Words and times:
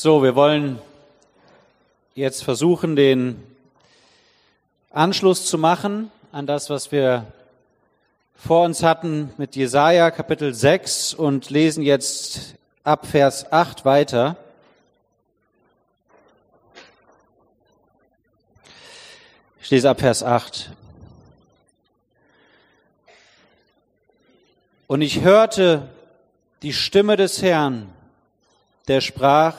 So, 0.00 0.22
wir 0.22 0.36
wollen 0.36 0.78
jetzt 2.14 2.44
versuchen, 2.44 2.94
den 2.94 3.42
Anschluss 4.92 5.46
zu 5.46 5.58
machen 5.58 6.12
an 6.30 6.46
das, 6.46 6.70
was 6.70 6.92
wir 6.92 7.26
vor 8.36 8.64
uns 8.64 8.84
hatten 8.84 9.32
mit 9.38 9.56
Jesaja 9.56 10.12
Kapitel 10.12 10.54
6 10.54 11.14
und 11.14 11.50
lesen 11.50 11.82
jetzt 11.82 12.54
ab 12.84 13.08
Vers 13.08 13.50
8 13.50 13.84
weiter. 13.84 14.36
Ich 19.60 19.68
lese 19.68 19.90
ab 19.90 19.98
Vers 19.98 20.22
8. 20.22 20.70
Und 24.86 25.02
ich 25.02 25.22
hörte 25.22 25.88
die 26.62 26.72
Stimme 26.72 27.16
des 27.16 27.42
Herrn, 27.42 27.92
der 28.86 29.00
sprach, 29.00 29.56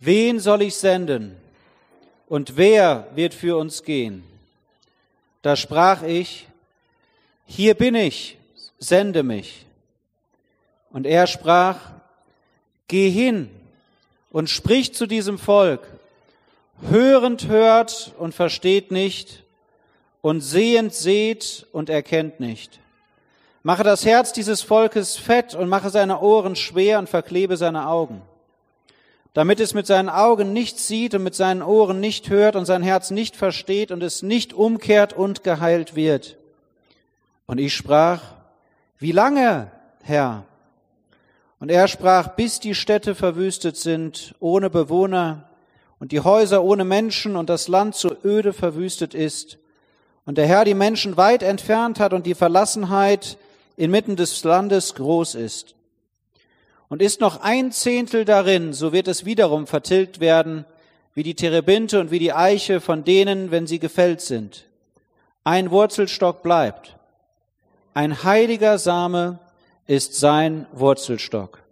wen 0.00 0.40
soll 0.40 0.62
ich 0.62 0.76
senden 0.76 1.36
und 2.28 2.56
wer 2.56 3.08
wird 3.14 3.34
für 3.34 3.56
uns 3.56 3.82
gehen? 3.82 4.24
Da 5.42 5.56
sprach 5.56 6.02
ich, 6.02 6.46
hier 7.46 7.74
bin 7.74 7.94
ich, 7.94 8.36
sende 8.78 9.22
mich. 9.22 9.64
Und 10.90 11.06
er 11.06 11.26
sprach, 11.26 11.78
geh 12.88 13.10
hin 13.10 13.50
und 14.30 14.50
sprich 14.50 14.94
zu 14.94 15.06
diesem 15.06 15.38
Volk, 15.38 15.86
hörend 16.90 17.48
hört 17.48 18.12
und 18.18 18.34
versteht 18.34 18.90
nicht, 18.90 19.42
und 20.20 20.40
sehend 20.40 20.94
seht 20.94 21.66
und 21.72 21.88
erkennt 21.88 22.40
nicht. 22.40 22.80
Mache 23.62 23.84
das 23.84 24.04
Herz 24.04 24.32
dieses 24.32 24.62
Volkes 24.62 25.16
fett 25.16 25.54
und 25.54 25.68
mache 25.68 25.90
seine 25.90 26.20
Ohren 26.20 26.56
schwer 26.56 26.98
und 26.98 27.08
verklebe 27.08 27.56
seine 27.56 27.86
Augen, 27.86 28.22
damit 29.38 29.60
es 29.60 29.72
mit 29.72 29.86
seinen 29.86 30.08
Augen 30.08 30.52
nicht 30.52 30.80
sieht 30.80 31.14
und 31.14 31.22
mit 31.22 31.36
seinen 31.36 31.62
Ohren 31.62 32.00
nicht 32.00 32.28
hört 32.28 32.56
und 32.56 32.64
sein 32.64 32.82
Herz 32.82 33.12
nicht 33.12 33.36
versteht 33.36 33.92
und 33.92 34.02
es 34.02 34.20
nicht 34.20 34.52
umkehrt 34.52 35.12
und 35.12 35.44
geheilt 35.44 35.94
wird. 35.94 36.36
Und 37.46 37.58
ich 37.58 37.72
sprach, 37.72 38.20
wie 38.98 39.12
lange, 39.12 39.70
Herr? 40.02 40.42
Und 41.60 41.70
er 41.70 41.86
sprach, 41.86 42.30
bis 42.30 42.58
die 42.58 42.74
Städte 42.74 43.14
verwüstet 43.14 43.76
sind, 43.76 44.34
ohne 44.40 44.70
Bewohner, 44.70 45.48
und 46.00 46.10
die 46.10 46.18
Häuser 46.18 46.64
ohne 46.64 46.84
Menschen 46.84 47.36
und 47.36 47.48
das 47.48 47.68
Land 47.68 47.94
so 47.94 48.10
öde 48.24 48.52
verwüstet 48.52 49.14
ist, 49.14 49.58
und 50.26 50.36
der 50.36 50.48
Herr 50.48 50.64
die 50.64 50.74
Menschen 50.74 51.16
weit 51.16 51.44
entfernt 51.44 52.00
hat 52.00 52.12
und 52.12 52.26
die 52.26 52.34
Verlassenheit 52.34 53.38
inmitten 53.76 54.16
des 54.16 54.42
Landes 54.42 54.96
groß 54.96 55.36
ist. 55.36 55.76
Und 56.88 57.02
ist 57.02 57.20
noch 57.20 57.40
ein 57.42 57.70
Zehntel 57.70 58.24
darin, 58.24 58.72
so 58.72 58.92
wird 58.92 59.08
es 59.08 59.24
wiederum 59.24 59.66
vertilgt 59.66 60.20
werden, 60.20 60.64
wie 61.14 61.22
die 61.22 61.34
Terebinte 61.34 62.00
und 62.00 62.10
wie 62.10 62.18
die 62.18 62.32
Eiche 62.32 62.80
von 62.80 63.04
denen, 63.04 63.50
wenn 63.50 63.66
sie 63.66 63.78
gefällt 63.78 64.20
sind. 64.20 64.66
Ein 65.44 65.70
Wurzelstock 65.70 66.42
bleibt. 66.42 66.96
Ein 67.92 68.22
heiliger 68.22 68.78
Same 68.78 69.38
ist 69.86 70.14
sein 70.14 70.66
Wurzelstock. 70.72 71.62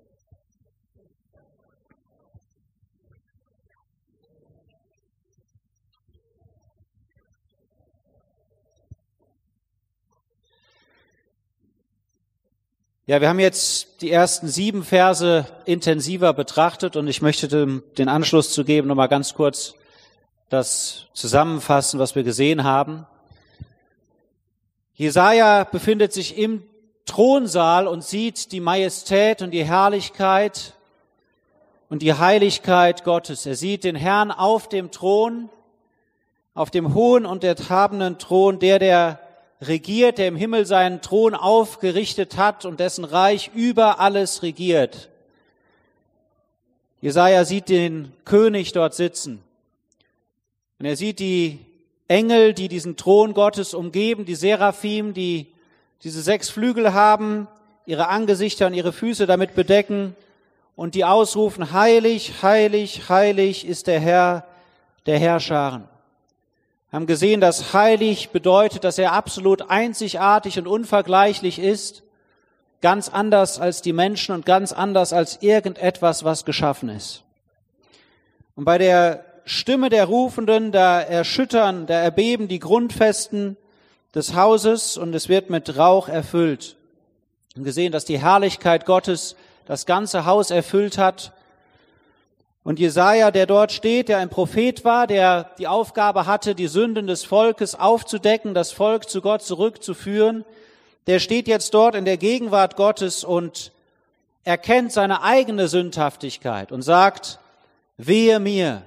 Ja, 13.08 13.20
wir 13.20 13.28
haben 13.28 13.38
jetzt 13.38 14.02
die 14.02 14.10
ersten 14.10 14.48
sieben 14.48 14.82
Verse 14.82 15.46
intensiver 15.64 16.32
betrachtet 16.32 16.96
und 16.96 17.06
ich 17.06 17.22
möchte 17.22 17.46
den 17.46 18.08
Anschluss 18.08 18.52
zu 18.52 18.64
geben, 18.64 18.88
nochmal 18.88 19.06
ganz 19.06 19.34
kurz 19.34 19.74
das 20.48 21.06
zusammenfassen, 21.12 22.00
was 22.00 22.16
wir 22.16 22.24
gesehen 22.24 22.64
haben. 22.64 23.06
Jesaja 24.94 25.62
befindet 25.62 26.12
sich 26.12 26.36
im 26.36 26.64
Thronsaal 27.04 27.86
und 27.86 28.02
sieht 28.02 28.50
die 28.50 28.58
Majestät 28.58 29.40
und 29.40 29.52
die 29.52 29.64
Herrlichkeit 29.64 30.74
und 31.88 32.02
die 32.02 32.14
Heiligkeit 32.14 33.04
Gottes. 33.04 33.46
Er 33.46 33.54
sieht 33.54 33.84
den 33.84 33.94
Herrn 33.94 34.32
auf 34.32 34.68
dem 34.68 34.90
Thron, 34.90 35.48
auf 36.54 36.72
dem 36.72 36.92
hohen 36.92 37.24
und 37.24 37.44
erhabenen 37.44 38.18
Thron, 38.18 38.58
der, 38.58 38.80
der 38.80 39.25
regiert, 39.60 40.18
der 40.18 40.28
im 40.28 40.36
Himmel 40.36 40.66
seinen 40.66 41.00
Thron 41.00 41.34
aufgerichtet 41.34 42.36
hat 42.36 42.64
und 42.64 42.80
dessen 42.80 43.04
Reich 43.04 43.50
über 43.54 44.00
alles 44.00 44.42
regiert. 44.42 45.08
Jesaja 47.00 47.44
sieht 47.44 47.68
den 47.68 48.12
König 48.24 48.72
dort 48.72 48.94
sitzen. 48.94 49.42
Und 50.78 50.86
er 50.86 50.96
sieht 50.96 51.20
die 51.20 51.58
Engel, 52.08 52.52
die 52.52 52.68
diesen 52.68 52.96
Thron 52.96 53.34
Gottes 53.34 53.74
umgeben, 53.74 54.24
die 54.24 54.34
Seraphim, 54.34 55.14
die 55.14 55.46
diese 56.02 56.20
sechs 56.20 56.50
Flügel 56.50 56.92
haben, 56.92 57.48
ihre 57.86 58.08
Angesichter 58.08 58.66
und 58.66 58.74
ihre 58.74 58.92
Füße 58.92 59.26
damit 59.26 59.54
bedecken 59.54 60.14
und 60.74 60.94
die 60.94 61.04
ausrufen, 61.04 61.72
heilig, 61.72 62.42
heilig, 62.42 63.08
heilig 63.08 63.66
ist 63.66 63.86
der 63.86 64.00
Herr 64.00 64.46
der 65.06 65.18
Herrscharen 65.18 65.88
haben 66.92 67.06
gesehen, 67.06 67.40
dass 67.40 67.72
heilig 67.72 68.30
bedeutet, 68.30 68.84
dass 68.84 68.98
er 68.98 69.12
absolut 69.12 69.70
einzigartig 69.70 70.58
und 70.58 70.66
unvergleichlich 70.66 71.58
ist, 71.58 72.02
ganz 72.80 73.08
anders 73.08 73.58
als 73.58 73.82
die 73.82 73.92
Menschen 73.92 74.34
und 74.34 74.46
ganz 74.46 74.72
anders 74.72 75.12
als 75.12 75.42
irgendetwas, 75.42 76.24
was 76.24 76.44
geschaffen 76.44 76.88
ist. 76.88 77.22
Und 78.54 78.64
bei 78.64 78.78
der 78.78 79.24
Stimme 79.44 79.90
der 79.90 80.06
Rufenden, 80.06 80.72
da 80.72 81.00
erschüttern, 81.00 81.86
da 81.86 81.94
erbeben 82.00 82.48
die 82.48 82.58
Grundfesten 82.58 83.56
des 84.14 84.34
Hauses 84.34 84.96
und 84.96 85.14
es 85.14 85.28
wird 85.28 85.50
mit 85.50 85.76
Rauch 85.76 86.08
erfüllt. 86.08 86.76
Wir 87.54 87.60
haben 87.60 87.64
gesehen, 87.64 87.92
dass 87.92 88.04
die 88.04 88.18
Herrlichkeit 88.18 88.86
Gottes 88.86 89.36
das 89.66 89.86
ganze 89.86 90.24
Haus 90.26 90.50
erfüllt 90.50 90.98
hat 90.98 91.32
und 92.66 92.80
Jesaja, 92.80 93.30
der 93.30 93.46
dort 93.46 93.70
steht, 93.70 94.08
der 94.08 94.18
ein 94.18 94.28
Prophet 94.28 94.84
war, 94.84 95.06
der 95.06 95.52
die 95.56 95.68
Aufgabe 95.68 96.26
hatte, 96.26 96.56
die 96.56 96.66
Sünden 96.66 97.06
des 97.06 97.22
Volkes 97.22 97.76
aufzudecken, 97.78 98.54
das 98.54 98.72
Volk 98.72 99.08
zu 99.08 99.20
Gott 99.20 99.42
zurückzuführen, 99.42 100.44
der 101.06 101.20
steht 101.20 101.46
jetzt 101.46 101.74
dort 101.74 101.94
in 101.94 102.04
der 102.04 102.16
Gegenwart 102.16 102.74
Gottes 102.74 103.22
und 103.22 103.70
erkennt 104.42 104.90
seine 104.90 105.22
eigene 105.22 105.68
Sündhaftigkeit 105.68 106.72
und 106.72 106.82
sagt, 106.82 107.38
wehe 107.98 108.40
mir, 108.40 108.82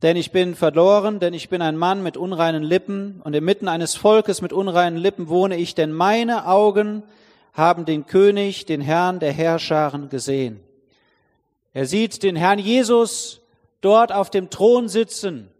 denn 0.00 0.16
ich 0.16 0.32
bin 0.32 0.54
verloren, 0.54 1.20
denn 1.20 1.34
ich 1.34 1.50
bin 1.50 1.60
ein 1.60 1.76
Mann 1.76 2.02
mit 2.02 2.16
unreinen 2.16 2.62
Lippen 2.62 3.20
und 3.22 3.34
inmitten 3.34 3.68
eines 3.68 3.96
Volkes 3.96 4.40
mit 4.40 4.54
unreinen 4.54 4.96
Lippen 4.96 5.28
wohne 5.28 5.58
ich, 5.58 5.74
denn 5.74 5.92
meine 5.92 6.46
Augen 6.46 7.02
haben 7.52 7.84
den 7.84 8.06
König, 8.06 8.64
den 8.64 8.80
Herrn 8.80 9.18
der 9.18 9.34
Herrscharen 9.34 10.08
gesehen. 10.08 10.60
Er 11.72 11.86
sieht 11.86 12.22
den 12.22 12.36
Herrn 12.36 12.58
Jesus 12.58 13.40
dort 13.80 14.12
auf 14.12 14.30
dem 14.30 14.50
Thron 14.50 14.88
sitzen. 14.88 15.50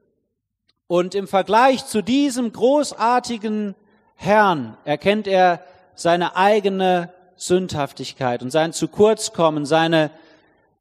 Und 0.87 1.15
im 1.15 1.29
Vergleich 1.29 1.87
zu 1.87 2.03
diesem 2.03 2.53
großartigen 2.53 3.75
Herrn 4.15 4.77
erkennt 4.85 5.27
er 5.27 5.63
seine 5.95 6.37
eigene 6.37 7.13
Sündhaftigkeit 7.37 8.43
und 8.43 8.51
sein 8.51 8.73
zu 8.73 8.89
kurz 8.89 9.33
kommen, 9.33 9.67
seine, 9.67 10.11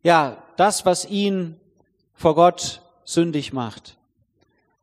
ja, 0.02 0.38
das, 0.56 0.86
was 0.86 1.06
ihn 1.06 1.60
vor 2.14 2.36
Gott 2.36 2.82
sündig 3.04 3.54
macht. 3.54 3.98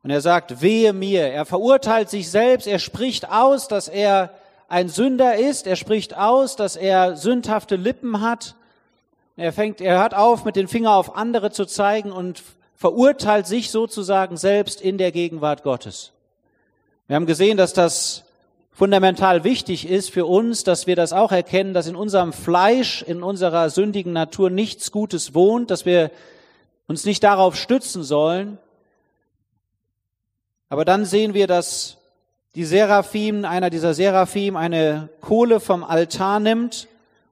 Und 0.03 0.11
er 0.11 0.21
sagt, 0.21 0.61
wehe 0.61 0.93
mir. 0.93 1.27
Er 1.27 1.45
verurteilt 1.45 2.11
sich 2.11 2.29
selbst. 2.29 2.67
Er 2.67 2.77
spricht 2.77 3.29
aus, 3.29 3.67
dass 3.67 3.87
er 3.87 4.31
ein 4.67 4.87
Sünder 4.87 5.35
ist. 5.35 5.65
Er 5.65 5.75
spricht 5.75 6.15
aus, 6.15 6.55
dass 6.55 6.75
er 6.75 7.17
sündhafte 7.17 7.75
Lippen 7.75 8.21
hat. 8.21 8.55
Er 9.37 9.51
fängt, 9.51 9.81
er 9.81 9.99
hört 9.99 10.13
auf, 10.13 10.45
mit 10.45 10.55
den 10.55 10.69
Finger 10.69 10.95
auf 10.95 11.17
andere 11.17 11.51
zu 11.51 11.65
zeigen 11.65 12.11
und 12.13 12.41
verurteilt 12.75 13.47
sich 13.47 13.69
sozusagen 13.69 14.37
selbst 14.37 14.79
in 14.79 14.97
der 14.97 15.11
Gegenwart 15.11 15.63
Gottes. 15.63 16.13
Wir 17.07 17.17
haben 17.17 17.25
gesehen, 17.25 17.57
dass 17.57 17.73
das 17.73 18.23
fundamental 18.71 19.43
wichtig 19.43 19.89
ist 19.89 20.09
für 20.09 20.25
uns, 20.25 20.63
dass 20.63 20.87
wir 20.87 20.95
das 20.95 21.11
auch 21.11 21.33
erkennen, 21.33 21.73
dass 21.73 21.87
in 21.87 21.97
unserem 21.97 22.31
Fleisch, 22.31 23.01
in 23.01 23.23
unserer 23.23 23.69
sündigen 23.69 24.13
Natur 24.13 24.49
nichts 24.49 24.93
Gutes 24.93 25.33
wohnt, 25.33 25.69
dass 25.69 25.85
wir 25.85 26.11
uns 26.87 27.03
nicht 27.03 27.23
darauf 27.23 27.57
stützen 27.57 28.03
sollen. 28.03 28.57
Aber 30.69 30.85
dann 30.85 31.03
sehen 31.03 31.33
wir, 31.33 31.47
dass 31.47 31.97
die 32.55 32.65
Seraphim, 32.65 33.43
einer 33.43 33.69
dieser 33.69 33.93
Seraphim, 33.93 34.55
eine 34.55 35.09
Kohle 35.19 35.59
vom 35.59 35.83
Altar 35.83 36.39
nimmt 36.39 36.87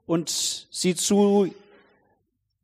und 0.06 0.67
sie 0.69 0.95
zu 0.95 1.49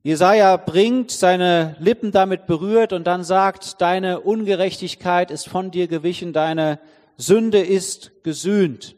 Jesaja 0.02 0.56
bringt, 0.56 1.12
seine 1.12 1.76
Lippen 1.80 2.12
damit 2.12 2.46
berührt 2.46 2.94
und 2.94 3.06
dann 3.06 3.26
sagt, 3.26 3.82
deine 3.82 4.22
Ungerechtigkeit 4.22 5.30
ist 5.30 5.50
von 5.50 5.72
dir 5.72 5.88
gewichen, 5.88 6.32
deine 6.32 6.80
Sünde 7.18 7.60
ist 7.60 8.24
gesühnt. 8.24 8.96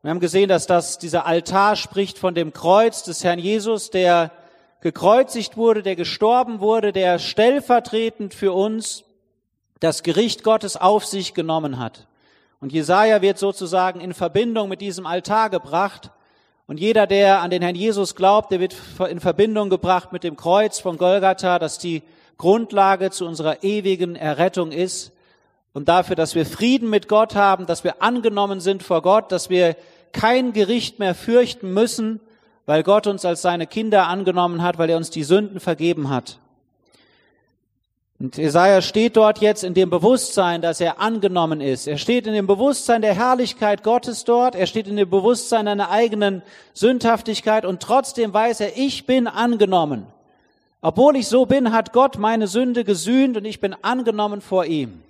Wir 0.00 0.10
haben 0.10 0.20
gesehen, 0.20 0.48
dass 0.48 0.66
das, 0.66 0.96
dieser 0.96 1.26
Altar 1.26 1.76
spricht 1.76 2.16
von 2.16 2.34
dem 2.34 2.54
Kreuz 2.54 3.02
des 3.02 3.22
Herrn 3.22 3.38
Jesus, 3.38 3.90
der 3.90 4.32
gekreuzigt 4.80 5.58
wurde, 5.58 5.82
der 5.82 5.94
gestorben 5.94 6.60
wurde, 6.60 6.92
der 6.92 7.18
stellvertretend 7.18 8.32
für 8.32 8.52
uns 8.52 9.04
das 9.78 10.02
Gericht 10.02 10.42
Gottes 10.42 10.78
auf 10.78 11.04
sich 11.04 11.34
genommen 11.34 11.78
hat. 11.78 12.06
Und 12.60 12.72
Jesaja 12.72 13.20
wird 13.20 13.38
sozusagen 13.38 14.00
in 14.00 14.14
Verbindung 14.14 14.70
mit 14.70 14.80
diesem 14.80 15.04
Altar 15.04 15.50
gebracht. 15.50 16.10
Und 16.70 16.78
jeder, 16.78 17.08
der 17.08 17.40
an 17.40 17.50
den 17.50 17.62
Herrn 17.62 17.74
Jesus 17.74 18.14
glaubt, 18.14 18.52
der 18.52 18.60
wird 18.60 18.76
in 19.08 19.18
Verbindung 19.18 19.70
gebracht 19.70 20.12
mit 20.12 20.22
dem 20.22 20.36
Kreuz 20.36 20.78
von 20.78 20.98
Golgatha, 20.98 21.58
das 21.58 21.78
die 21.78 22.04
Grundlage 22.38 23.10
zu 23.10 23.26
unserer 23.26 23.64
ewigen 23.64 24.14
Errettung 24.14 24.70
ist 24.70 25.10
und 25.72 25.88
dafür, 25.88 26.14
dass 26.14 26.36
wir 26.36 26.46
Frieden 26.46 26.88
mit 26.88 27.08
Gott 27.08 27.34
haben, 27.34 27.66
dass 27.66 27.82
wir 27.82 28.00
angenommen 28.04 28.60
sind 28.60 28.84
vor 28.84 29.02
Gott, 29.02 29.32
dass 29.32 29.50
wir 29.50 29.74
kein 30.12 30.52
Gericht 30.52 31.00
mehr 31.00 31.16
fürchten 31.16 31.74
müssen, 31.74 32.20
weil 32.66 32.84
Gott 32.84 33.08
uns 33.08 33.24
als 33.24 33.42
seine 33.42 33.66
Kinder 33.66 34.06
angenommen 34.06 34.62
hat, 34.62 34.78
weil 34.78 34.90
er 34.90 34.96
uns 34.96 35.10
die 35.10 35.24
Sünden 35.24 35.58
vergeben 35.58 36.08
hat. 36.08 36.38
Und 38.20 38.36
Jesaja 38.36 38.82
steht 38.82 39.16
dort 39.16 39.38
jetzt 39.38 39.64
in 39.64 39.72
dem 39.72 39.88
Bewusstsein, 39.88 40.60
dass 40.60 40.82
er 40.82 41.00
angenommen 41.00 41.62
ist. 41.62 41.86
Er 41.86 41.96
steht 41.96 42.26
in 42.26 42.34
dem 42.34 42.46
Bewusstsein 42.46 43.00
der 43.00 43.14
Herrlichkeit 43.14 43.82
Gottes 43.82 44.24
dort. 44.24 44.54
Er 44.54 44.66
steht 44.66 44.86
in 44.86 44.96
dem 44.96 45.08
Bewusstsein 45.08 45.64
seiner 45.64 45.90
eigenen 45.90 46.42
Sündhaftigkeit 46.74 47.64
und 47.64 47.80
trotzdem 47.80 48.34
weiß 48.34 48.60
er, 48.60 48.76
ich 48.76 49.06
bin 49.06 49.26
angenommen. 49.26 50.06
Obwohl 50.82 51.16
ich 51.16 51.28
so 51.28 51.46
bin, 51.46 51.72
hat 51.72 51.94
Gott 51.94 52.18
meine 52.18 52.46
Sünde 52.46 52.84
gesühnt 52.84 53.38
und 53.38 53.46
ich 53.46 53.58
bin 53.58 53.74
angenommen 53.80 54.42
vor 54.42 54.66
ihm. 54.66 55.02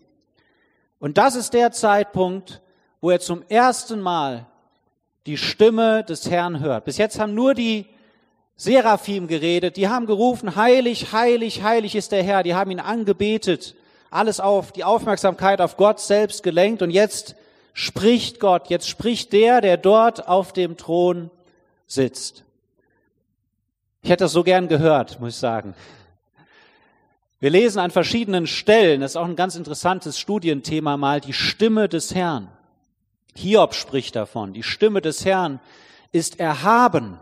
Und 1.01 1.19
das 1.19 1.35
ist 1.35 1.53
der 1.53 1.73
Zeitpunkt, 1.73 2.61
wo 3.01 3.11
er 3.11 3.19
zum 3.19 3.43
ersten 3.49 4.01
Mal 4.01 4.47
die 5.27 5.37
Stimme 5.37 6.05
des 6.05 6.31
Herrn 6.31 6.61
hört. 6.61 6.85
Bis 6.85 6.97
jetzt 6.97 7.19
haben 7.19 7.35
nur 7.35 7.55
die 7.55 7.87
Seraphim 8.61 9.27
geredet, 9.27 9.79
die 9.79 9.89
haben 9.89 10.05
gerufen, 10.05 10.55
heilig, 10.55 11.15
heilig, 11.15 11.63
heilig 11.63 11.95
ist 11.95 12.13
der 12.13 12.23
Herr, 12.23 12.43
die 12.43 12.55
haben 12.55 12.71
ihn 12.71 12.79
angebetet, 12.79 13.75
alles 14.11 14.39
auf 14.39 14.71
die 14.71 14.85
Aufmerksamkeit 14.85 15.63
auf 15.63 15.79
Gott 15.79 15.99
selbst 15.99 16.43
gelenkt 16.43 16.83
und 16.83 16.91
jetzt 16.91 17.37
spricht 17.73 18.39
Gott, 18.39 18.69
jetzt 18.69 18.87
spricht 18.87 19.33
der, 19.33 19.63
der 19.63 19.79
dort 19.79 20.29
auf 20.29 20.53
dem 20.53 20.77
Thron 20.77 21.31
sitzt. 21.87 22.45
Ich 24.03 24.11
hätte 24.11 24.25
das 24.25 24.33
so 24.33 24.45
gern 24.45 24.69
gehört, 24.69 25.21
muss 25.21 25.37
ich 25.37 25.41
sagen. 25.41 25.75
Wir 27.39 27.49
lesen 27.49 27.79
an 27.79 27.91
verschiedenen 27.91 28.47
Stellen, 28.47 29.01
das 29.01 29.13
ist 29.13 29.17
auch 29.17 29.25
ein 29.25 29.37
ganz 29.37 29.57
interessantes 29.57 30.19
Studienthema 30.19 30.99
mal, 30.99 31.23
die 31.23 31.33
Stimme 31.33 31.89
des 31.89 32.15
Herrn. 32.15 32.49
Hiob 33.35 33.73
spricht 33.73 34.17
davon. 34.17 34.53
Die 34.53 34.65
Stimme 34.65 35.01
des 35.01 35.25
Herrn 35.25 35.61
ist 36.13 36.39
erhaben. 36.39 37.19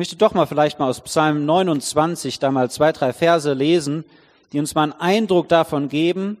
Möchte 0.00 0.16
doch 0.16 0.32
mal 0.32 0.46
vielleicht 0.46 0.78
mal 0.78 0.88
aus 0.88 1.02
Psalm 1.02 1.44
29 1.44 2.38
da 2.38 2.50
mal 2.50 2.70
zwei, 2.70 2.90
drei 2.90 3.12
Verse 3.12 3.52
lesen, 3.52 4.06
die 4.50 4.58
uns 4.58 4.74
mal 4.74 4.84
einen 4.84 4.92
Eindruck 4.94 5.50
davon 5.50 5.90
geben, 5.90 6.38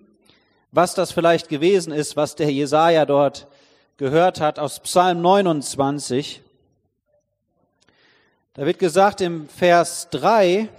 was 0.72 0.94
das 0.94 1.12
vielleicht 1.12 1.50
gewesen 1.50 1.92
ist, 1.92 2.16
was 2.16 2.36
der 2.36 2.50
Jesaja 2.50 3.04
dort 3.04 3.48
gehört 3.98 4.40
hat 4.40 4.58
aus 4.58 4.80
Psalm 4.80 5.20
29. 5.20 6.40
Da 8.54 8.64
wird 8.64 8.78
gesagt 8.78 9.20
im 9.20 9.46
Vers 9.50 10.08
3, 10.12 10.70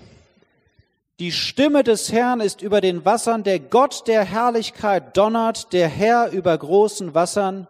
die 1.19 1.31
Stimme 1.31 1.83
des 1.83 2.11
Herrn 2.11 2.39
ist 2.39 2.63
über 2.63 2.81
den 2.81 3.05
Wassern, 3.05 3.43
der 3.43 3.59
Gott 3.59 4.07
der 4.07 4.23
Herrlichkeit 4.23 5.15
donnert, 5.15 5.71
der 5.71 5.87
Herr 5.87 6.31
über 6.31 6.57
großen 6.57 7.13
Wassern. 7.13 7.67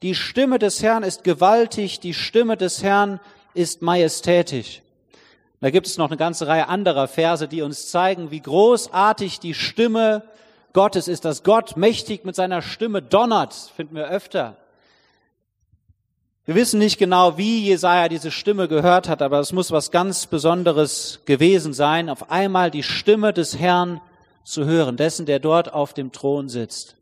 Die 0.00 0.14
Stimme 0.14 0.58
des 0.58 0.82
Herrn 0.82 1.02
ist 1.02 1.24
gewaltig, 1.24 2.00
die 2.00 2.14
Stimme 2.14 2.56
des 2.56 2.82
Herrn 2.82 3.20
ist 3.56 3.82
majestätisch. 3.82 4.82
Da 5.60 5.70
gibt 5.70 5.86
es 5.86 5.96
noch 5.96 6.08
eine 6.08 6.16
ganze 6.16 6.46
Reihe 6.46 6.68
anderer 6.68 7.08
Verse, 7.08 7.48
die 7.48 7.62
uns 7.62 7.90
zeigen, 7.90 8.30
wie 8.30 8.40
großartig 8.40 9.40
die 9.40 9.54
Stimme 9.54 10.22
Gottes 10.74 11.08
ist, 11.08 11.24
dass 11.24 11.42
Gott 11.42 11.76
mächtig 11.76 12.24
mit 12.24 12.36
seiner 12.36 12.60
Stimme 12.60 13.00
donnert, 13.00 13.54
finden 13.54 13.94
wir 13.94 14.08
öfter. 14.08 14.58
Wir 16.44 16.54
wissen 16.54 16.78
nicht 16.78 16.98
genau, 16.98 17.38
wie 17.38 17.64
Jesaja 17.64 18.08
diese 18.08 18.30
Stimme 18.30 18.68
gehört 18.68 19.08
hat, 19.08 19.22
aber 19.22 19.40
es 19.40 19.52
muss 19.52 19.72
was 19.72 19.90
ganz 19.90 20.26
Besonderes 20.26 21.22
gewesen 21.24 21.72
sein, 21.72 22.08
auf 22.08 22.30
einmal 22.30 22.70
die 22.70 22.84
Stimme 22.84 23.32
des 23.32 23.58
Herrn 23.58 24.00
zu 24.44 24.64
hören, 24.64 24.96
dessen, 24.96 25.26
der 25.26 25.40
dort 25.40 25.72
auf 25.72 25.92
dem 25.92 26.12
Thron 26.12 26.48
sitzt. 26.48 26.94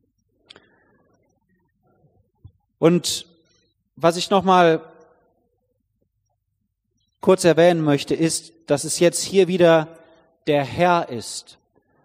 Und 2.79 3.27
was 3.97 4.17
ich 4.17 4.31
nochmal 4.31 4.81
kurz 7.25 7.45
erwähnen 7.45 7.81
möchte, 7.81 8.15
ist, 8.15 8.53
dass 8.67 8.85
es 8.85 8.99
jetzt 8.99 9.23
hier 9.23 9.49
wieder 9.49 9.89
der 10.47 10.63
Herr 10.63 11.09
ist. 11.09 11.57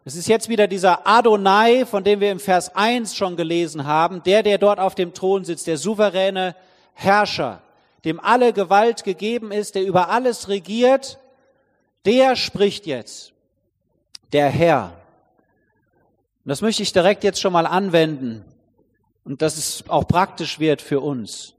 Es 0.05 0.15
ist 0.15 0.29
jetzt 0.29 0.47
wieder 0.47 0.65
dieser 0.65 1.05
Adonai, 1.05 1.85
von 1.85 2.05
dem 2.05 2.21
wir 2.21 2.31
im 2.31 2.39
Vers 2.39 2.73
1 2.73 3.17
schon 3.17 3.35
gelesen 3.35 3.85
haben, 3.85 4.23
der, 4.23 4.43
der 4.43 4.57
dort 4.57 4.79
auf 4.79 4.95
dem 4.95 5.13
Thron 5.13 5.43
sitzt, 5.43 5.67
der 5.67 5.77
souveräne 5.77 6.55
Herrscher, 6.93 7.61
dem 8.05 8.21
alle 8.21 8.53
Gewalt 8.53 9.03
gegeben 9.03 9.51
ist, 9.51 9.75
der 9.75 9.83
über 9.83 10.07
alles 10.07 10.47
regiert, 10.47 11.19
der 12.05 12.37
spricht 12.37 12.85
jetzt, 12.85 13.33
der 14.31 14.47
Herr. 14.47 14.93
Und 16.45 16.49
das 16.49 16.61
möchte 16.61 16.81
ich 16.81 16.93
direkt 16.93 17.25
jetzt 17.25 17.41
schon 17.41 17.51
mal 17.51 17.67
anwenden 17.67 18.45
und 19.25 19.41
dass 19.41 19.57
es 19.57 19.83
auch 19.89 20.07
praktisch 20.07 20.59
wird 20.61 20.81
für 20.81 21.01
uns. 21.01 21.55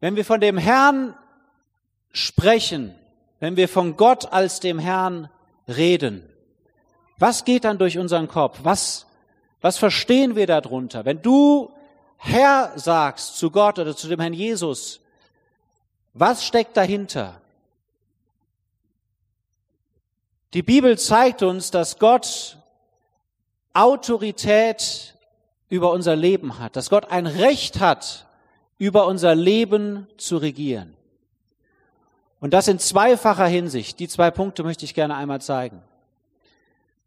Wenn 0.00 0.16
wir 0.16 0.24
von 0.24 0.40
dem 0.40 0.56
Herrn 0.56 1.14
sprechen, 2.16 2.94
wenn 3.40 3.56
wir 3.56 3.68
von 3.68 3.96
Gott 3.96 4.32
als 4.32 4.60
dem 4.60 4.78
Herrn 4.78 5.28
reden, 5.68 6.26
was 7.18 7.44
geht 7.44 7.64
dann 7.64 7.78
durch 7.78 7.98
unseren 7.98 8.26
Kopf? 8.26 8.60
Was, 8.62 9.06
was 9.60 9.76
verstehen 9.76 10.34
wir 10.34 10.46
darunter? 10.46 11.04
Wenn 11.04 11.20
du 11.20 11.70
Herr 12.16 12.72
sagst 12.76 13.36
zu 13.36 13.50
Gott 13.50 13.78
oder 13.78 13.94
zu 13.94 14.08
dem 14.08 14.20
Herrn 14.20 14.32
Jesus, 14.32 15.00
was 16.14 16.44
steckt 16.44 16.76
dahinter? 16.76 17.40
Die 20.54 20.62
Bibel 20.62 20.98
zeigt 20.98 21.42
uns, 21.42 21.70
dass 21.70 21.98
Gott 21.98 22.56
Autorität 23.74 25.14
über 25.68 25.90
unser 25.90 26.16
Leben 26.16 26.58
hat, 26.58 26.76
dass 26.76 26.88
Gott 26.88 27.10
ein 27.10 27.26
Recht 27.26 27.80
hat, 27.80 28.26
über 28.78 29.06
unser 29.06 29.34
Leben 29.34 30.06
zu 30.16 30.38
regieren. 30.38 30.95
Und 32.46 32.52
das 32.52 32.68
in 32.68 32.78
zweifacher 32.78 33.48
Hinsicht. 33.48 33.98
Die 33.98 34.06
zwei 34.06 34.30
Punkte 34.30 34.62
möchte 34.62 34.84
ich 34.84 34.94
gerne 34.94 35.16
einmal 35.16 35.40
zeigen. 35.40 35.82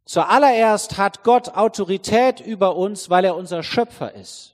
Zuallererst 0.03 0.97
hat 0.97 1.23
Gott 1.23 1.55
Autorität 1.55 2.41
über 2.41 2.75
uns, 2.75 3.09
weil 3.09 3.23
er 3.23 3.37
unser 3.37 3.63
Schöpfer 3.63 4.13
ist. 4.15 4.53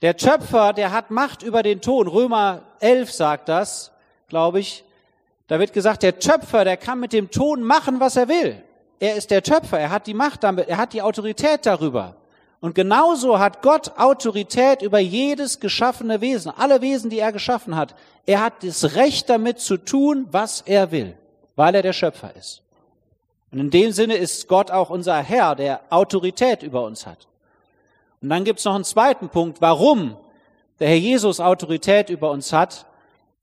Der 0.00 0.14
Schöpfer, 0.16 0.72
der 0.72 0.92
hat 0.92 1.10
Macht 1.10 1.42
über 1.42 1.64
den 1.64 1.80
Ton. 1.80 2.06
Römer 2.06 2.62
11 2.78 3.10
sagt 3.10 3.48
das, 3.48 3.90
glaube 4.28 4.60
ich. 4.60 4.84
Da 5.48 5.58
wird 5.58 5.72
gesagt, 5.72 6.04
der 6.04 6.14
Schöpfer, 6.16 6.62
der 6.62 6.76
kann 6.76 7.00
mit 7.00 7.12
dem 7.12 7.28
Ton 7.32 7.64
machen, 7.64 7.98
was 7.98 8.14
er 8.14 8.28
will. 8.28 8.62
Er 9.00 9.16
ist 9.16 9.32
der 9.32 9.42
Schöpfer, 9.44 9.80
er 9.80 9.90
hat 9.90 10.06
die 10.06 10.14
Macht 10.14 10.44
damit, 10.44 10.68
er 10.68 10.76
hat 10.76 10.92
die 10.92 11.02
Autorität 11.02 11.66
darüber. 11.66 12.14
Und 12.60 12.74
genauso 12.74 13.38
hat 13.38 13.62
Gott 13.62 13.98
Autorität 13.98 14.82
über 14.82 14.98
jedes 14.98 15.60
geschaffene 15.60 16.20
Wesen, 16.20 16.52
alle 16.56 16.80
Wesen, 16.80 17.10
die 17.10 17.18
er 17.18 17.32
geschaffen 17.32 17.76
hat. 17.76 17.94
Er 18.24 18.40
hat 18.40 18.62
das 18.62 18.96
Recht 18.96 19.28
damit 19.28 19.60
zu 19.60 19.76
tun, 19.76 20.26
was 20.30 20.62
er 20.62 20.90
will, 20.90 21.16
weil 21.54 21.74
er 21.74 21.82
der 21.82 21.92
Schöpfer 21.92 22.34
ist. 22.34 22.62
Und 23.52 23.60
in 23.60 23.70
dem 23.70 23.92
Sinne 23.92 24.16
ist 24.16 24.48
Gott 24.48 24.70
auch 24.70 24.90
unser 24.90 25.22
Herr, 25.22 25.54
der 25.54 25.80
Autorität 25.90 26.62
über 26.62 26.84
uns 26.84 27.06
hat. 27.06 27.28
Und 28.20 28.30
dann 28.30 28.44
gibt 28.44 28.58
es 28.58 28.64
noch 28.64 28.74
einen 28.74 28.84
zweiten 28.84 29.28
Punkt, 29.28 29.60
warum 29.60 30.16
der 30.80 30.88
Herr 30.88 30.96
Jesus 30.96 31.40
Autorität 31.40 32.10
über 32.10 32.30
uns 32.30 32.52
hat. 32.52 32.86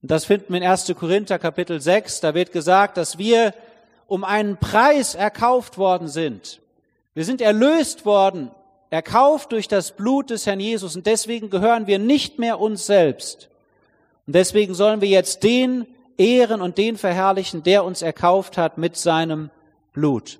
Und 0.01 0.12
das 0.12 0.25
finden 0.25 0.53
wir 0.53 0.62
in 0.62 0.67
1. 0.67 0.93
Korinther 1.00 1.39
Kapitel 1.39 1.79
6. 1.79 2.20
Da 2.20 2.34
wird 2.34 2.51
gesagt, 2.51 2.98
dass 2.98 3.17
wir 3.17 3.53
um 4.08 4.24
einen 4.24 4.58
Preis 4.58 5.15
erkauft 5.15 5.77
worden 5.77 6.08
sind. 6.08 6.60
Wir 7.13 7.24
sind 7.24 7.41
erlöst 7.41 8.05
worden 8.05 8.51
erkauft 8.93 9.51
durch 9.51 9.67
das 9.67 9.93
Blut 9.93 10.29
des 10.29 10.45
Herrn 10.45 10.59
Jesus 10.59 10.95
und 10.95 11.07
deswegen 11.07 11.50
gehören 11.50 11.88
wir 11.88 11.97
nicht 11.97 12.38
mehr 12.38 12.59
uns 12.59 12.85
selbst. 12.85 13.50
Und 14.27 14.35
deswegen 14.35 14.75
sollen 14.75 15.01
wir 15.01 15.07
jetzt 15.07 15.41
den 15.41 15.88
ehren 16.19 16.62
und 16.62 16.77
den 16.77 16.97
verherrlichen, 16.97 17.63
der 17.63 17.85
uns 17.85 18.03
erkauft 18.03 18.55
hat 18.55 18.77
mit 18.77 18.95
seinem 18.95 19.50
Blut. 19.93 20.39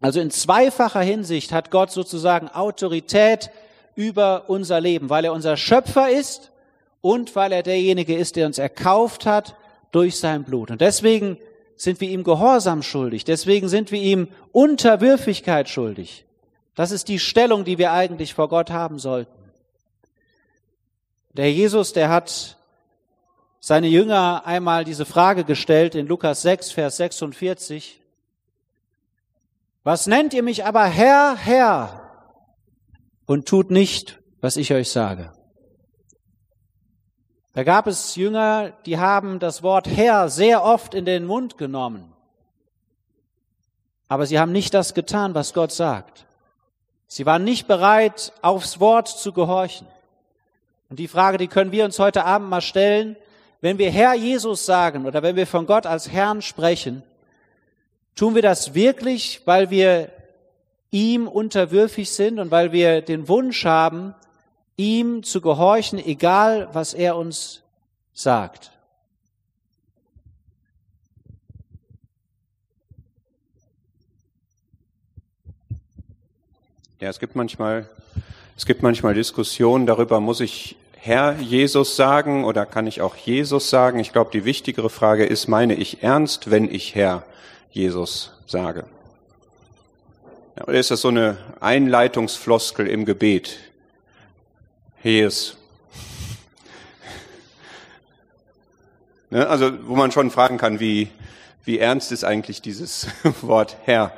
Also 0.00 0.20
in 0.20 0.30
zweifacher 0.30 1.02
Hinsicht 1.02 1.52
hat 1.52 1.70
Gott 1.70 1.90
sozusagen 1.90 2.48
Autorität 2.48 3.50
über 3.94 4.48
unser 4.48 4.80
Leben, 4.80 5.10
weil 5.10 5.26
er 5.26 5.34
unser 5.34 5.58
Schöpfer 5.58 6.08
ist 6.08 6.52
und 7.02 7.36
weil 7.36 7.52
er 7.52 7.62
derjenige 7.62 8.16
ist, 8.16 8.36
der 8.36 8.46
uns 8.46 8.56
erkauft 8.56 9.26
hat 9.26 9.54
durch 9.92 10.16
sein 10.16 10.44
Blut. 10.44 10.70
Und 10.70 10.80
deswegen 10.80 11.36
sind 11.76 12.00
wir 12.00 12.08
ihm 12.08 12.24
Gehorsam 12.24 12.82
schuldig, 12.82 13.24
deswegen 13.24 13.68
sind 13.68 13.92
wir 13.92 14.00
ihm 14.00 14.28
Unterwürfigkeit 14.52 15.68
schuldig. 15.68 16.25
Das 16.76 16.92
ist 16.92 17.08
die 17.08 17.18
Stellung, 17.18 17.64
die 17.64 17.78
wir 17.78 17.90
eigentlich 17.92 18.34
vor 18.34 18.48
Gott 18.48 18.70
haben 18.70 18.98
sollten. 19.00 19.32
Der 21.32 21.50
Jesus, 21.52 21.92
der 21.92 22.10
hat 22.10 22.56
seine 23.60 23.88
Jünger 23.88 24.42
einmal 24.44 24.84
diese 24.84 25.06
Frage 25.06 25.44
gestellt 25.44 25.94
in 25.94 26.06
Lukas 26.06 26.42
6, 26.42 26.70
Vers 26.70 26.98
46. 26.98 28.00
Was 29.82 30.06
nennt 30.06 30.34
ihr 30.34 30.42
mich 30.42 30.64
aber 30.64 30.84
Herr, 30.84 31.36
Herr 31.36 32.34
und 33.24 33.48
tut 33.48 33.70
nicht, 33.70 34.20
was 34.40 34.56
ich 34.56 34.72
euch 34.72 34.90
sage? 34.90 35.32
Da 37.54 37.64
gab 37.64 37.86
es 37.86 38.16
Jünger, 38.16 38.74
die 38.84 38.98
haben 38.98 39.38
das 39.38 39.62
Wort 39.62 39.88
Herr 39.88 40.28
sehr 40.28 40.62
oft 40.62 40.92
in 40.92 41.06
den 41.06 41.24
Mund 41.24 41.56
genommen. 41.56 42.12
Aber 44.08 44.26
sie 44.26 44.38
haben 44.38 44.52
nicht 44.52 44.74
das 44.74 44.92
getan, 44.92 45.34
was 45.34 45.54
Gott 45.54 45.72
sagt. 45.72 46.25
Sie 47.06 47.26
waren 47.26 47.44
nicht 47.44 47.66
bereit, 47.68 48.32
aufs 48.42 48.80
Wort 48.80 49.08
zu 49.08 49.32
gehorchen. 49.32 49.86
Und 50.88 50.98
die 50.98 51.08
Frage, 51.08 51.38
die 51.38 51.48
können 51.48 51.72
wir 51.72 51.84
uns 51.84 51.98
heute 51.98 52.24
Abend 52.24 52.48
mal 52.48 52.60
stellen, 52.60 53.16
wenn 53.60 53.78
wir 53.78 53.90
Herr 53.90 54.14
Jesus 54.14 54.66
sagen 54.66 55.06
oder 55.06 55.22
wenn 55.22 55.36
wir 55.36 55.46
von 55.46 55.66
Gott 55.66 55.86
als 55.86 56.10
Herrn 56.10 56.42
sprechen, 56.42 57.02
tun 58.14 58.34
wir 58.34 58.42
das 58.42 58.74
wirklich, 58.74 59.42
weil 59.44 59.70
wir 59.70 60.10
ihm 60.90 61.26
unterwürfig 61.26 62.10
sind 62.10 62.38
und 62.38 62.50
weil 62.50 62.72
wir 62.72 63.02
den 63.02 63.28
Wunsch 63.28 63.64
haben, 63.64 64.14
ihm 64.76 65.22
zu 65.22 65.40
gehorchen, 65.40 65.98
egal 65.98 66.68
was 66.72 66.94
er 66.94 67.16
uns 67.16 67.62
sagt. 68.12 68.70
Ja, 77.06 77.10
es 77.10 77.20
gibt 77.20 77.36
manchmal, 77.36 77.88
es 78.56 78.66
gibt 78.66 78.82
manchmal 78.82 79.14
Diskussionen 79.14 79.86
darüber, 79.86 80.18
muss 80.18 80.40
ich 80.40 80.74
Herr 80.96 81.36
Jesus 81.38 81.94
sagen 81.94 82.44
oder 82.44 82.66
kann 82.66 82.88
ich 82.88 83.00
auch 83.00 83.14
Jesus 83.14 83.70
sagen? 83.70 84.00
Ich 84.00 84.12
glaube, 84.12 84.32
die 84.32 84.44
wichtigere 84.44 84.90
Frage 84.90 85.24
ist, 85.24 85.46
meine 85.46 85.74
ich 85.74 86.02
ernst, 86.02 86.50
wenn 86.50 86.68
ich 86.68 86.96
Herr 86.96 87.22
Jesus 87.70 88.32
sage? 88.48 88.86
Ja, 90.56 90.64
oder 90.64 90.80
ist 90.80 90.90
das 90.90 91.00
so 91.00 91.06
eine 91.06 91.38
Einleitungsfloskel 91.60 92.88
im 92.88 93.04
Gebet? 93.04 93.56
Jesus. 95.04 95.56
Ne, 99.30 99.46
also, 99.48 99.70
wo 99.86 99.94
man 99.94 100.10
schon 100.10 100.32
fragen 100.32 100.58
kann, 100.58 100.80
wie, 100.80 101.08
wie 101.64 101.78
ernst 101.78 102.10
ist 102.10 102.24
eigentlich 102.24 102.62
dieses 102.62 103.06
Wort 103.42 103.76
Herr? 103.84 104.12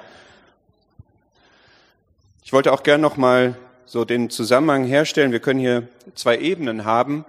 Ich 2.49 2.53
wollte 2.55 2.73
auch 2.73 2.83
gern 2.83 3.03
noch 3.03 3.19
mal 3.19 3.59
so 3.85 4.07
den 4.07 4.31
Zusammenhang 4.31 4.85
herstellen. 4.85 5.33
Wir 5.33 5.39
können 5.39 5.61
hier 5.61 5.87
zwei 6.15 6.39
Ebenen 6.39 6.87
haben. 6.87 7.27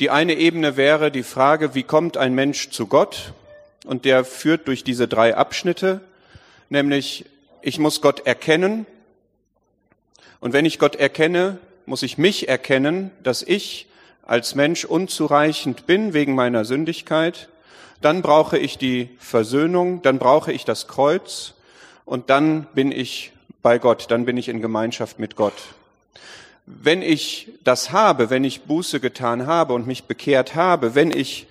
Die 0.00 0.10
eine 0.10 0.34
Ebene 0.34 0.76
wäre 0.76 1.12
die 1.12 1.22
Frage, 1.22 1.76
wie 1.76 1.84
kommt 1.84 2.16
ein 2.16 2.34
Mensch 2.34 2.70
zu 2.70 2.88
Gott? 2.88 3.34
Und 3.84 4.04
der 4.04 4.24
führt 4.24 4.66
durch 4.66 4.82
diese 4.82 5.06
drei 5.06 5.36
Abschnitte, 5.36 6.00
nämlich 6.70 7.26
ich 7.62 7.78
muss 7.78 8.00
Gott 8.00 8.26
erkennen. 8.26 8.84
Und 10.40 10.52
wenn 10.52 10.64
ich 10.64 10.80
Gott 10.80 10.96
erkenne, 10.96 11.60
muss 11.84 12.02
ich 12.02 12.18
mich 12.18 12.48
erkennen, 12.48 13.12
dass 13.22 13.44
ich 13.44 13.86
als 14.26 14.56
Mensch 14.56 14.84
unzureichend 14.84 15.86
bin 15.86 16.14
wegen 16.14 16.34
meiner 16.34 16.64
Sündigkeit. 16.64 17.48
Dann 18.00 18.22
brauche 18.22 18.58
ich 18.58 18.76
die 18.76 19.08
Versöhnung, 19.20 20.02
dann 20.02 20.18
brauche 20.18 20.50
ich 20.52 20.64
das 20.64 20.88
Kreuz 20.88 21.54
und 22.04 22.28
dann 22.28 22.66
bin 22.74 22.90
ich 22.90 23.30
bei 23.66 23.80
Gott, 23.80 24.12
dann 24.12 24.26
bin 24.26 24.36
ich 24.36 24.48
in 24.48 24.60
Gemeinschaft 24.60 25.18
mit 25.18 25.34
Gott. 25.34 25.74
Wenn 26.66 27.02
ich 27.02 27.48
das 27.64 27.90
habe, 27.90 28.30
wenn 28.30 28.44
ich 28.44 28.62
Buße 28.62 29.00
getan 29.00 29.48
habe 29.48 29.74
und 29.74 29.88
mich 29.88 30.04
bekehrt 30.04 30.54
habe, 30.54 30.94
wenn 30.94 31.10
ich 31.10 31.48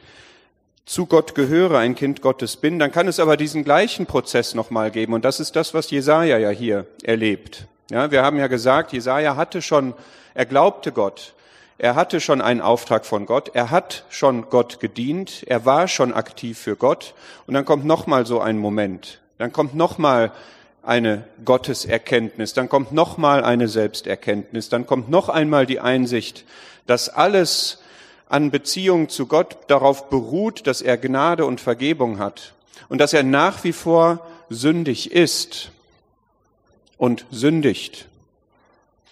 zu 0.85 1.07
Gott 1.07 1.35
gehöre, 1.35 1.77
ein 1.77 1.93
Kind 1.93 2.21
Gottes 2.21 2.55
bin, 2.55 2.79
dann 2.79 2.93
kann 2.93 3.09
es 3.09 3.19
aber 3.19 3.35
diesen 3.35 3.65
gleichen 3.65 4.05
Prozess 4.05 4.55
nochmal 4.55 4.91
geben. 4.91 5.11
Und 5.11 5.25
das 5.25 5.41
ist 5.41 5.57
das, 5.57 5.73
was 5.73 5.91
Jesaja 5.91 6.37
ja 6.37 6.51
hier 6.51 6.85
erlebt. 7.03 7.67
Ja, 7.91 8.09
wir 8.11 8.23
haben 8.23 8.37
ja 8.37 8.47
gesagt, 8.47 8.93
Jesaja 8.93 9.35
hatte 9.35 9.61
schon, 9.61 9.93
er 10.35 10.45
glaubte 10.45 10.93
Gott. 10.93 11.33
Er 11.77 11.95
hatte 11.95 12.21
schon 12.21 12.39
einen 12.39 12.61
Auftrag 12.61 13.05
von 13.05 13.25
Gott. 13.25 13.51
Er 13.53 13.71
hat 13.71 14.05
schon 14.07 14.49
Gott 14.49 14.79
gedient. 14.79 15.43
Er 15.47 15.65
war 15.65 15.89
schon 15.89 16.13
aktiv 16.13 16.57
für 16.59 16.77
Gott. 16.77 17.13
Und 17.45 17.55
dann 17.55 17.65
kommt 17.65 17.83
nochmal 17.83 18.25
so 18.25 18.39
ein 18.39 18.57
Moment. 18.57 19.19
Dann 19.37 19.51
kommt 19.51 19.75
nochmal 19.75 20.31
eine 20.85 21.23
Gotteserkenntnis, 21.43 22.53
dann 22.53 22.69
kommt 22.69 22.91
noch 22.91 23.17
mal 23.17 23.43
eine 23.43 23.67
Selbsterkenntnis, 23.67 24.69
dann 24.69 24.85
kommt 24.85 25.09
noch 25.09 25.29
einmal 25.29 25.65
die 25.65 25.79
Einsicht, 25.79 26.45
dass 26.85 27.09
alles 27.09 27.79
an 28.29 28.51
Beziehung 28.51 29.09
zu 29.09 29.27
Gott 29.27 29.57
darauf 29.67 30.09
beruht, 30.09 30.67
dass 30.67 30.81
er 30.81 30.97
Gnade 30.97 31.45
und 31.45 31.61
Vergebung 31.61 32.19
hat 32.19 32.53
und 32.89 32.99
dass 32.99 33.13
er 33.13 33.23
nach 33.23 33.63
wie 33.63 33.73
vor 33.73 34.25
sündig 34.49 35.11
ist 35.11 35.71
und 36.97 37.25
sündigt. 37.31 38.07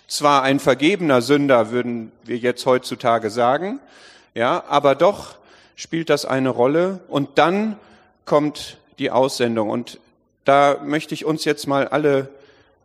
Zwar 0.07 0.43
ein 0.43 0.59
vergebener 0.59 1.21
Sünder, 1.21 1.71
würden 1.71 2.11
wir 2.23 2.37
jetzt 2.37 2.65
heutzutage 2.65 3.29
sagen, 3.29 3.79
ja, 4.35 4.63
aber 4.67 4.95
doch 4.95 5.35
spielt 5.75 6.09
das 6.09 6.25
eine 6.25 6.49
Rolle 6.49 6.99
und 7.07 7.37
dann 7.39 7.77
kommt 8.25 8.77
die 8.99 9.09
Aussendung 9.09 9.69
und 9.69 9.99
da 10.45 10.79
möchte 10.83 11.13
ich 11.13 11.25
uns 11.25 11.45
jetzt 11.45 11.67
mal 11.67 11.87
alle 11.87 12.29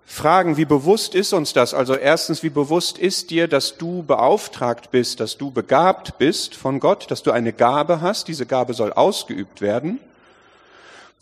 fragen, 0.07 0.57
wie 0.57 0.65
bewusst 0.65 1.15
ist 1.15 1.33
uns 1.33 1.53
das? 1.53 1.75
Also 1.75 1.95
erstens, 1.95 2.43
wie 2.43 2.50
bewusst 2.50 2.99
ist 2.99 3.31
dir, 3.31 3.47
dass 3.47 3.77
du 3.77 4.03
beauftragt 4.03 4.91
bist, 4.91 5.21
dass 5.21 5.37
du 5.37 5.50
begabt 5.50 6.19
bist 6.19 6.55
von 6.55 6.81
Gott, 6.81 7.11
dass 7.11 7.23
du 7.23 7.31
eine 7.31 7.53
Gabe 7.53 8.00
hast, 8.00 8.27
diese 8.27 8.47
Gabe 8.47 8.73
soll 8.75 8.93
ausgeübt 8.93 9.61
werden? 9.61 10.00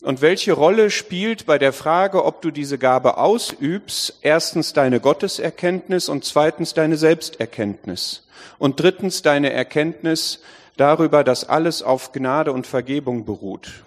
Und 0.02 0.20
welche 0.20 0.52
Rolle 0.52 0.90
spielt 0.90 1.46
bei 1.46 1.58
der 1.58 1.72
Frage, 1.72 2.24
ob 2.24 2.42
du 2.42 2.52
diese 2.52 2.78
Gabe 2.78 3.16
ausübst, 3.16 4.18
erstens 4.20 4.72
deine 4.72 5.00
Gotteserkenntnis 5.00 6.08
und 6.08 6.24
zweitens 6.24 6.74
deine 6.74 6.96
Selbsterkenntnis 6.96 8.24
und 8.58 8.78
drittens 8.78 9.22
deine 9.22 9.52
Erkenntnis 9.52 10.40
darüber, 10.76 11.24
dass 11.24 11.48
alles 11.48 11.82
auf 11.82 12.12
Gnade 12.12 12.52
und 12.52 12.68
Vergebung 12.68 13.24
beruht? 13.24 13.82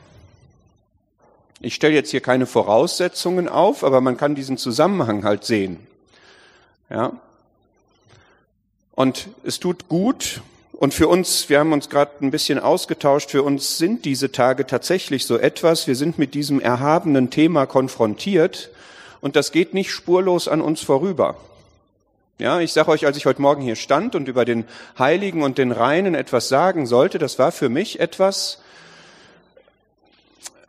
Ich 1.62 1.76
stelle 1.76 1.94
jetzt 1.94 2.12
hier 2.12 2.22
keine 2.22 2.46
Voraussetzungen 2.46 3.50
auf, 3.50 3.84
aber 3.84 4.00
man 4.00 4.16
kann 4.16 4.34
diesen 4.34 4.58
Zusammenhang 4.58 5.26
halt 5.26 5.44
sehen. 5.44 5.78
Ja. 6.90 7.14
Und 8.96 9.28
es 9.44 9.60
tut 9.60 9.90
gut. 9.90 10.42
Und 10.72 10.94
für 10.94 11.10
uns, 11.10 11.50
wir 11.50 11.60
haben 11.60 11.74
uns 11.74 11.90
gerade 11.90 12.12
ein 12.22 12.32
bisschen 12.32 12.58
ausgetauscht, 12.58 13.32
für 13.32 13.44
uns 13.44 13.78
sind 13.78 14.06
diese 14.06 14.32
Tage 14.32 14.66
tatsächlich 14.66 15.26
so 15.26 15.38
etwas. 15.38 15.88
Wir 15.88 15.96
sind 15.96 16.18
mit 16.18 16.34
diesem 16.34 16.62
erhabenen 16.62 17.30
Thema 17.30 17.66
konfrontiert 17.66 18.70
und 19.20 19.36
das 19.36 19.52
geht 19.52 19.74
nicht 19.74 19.92
spurlos 19.92 20.48
an 20.48 20.62
uns 20.62 20.80
vorüber. 20.82 21.36
Ja, 22.38 22.62
ich 22.62 22.72
sage 22.72 22.92
euch, 22.92 23.06
als 23.06 23.18
ich 23.18 23.26
heute 23.26 23.42
Morgen 23.42 23.62
hier 23.62 23.76
stand 23.76 24.16
und 24.16 24.30
über 24.30 24.46
den 24.46 24.64
Heiligen 24.98 25.44
und 25.44 25.58
den 25.58 25.74
Reinen 25.74 26.16
etwas 26.16 26.48
sagen 26.48 26.86
sollte, 26.86 27.20
das 27.20 27.38
war 27.38 27.52
für 27.52 27.68
mich 27.68 28.00
etwas, 28.00 28.60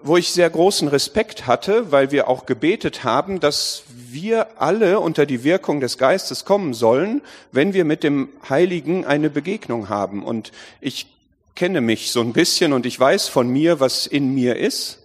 wo 0.02 0.16
ich 0.16 0.30
sehr 0.30 0.48
großen 0.48 0.88
Respekt 0.88 1.46
hatte, 1.46 1.92
weil 1.92 2.10
wir 2.10 2.28
auch 2.28 2.46
gebetet 2.46 3.04
haben, 3.04 3.40
dass 3.40 3.84
wir 3.88 4.60
alle 4.60 5.00
unter 5.00 5.26
die 5.26 5.44
Wirkung 5.44 5.80
des 5.80 5.98
Geistes 5.98 6.44
kommen 6.44 6.74
sollen, 6.74 7.22
wenn 7.52 7.74
wir 7.74 7.84
mit 7.84 8.02
dem 8.02 8.28
Heiligen 8.48 9.04
eine 9.04 9.30
Begegnung 9.30 9.88
haben. 9.88 10.24
Und 10.24 10.52
ich 10.80 11.06
kenne 11.54 11.80
mich 11.80 12.12
so 12.12 12.20
ein 12.20 12.32
bisschen 12.32 12.72
und 12.72 12.86
ich 12.86 12.98
weiß 12.98 13.28
von 13.28 13.48
mir, 13.48 13.80
was 13.80 14.06
in 14.06 14.34
mir 14.34 14.56
ist. 14.56 14.98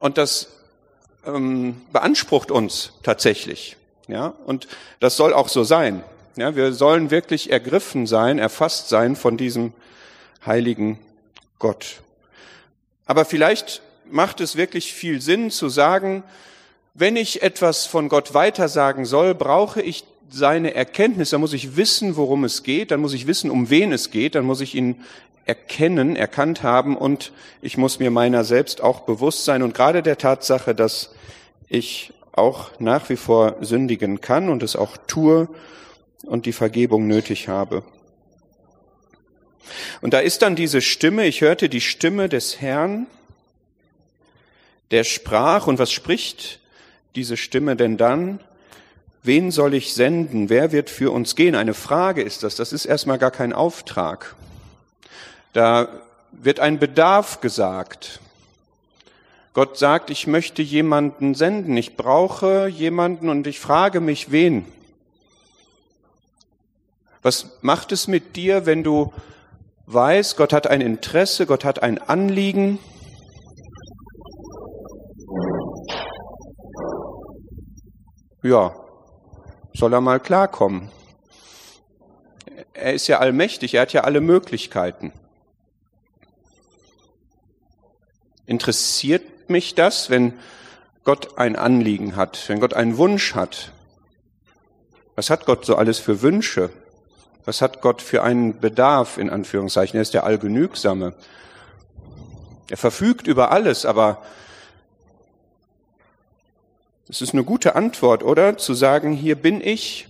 Und 0.00 0.18
das 0.18 0.48
ähm, 1.26 1.80
beansprucht 1.92 2.50
uns 2.50 2.92
tatsächlich. 3.02 3.76
Ja, 4.06 4.34
und 4.46 4.68
das 5.00 5.16
soll 5.16 5.32
auch 5.32 5.48
so 5.48 5.64
sein. 5.64 6.02
Ja, 6.36 6.56
wir 6.56 6.72
sollen 6.72 7.10
wirklich 7.10 7.50
ergriffen 7.50 8.06
sein, 8.06 8.38
erfasst 8.38 8.88
sein 8.88 9.16
von 9.16 9.36
diesem 9.36 9.72
heiligen 10.44 10.98
Gott. 11.58 12.02
Aber 13.06 13.24
vielleicht 13.24 13.82
macht 14.10 14.40
es 14.40 14.56
wirklich 14.56 14.92
viel 14.92 15.20
Sinn 15.20 15.50
zu 15.50 15.68
sagen, 15.68 16.22
wenn 16.94 17.16
ich 17.16 17.42
etwas 17.42 17.86
von 17.86 18.08
Gott 18.08 18.34
weitersagen 18.34 19.04
soll, 19.04 19.34
brauche 19.34 19.82
ich 19.82 20.04
seine 20.30 20.74
Erkenntnis, 20.74 21.30
dann 21.30 21.40
muss 21.40 21.52
ich 21.52 21.76
wissen, 21.76 22.16
worum 22.16 22.44
es 22.44 22.62
geht, 22.62 22.90
dann 22.90 23.00
muss 23.00 23.14
ich 23.14 23.26
wissen, 23.26 23.50
um 23.50 23.70
wen 23.70 23.92
es 23.92 24.10
geht, 24.10 24.34
dann 24.34 24.44
muss 24.44 24.60
ich 24.60 24.74
ihn 24.74 24.96
erkennen, 25.44 26.16
erkannt 26.16 26.62
haben. 26.62 26.96
Und 26.96 27.32
ich 27.60 27.76
muss 27.76 27.98
mir 27.98 28.10
meiner 28.10 28.44
selbst 28.44 28.82
auch 28.82 29.00
bewusst 29.00 29.44
sein. 29.44 29.62
Und 29.62 29.74
gerade 29.74 30.02
der 30.02 30.18
Tatsache, 30.18 30.74
dass 30.74 31.10
ich 31.68 32.12
auch 32.32 32.70
nach 32.78 33.08
wie 33.10 33.16
vor 33.16 33.56
sündigen 33.60 34.20
kann 34.20 34.48
und 34.48 34.62
es 34.62 34.76
auch 34.76 34.96
tue 35.06 35.48
und 36.24 36.46
die 36.46 36.52
Vergebung 36.52 37.06
nötig 37.06 37.48
habe. 37.48 37.84
Und 40.00 40.14
da 40.14 40.18
ist 40.18 40.42
dann 40.42 40.56
diese 40.56 40.80
Stimme, 40.80 41.26
ich 41.26 41.40
hörte 41.40 41.68
die 41.68 41.80
Stimme 41.80 42.28
des 42.28 42.60
Herrn, 42.60 43.06
der 44.90 45.04
sprach, 45.04 45.66
und 45.66 45.78
was 45.78 45.90
spricht 45.92 46.60
diese 47.14 47.36
Stimme 47.36 47.76
denn 47.76 47.96
dann? 47.96 48.40
wen 49.24 49.50
soll 49.50 49.74
ich 49.74 49.94
senden? 49.94 50.48
Wer 50.48 50.70
wird 50.70 50.88
für 50.88 51.10
uns 51.10 51.34
gehen? 51.34 51.56
Eine 51.56 51.74
Frage 51.74 52.22
ist 52.22 52.44
das. 52.44 52.54
Das 52.54 52.72
ist 52.72 52.84
erstmal 52.84 53.18
gar 53.18 53.32
kein 53.32 53.52
Auftrag. 53.52 54.36
Da 55.52 55.88
wird 56.30 56.60
ein 56.60 56.78
Bedarf 56.78 57.40
gesagt. 57.40 58.20
Gott 59.54 59.78
sagt, 59.78 60.10
ich 60.10 60.26
möchte 60.26 60.62
jemanden 60.62 61.34
senden, 61.34 61.76
ich 61.76 61.96
brauche 61.96 62.66
jemanden 62.66 63.28
und 63.28 63.46
ich 63.46 63.60
frage 63.60 64.00
mich, 64.00 64.30
wen? 64.30 64.66
Was 67.22 67.58
macht 67.62 67.92
es 67.92 68.06
mit 68.08 68.36
dir, 68.36 68.66
wenn 68.66 68.82
du 68.82 69.12
weißt, 69.86 70.36
Gott 70.36 70.52
hat 70.52 70.66
ein 70.66 70.80
Interesse, 70.80 71.46
Gott 71.46 71.64
hat 71.64 71.82
ein 71.82 71.98
Anliegen? 71.98 72.78
Ja, 78.42 78.76
soll 79.72 79.92
er 79.92 80.00
mal 80.00 80.20
klarkommen. 80.20 80.90
Er 82.74 82.92
ist 82.92 83.06
ja 83.06 83.18
allmächtig, 83.18 83.74
er 83.74 83.82
hat 83.82 83.92
ja 83.92 84.02
alle 84.02 84.20
Möglichkeiten. 84.20 85.12
Interessiert 88.46 89.48
mich 89.48 89.74
das, 89.74 90.10
wenn 90.10 90.34
Gott 91.04 91.38
ein 91.38 91.56
Anliegen 91.56 92.16
hat, 92.16 92.48
wenn 92.48 92.60
Gott 92.60 92.74
einen 92.74 92.96
Wunsch 92.96 93.34
hat? 93.34 93.72
Was 95.16 95.30
hat 95.30 95.46
Gott 95.46 95.64
so 95.64 95.76
alles 95.76 95.98
für 95.98 96.22
Wünsche? 96.22 96.70
Was 97.44 97.60
hat 97.60 97.82
Gott 97.82 98.00
für 98.00 98.22
einen 98.22 98.58
Bedarf, 98.60 99.18
in 99.18 99.28
Anführungszeichen? 99.28 99.98
Er 99.98 100.02
ist 100.02 100.14
der 100.14 100.24
Allgenügsame. 100.24 101.14
Er 102.70 102.76
verfügt 102.76 103.26
über 103.26 103.50
alles, 103.50 103.84
aber 103.84 104.22
es 107.08 107.20
ist 107.20 107.34
eine 107.34 107.44
gute 107.44 107.76
Antwort, 107.76 108.22
oder? 108.22 108.56
Zu 108.56 108.72
sagen, 108.72 109.12
hier 109.12 109.36
bin 109.36 109.60
ich, 109.60 110.08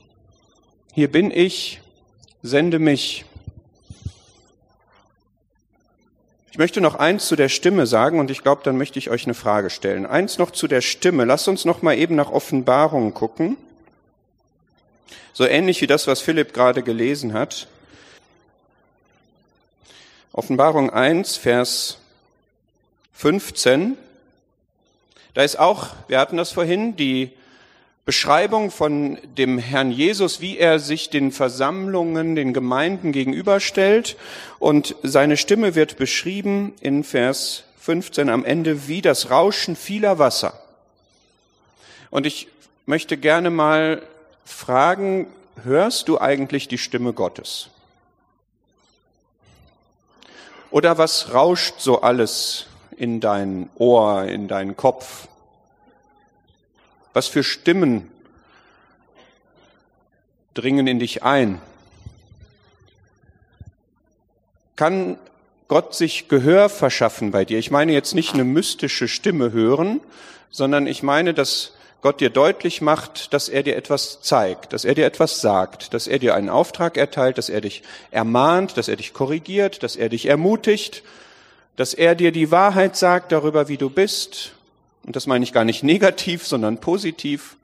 hier 0.92 1.10
bin 1.10 1.32
ich, 1.32 1.80
sende 2.42 2.78
mich. 2.78 3.24
Ich 6.52 6.58
möchte 6.58 6.80
noch 6.80 6.94
eins 6.94 7.26
zu 7.26 7.34
der 7.34 7.48
Stimme 7.48 7.84
sagen 7.84 8.20
und 8.20 8.30
ich 8.30 8.44
glaube, 8.44 8.62
dann 8.62 8.78
möchte 8.78 9.00
ich 9.00 9.10
euch 9.10 9.24
eine 9.24 9.34
Frage 9.34 9.70
stellen. 9.70 10.06
Eins 10.06 10.38
noch 10.38 10.52
zu 10.52 10.68
der 10.68 10.82
Stimme. 10.82 11.24
Lasst 11.24 11.48
uns 11.48 11.64
noch 11.64 11.82
mal 11.82 11.98
eben 11.98 12.14
nach 12.14 12.30
Offenbarungen 12.30 13.12
gucken. 13.12 13.56
So 15.32 15.46
ähnlich 15.46 15.80
wie 15.80 15.86
das, 15.86 16.06
was 16.06 16.20
Philipp 16.20 16.54
gerade 16.54 16.82
gelesen 16.82 17.32
hat. 17.32 17.66
Offenbarung 20.32 20.90
1, 20.90 21.36
Vers 21.36 21.98
15. 23.12 23.96
Da 25.34 25.42
ist 25.42 25.58
auch, 25.58 25.88
wir 26.08 26.18
hatten 26.18 26.36
das 26.36 26.52
vorhin, 26.52 26.96
die 26.96 27.30
Beschreibung 28.04 28.70
von 28.70 29.18
dem 29.38 29.58
Herrn 29.58 29.90
Jesus, 29.90 30.40
wie 30.40 30.58
er 30.58 30.78
sich 30.78 31.08
den 31.08 31.32
Versammlungen, 31.32 32.36
den 32.36 32.52
Gemeinden 32.52 33.12
gegenüberstellt. 33.12 34.16
Und 34.58 34.94
seine 35.02 35.36
Stimme 35.36 35.74
wird 35.74 35.96
beschrieben 35.96 36.74
in 36.80 37.02
Vers 37.02 37.64
15 37.80 38.28
am 38.28 38.44
Ende 38.44 38.88
wie 38.88 39.02
das 39.02 39.30
Rauschen 39.30 39.74
vieler 39.74 40.18
Wasser. 40.18 40.60
Und 42.10 42.26
ich 42.26 42.48
möchte 42.86 43.16
gerne 43.16 43.50
mal 43.50 44.02
fragen, 44.44 45.26
hörst 45.62 46.08
du 46.08 46.20
eigentlich 46.20 46.68
die 46.68 46.78
Stimme 46.78 47.12
Gottes? 47.12 47.70
Oder 50.70 50.98
was 50.98 51.32
rauscht 51.32 51.74
so 51.78 52.02
alles 52.02 52.66
in 52.96 53.20
dein 53.20 53.70
Ohr, 53.76 54.24
in 54.24 54.48
deinen 54.48 54.76
Kopf? 54.76 55.28
Was 57.12 57.28
für 57.28 57.44
Stimmen 57.44 58.10
dringen 60.54 60.86
in 60.86 60.98
dich 60.98 61.22
ein? 61.22 61.60
Kann 64.74 65.16
Gott 65.68 65.94
sich 65.94 66.26
Gehör 66.26 66.68
verschaffen 66.68 67.30
bei 67.30 67.44
dir? 67.44 67.58
Ich 67.60 67.70
meine 67.70 67.92
jetzt 67.92 68.14
nicht 68.14 68.34
eine 68.34 68.44
mystische 68.44 69.06
Stimme 69.06 69.52
hören, 69.52 70.00
sondern 70.50 70.88
ich 70.88 71.04
meine, 71.04 71.34
dass 71.34 71.73
Gott 72.04 72.20
dir 72.20 72.28
deutlich 72.28 72.82
macht, 72.82 73.32
dass 73.32 73.48
er 73.48 73.62
dir 73.62 73.76
etwas 73.76 74.20
zeigt, 74.20 74.74
dass 74.74 74.84
er 74.84 74.94
dir 74.94 75.06
etwas 75.06 75.40
sagt, 75.40 75.94
dass 75.94 76.06
er 76.06 76.18
dir 76.18 76.34
einen 76.34 76.50
Auftrag 76.50 76.98
erteilt, 76.98 77.38
dass 77.38 77.48
er 77.48 77.62
dich 77.62 77.82
ermahnt, 78.10 78.76
dass 78.76 78.88
er 78.88 78.96
dich 78.96 79.14
korrigiert, 79.14 79.82
dass 79.82 79.96
er 79.96 80.10
dich 80.10 80.26
ermutigt, 80.26 81.02
dass 81.76 81.94
er 81.94 82.14
dir 82.14 82.30
die 82.30 82.50
Wahrheit 82.50 82.94
sagt 82.94 83.32
darüber, 83.32 83.68
wie 83.68 83.78
du 83.78 83.88
bist, 83.88 84.52
und 85.06 85.16
das 85.16 85.26
meine 85.26 85.44
ich 85.44 85.54
gar 85.54 85.64
nicht 85.64 85.82
negativ, 85.82 86.46
sondern 86.46 86.78
positiv. 86.78 87.56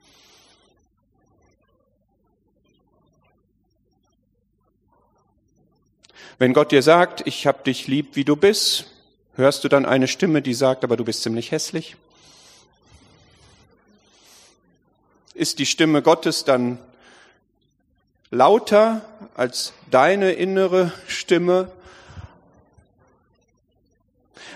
Wenn 6.39 6.53
Gott 6.53 6.71
dir 6.71 6.81
sagt, 6.81 7.27
ich 7.27 7.45
hab 7.45 7.63
dich 7.63 7.85
lieb, 7.85 8.15
wie 8.15 8.25
du 8.25 8.35
bist, 8.35 8.87
hörst 9.35 9.63
du 9.63 9.67
dann 9.67 9.85
eine 9.85 10.07
Stimme, 10.07 10.41
die 10.41 10.55
sagt, 10.55 10.83
aber 10.83 10.97
du 10.97 11.05
bist 11.05 11.21
ziemlich 11.21 11.51
hässlich? 11.51 11.95
Ist 15.33 15.59
die 15.59 15.65
Stimme 15.65 16.01
Gottes 16.01 16.43
dann 16.43 16.77
lauter 18.31 19.01
als 19.33 19.71
deine 19.89 20.33
innere 20.33 20.91
Stimme? 21.07 21.71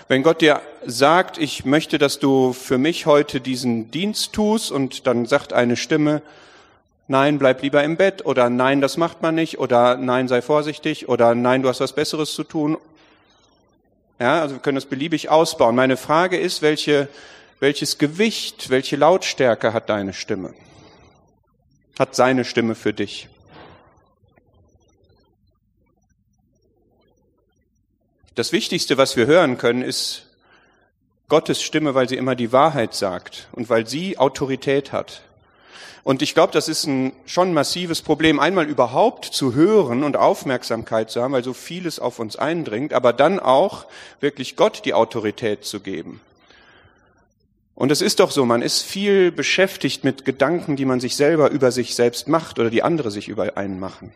Wenn 0.06 0.22
Gott 0.22 0.42
dir 0.42 0.60
sagt, 0.84 1.38
ich 1.38 1.64
möchte, 1.64 1.96
dass 1.96 2.18
du 2.18 2.52
für 2.52 2.76
mich 2.76 3.06
heute 3.06 3.40
diesen 3.40 3.90
Dienst 3.90 4.34
tust 4.34 4.70
und 4.70 5.06
dann 5.06 5.24
sagt 5.24 5.54
eine 5.54 5.76
Stimme, 5.76 6.20
nein, 7.08 7.38
bleib 7.38 7.62
lieber 7.62 7.82
im 7.82 7.96
Bett 7.96 8.26
oder 8.26 8.50
nein, 8.50 8.82
das 8.82 8.98
macht 8.98 9.22
man 9.22 9.34
nicht 9.34 9.58
oder 9.58 9.96
nein, 9.96 10.28
sei 10.28 10.42
vorsichtig 10.42 11.08
oder 11.08 11.34
nein, 11.34 11.62
du 11.62 11.70
hast 11.70 11.80
was 11.80 11.94
Besseres 11.94 12.34
zu 12.34 12.44
tun. 12.44 12.76
Ja, 14.18 14.42
also 14.42 14.56
wir 14.56 14.60
können 14.60 14.76
das 14.76 14.86
beliebig 14.86 15.30
ausbauen. 15.30 15.74
Meine 15.74 15.96
Frage 15.96 16.36
ist, 16.36 16.60
welche, 16.60 17.08
welches 17.60 17.98
Gewicht, 17.98 18.70
welche 18.70 18.96
Lautstärke 18.96 19.72
hat 19.72 19.88
deine 19.88 20.12
Stimme? 20.12 20.54
Hat 21.98 22.14
seine 22.14 22.44
Stimme 22.44 22.74
für 22.74 22.92
dich? 22.92 23.28
Das 28.34 28.52
Wichtigste, 28.52 28.98
was 28.98 29.16
wir 29.16 29.26
hören 29.26 29.56
können, 29.56 29.80
ist 29.80 30.26
Gottes 31.28 31.62
Stimme, 31.62 31.94
weil 31.94 32.08
sie 32.08 32.16
immer 32.16 32.34
die 32.34 32.52
Wahrheit 32.52 32.94
sagt 32.94 33.48
und 33.52 33.70
weil 33.70 33.86
sie 33.86 34.18
Autorität 34.18 34.92
hat. 34.92 35.22
Und 36.04 36.22
ich 36.22 36.34
glaube, 36.34 36.52
das 36.52 36.68
ist 36.68 36.86
ein 36.86 37.12
schon 37.24 37.52
massives 37.52 38.02
Problem, 38.02 38.38
einmal 38.38 38.68
überhaupt 38.68 39.24
zu 39.24 39.54
hören 39.54 40.04
und 40.04 40.16
Aufmerksamkeit 40.16 41.10
zu 41.10 41.20
haben, 41.20 41.32
weil 41.32 41.42
so 41.42 41.54
vieles 41.54 41.98
auf 41.98 42.20
uns 42.20 42.36
eindringt, 42.36 42.92
aber 42.92 43.12
dann 43.12 43.40
auch 43.40 43.86
wirklich 44.20 44.54
Gott 44.54 44.82
die 44.84 44.94
Autorität 44.94 45.64
zu 45.64 45.80
geben. 45.80 46.20
Und 47.76 47.92
es 47.92 48.00
ist 48.00 48.20
doch 48.20 48.30
so, 48.30 48.46
man 48.46 48.62
ist 48.62 48.82
viel 48.82 49.30
beschäftigt 49.30 50.02
mit 50.02 50.24
Gedanken, 50.24 50.76
die 50.76 50.86
man 50.86 50.98
sich 50.98 51.14
selber 51.14 51.50
über 51.50 51.70
sich 51.70 51.94
selbst 51.94 52.26
macht 52.26 52.58
oder 52.58 52.70
die 52.70 52.82
andere 52.82 53.10
sich 53.10 53.28
über 53.28 53.58
einen 53.58 53.78
machen. 53.78 54.14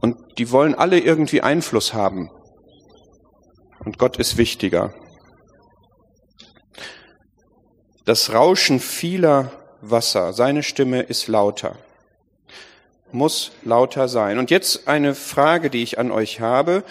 Und 0.00 0.16
die 0.36 0.50
wollen 0.50 0.74
alle 0.74 0.98
irgendwie 0.98 1.40
Einfluss 1.42 1.94
haben 1.94 2.30
und 3.84 3.98
Gott 3.98 4.16
ist 4.16 4.36
wichtiger. 4.36 4.92
Das 8.04 8.32
Rauschen 8.32 8.80
vieler 8.80 9.52
Wasser, 9.80 10.32
seine 10.32 10.64
Stimme 10.64 11.02
ist 11.02 11.28
lauter, 11.28 11.76
muss 13.12 13.52
lauter 13.62 14.08
sein. 14.08 14.38
Und 14.38 14.50
jetzt 14.50 14.88
eine 14.88 15.14
Frage, 15.14 15.70
die 15.70 15.84
ich 15.84 15.98
an 16.00 16.10
euch 16.10 16.40
habe. 16.40 16.82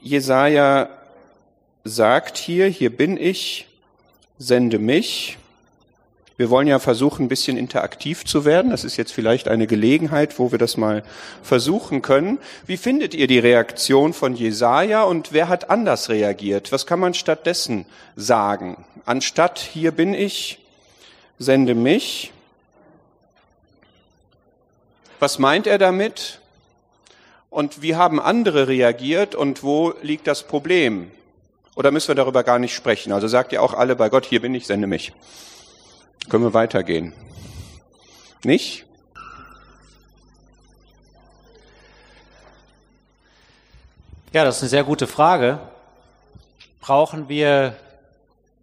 Jesaja 0.00 0.88
sagt 1.84 2.36
hier, 2.36 2.66
hier 2.66 2.94
bin 2.94 3.16
ich, 3.16 3.68
sende 4.38 4.78
mich. 4.78 5.38
Wir 6.38 6.50
wollen 6.50 6.68
ja 6.68 6.78
versuchen, 6.78 7.24
ein 7.24 7.28
bisschen 7.28 7.56
interaktiv 7.56 8.26
zu 8.26 8.44
werden. 8.44 8.70
Das 8.70 8.84
ist 8.84 8.98
jetzt 8.98 9.12
vielleicht 9.12 9.48
eine 9.48 9.66
Gelegenheit, 9.66 10.38
wo 10.38 10.52
wir 10.52 10.58
das 10.58 10.76
mal 10.76 11.02
versuchen 11.42 12.02
können. 12.02 12.38
Wie 12.66 12.76
findet 12.76 13.14
ihr 13.14 13.26
die 13.26 13.38
Reaktion 13.38 14.12
von 14.12 14.34
Jesaja 14.34 15.04
und 15.04 15.32
wer 15.32 15.48
hat 15.48 15.70
anders 15.70 16.10
reagiert? 16.10 16.72
Was 16.72 16.86
kann 16.86 17.00
man 17.00 17.14
stattdessen 17.14 17.86
sagen? 18.16 18.84
Anstatt 19.06 19.58
hier 19.58 19.92
bin 19.92 20.12
ich, 20.12 20.58
sende 21.38 21.74
mich. 21.74 22.32
Was 25.20 25.38
meint 25.38 25.66
er 25.66 25.78
damit? 25.78 26.40
Und 27.48 27.80
wie 27.80 27.94
haben 27.94 28.20
andere 28.20 28.68
reagiert 28.68 29.34
und 29.34 29.62
wo 29.62 29.94
liegt 30.02 30.26
das 30.26 30.42
Problem? 30.42 31.10
Oder 31.76 31.92
müssen 31.92 32.08
wir 32.08 32.16
darüber 32.16 32.42
gar 32.42 32.58
nicht 32.58 32.74
sprechen? 32.74 33.12
Also 33.12 33.28
sagt 33.28 33.52
ihr 33.52 33.62
auch 33.62 33.74
alle 33.74 33.94
bei 33.94 34.08
Gott, 34.08 34.26
hier 34.26 34.42
bin 34.42 34.52
ich, 34.54 34.66
sende 34.66 34.88
mich. 34.88 35.12
Können 36.28 36.42
wir 36.42 36.54
weitergehen? 36.54 37.12
Nicht? 38.42 38.84
Ja, 44.32 44.44
das 44.44 44.56
ist 44.56 44.62
eine 44.62 44.70
sehr 44.70 44.84
gute 44.84 45.06
Frage. 45.06 45.60
Brauchen 46.80 47.28
wir 47.28 47.76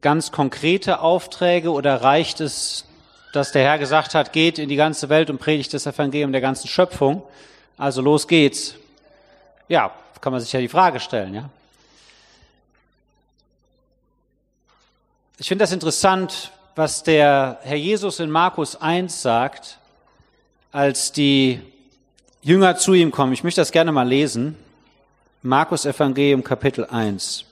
ganz 0.02 0.34
konkrete 0.34 1.00
Aufträge 1.00 1.72
oder 1.72 2.02
reicht 2.02 2.42
es 2.42 2.86
dass 3.34 3.52
der 3.52 3.64
Herr 3.64 3.80
gesagt 3.80 4.14
hat, 4.14 4.32
geht 4.32 4.60
in 4.60 4.70
die 4.70 4.76
ganze 4.76 5.10
Welt 5.10 5.32
und 5.32 5.40
predigt 5.40 5.74
das 5.74 5.88
Evangelium 5.88 6.32
der 6.32 6.42
ganzen 6.42 6.68
Schöpfung. 6.68 7.24
Also 7.78 8.02
los 8.02 8.28
geht's. 8.28 8.76
Ja, 9.68 9.92
kann 10.22 10.32
man 10.32 10.40
sich 10.40 10.54
ja 10.54 10.60
die 10.60 10.68
Frage 10.68 11.00
stellen, 11.00 11.34
ja. 11.34 11.50
Ich 15.40 15.48
finde 15.48 15.64
das 15.64 15.72
interessant, 15.72 16.52
was 16.76 17.02
der 17.02 17.58
Herr 17.64 17.76
Jesus 17.76 18.20
in 18.20 18.30
Markus 18.30 18.76
1 18.76 19.24
sagt, 19.24 19.80
als 20.72 21.12
die 21.12 21.60
Jünger 22.44 22.78
zu 22.78 22.94
ihm 22.94 23.10
kommen. 23.10 23.34
Ich 23.34 23.44
möchte 23.44 23.60
das 23.60 23.72
gerne 23.72 23.92
mal 23.92 24.08
lesen. 24.08 24.56
Markus 25.42 25.86
Evangelium 25.86 26.44
Kapitel 26.44 26.86
1. 26.86 27.46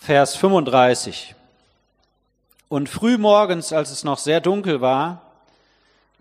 Vers 0.00 0.36
35. 0.36 1.34
Und 2.68 2.90
frühmorgens, 2.90 3.72
als 3.72 3.90
es 3.90 4.04
noch 4.04 4.18
sehr 4.18 4.42
dunkel 4.42 4.82
war, 4.82 5.27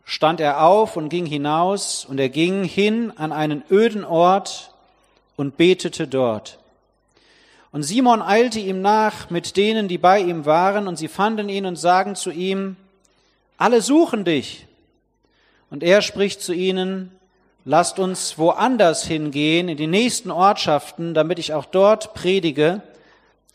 stand 0.10 0.40
er 0.40 0.64
auf 0.64 0.96
und 0.96 1.10
ging 1.10 1.26
hinaus, 1.26 2.06
und 2.06 2.18
er 2.18 2.30
ging 2.30 2.64
hin 2.64 3.12
an 3.18 3.34
einen 3.34 3.62
öden 3.70 4.06
Ort 4.06 4.74
und 5.36 5.58
betete 5.58 6.08
dort. 6.08 6.60
Und 7.74 7.84
Simon 7.84 8.22
eilte 8.22 8.60
ihm 8.60 8.82
nach 8.82 9.30
mit 9.30 9.58
denen, 9.58 9.90
die 9.90 9.98
bei 9.98 10.22
ihm 10.22 10.46
waren, 10.46 10.88
und 10.88 10.96
sie 10.96 11.10
fanden 11.10 11.50
ihn 11.50 11.66
und 11.66 11.76
sagen 11.76 12.16
zu 12.16 12.32
ihm, 12.32 12.78
alle 13.58 13.82
suchen 13.82 14.24
dich. 14.24 14.66
Und 15.70 15.84
er 15.84 16.02
spricht 16.02 16.42
zu 16.42 16.54
ihnen, 16.54 17.12
lasst 17.66 18.00
uns 18.00 18.38
woanders 18.38 19.06
hingehen, 19.06 19.68
in 19.68 19.76
die 19.76 19.88
nächsten 19.88 20.32
Ortschaften, 20.32 21.16
damit 21.16 21.38
ich 21.38 21.54
auch 21.54 21.66
dort 21.66 22.14
predige, 22.14 22.82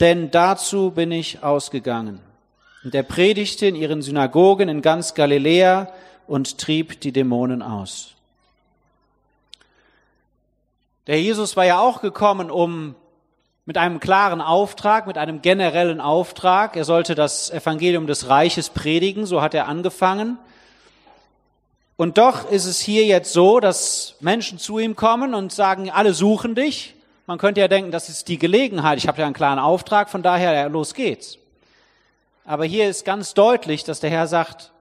denn 0.01 0.31
dazu 0.31 0.91
bin 0.91 1.13
ich 1.13 1.43
ausgegangen. 1.43 2.21
Und 2.85 2.95
er 2.95 3.05
predigte 3.05 3.65
in 3.65 3.75
ihren 3.75 4.03
Synagogen 4.03 4.69
in 4.69 4.83
ganz 4.83 5.15
Galiläa 5.15 5.89
und 6.27 6.59
trieb 6.59 7.01
die 7.01 7.13
Dämonen 7.13 7.63
aus. 7.63 8.15
Der 11.07 11.21
Jesus 11.21 11.57
war 11.57 11.65
ja 11.65 11.81
auch 11.81 12.01
gekommen, 12.01 12.51
um 12.51 12.95
mit 13.65 13.79
einem 13.79 14.01
klaren 14.01 14.41
Auftrag, 14.41 15.07
mit 15.07 15.19
einem 15.19 15.43
generellen 15.43 16.01
Auftrag. 16.01 16.77
Er 16.77 16.85
sollte 16.85 17.15
das 17.15 17.51
Evangelium 17.51 18.07
des 18.07 18.29
Reiches 18.29 18.71
predigen, 18.71 19.27
so 19.27 19.41
hat 19.41 19.55
er 19.55 19.69
angefangen. 19.69 20.39
Und 21.97 22.19
doch 22.19 22.51
ist 22.51 22.67
es 22.67 22.81
hier 22.81 23.05
jetzt 23.05 23.33
so, 23.33 23.61
dass 23.61 24.17
Menschen 24.21 24.59
zu 24.59 24.79
ihm 24.79 24.97
kommen 24.97 25.35
und 25.35 25.53
sagen, 25.53 25.91
alle 25.91 26.15
suchen 26.15 26.55
dich. 26.55 26.95
Man 27.27 27.39
könnte 27.39 27.61
ja 27.61 27.69
denken, 27.69 27.93
das 27.93 28.09
ist 28.09 28.29
die 28.29 28.39
Gelegenheit. 28.39 28.99
Ich 28.99 29.07
habe 29.07 29.21
ja 29.21 29.27
einen 29.27 29.35
klaren 29.35 29.61
Auftrag, 29.61 30.11
von 30.11 30.23
daher, 30.23 30.53
ja, 30.53 30.67
los 30.67 30.95
geht's. 30.95 31.39
Aber 32.45 32.65
hier 32.65 32.89
ist 32.89 33.05
ganz 33.05 33.35
deutlich, 33.35 33.85
dass 33.85 34.01
der 34.01 34.11
Herr 34.11 34.27
sagt, 34.27 34.73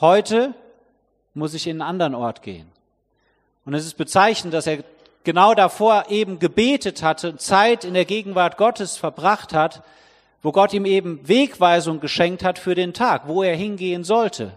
heute 0.00 0.54
muss 1.34 1.54
ich 1.54 1.66
in 1.66 1.80
einen 1.80 1.88
anderen 1.88 2.14
Ort 2.14 2.42
gehen. 2.42 2.66
Und 3.64 3.74
es 3.74 3.84
ist 3.84 3.94
bezeichnend, 3.94 4.54
dass 4.54 4.66
er 4.66 4.82
genau 5.24 5.54
davor 5.54 6.06
eben 6.08 6.38
gebetet 6.38 7.02
hatte, 7.02 7.36
Zeit 7.36 7.84
in 7.84 7.94
der 7.94 8.04
Gegenwart 8.04 8.56
Gottes 8.56 8.96
verbracht 8.96 9.52
hat, 9.52 9.82
wo 10.42 10.52
Gott 10.52 10.72
ihm 10.72 10.84
eben 10.84 11.26
Wegweisung 11.28 12.00
geschenkt 12.00 12.44
hat 12.44 12.58
für 12.58 12.74
den 12.74 12.94
Tag, 12.94 13.28
wo 13.28 13.42
er 13.42 13.56
hingehen 13.56 14.04
sollte. 14.04 14.52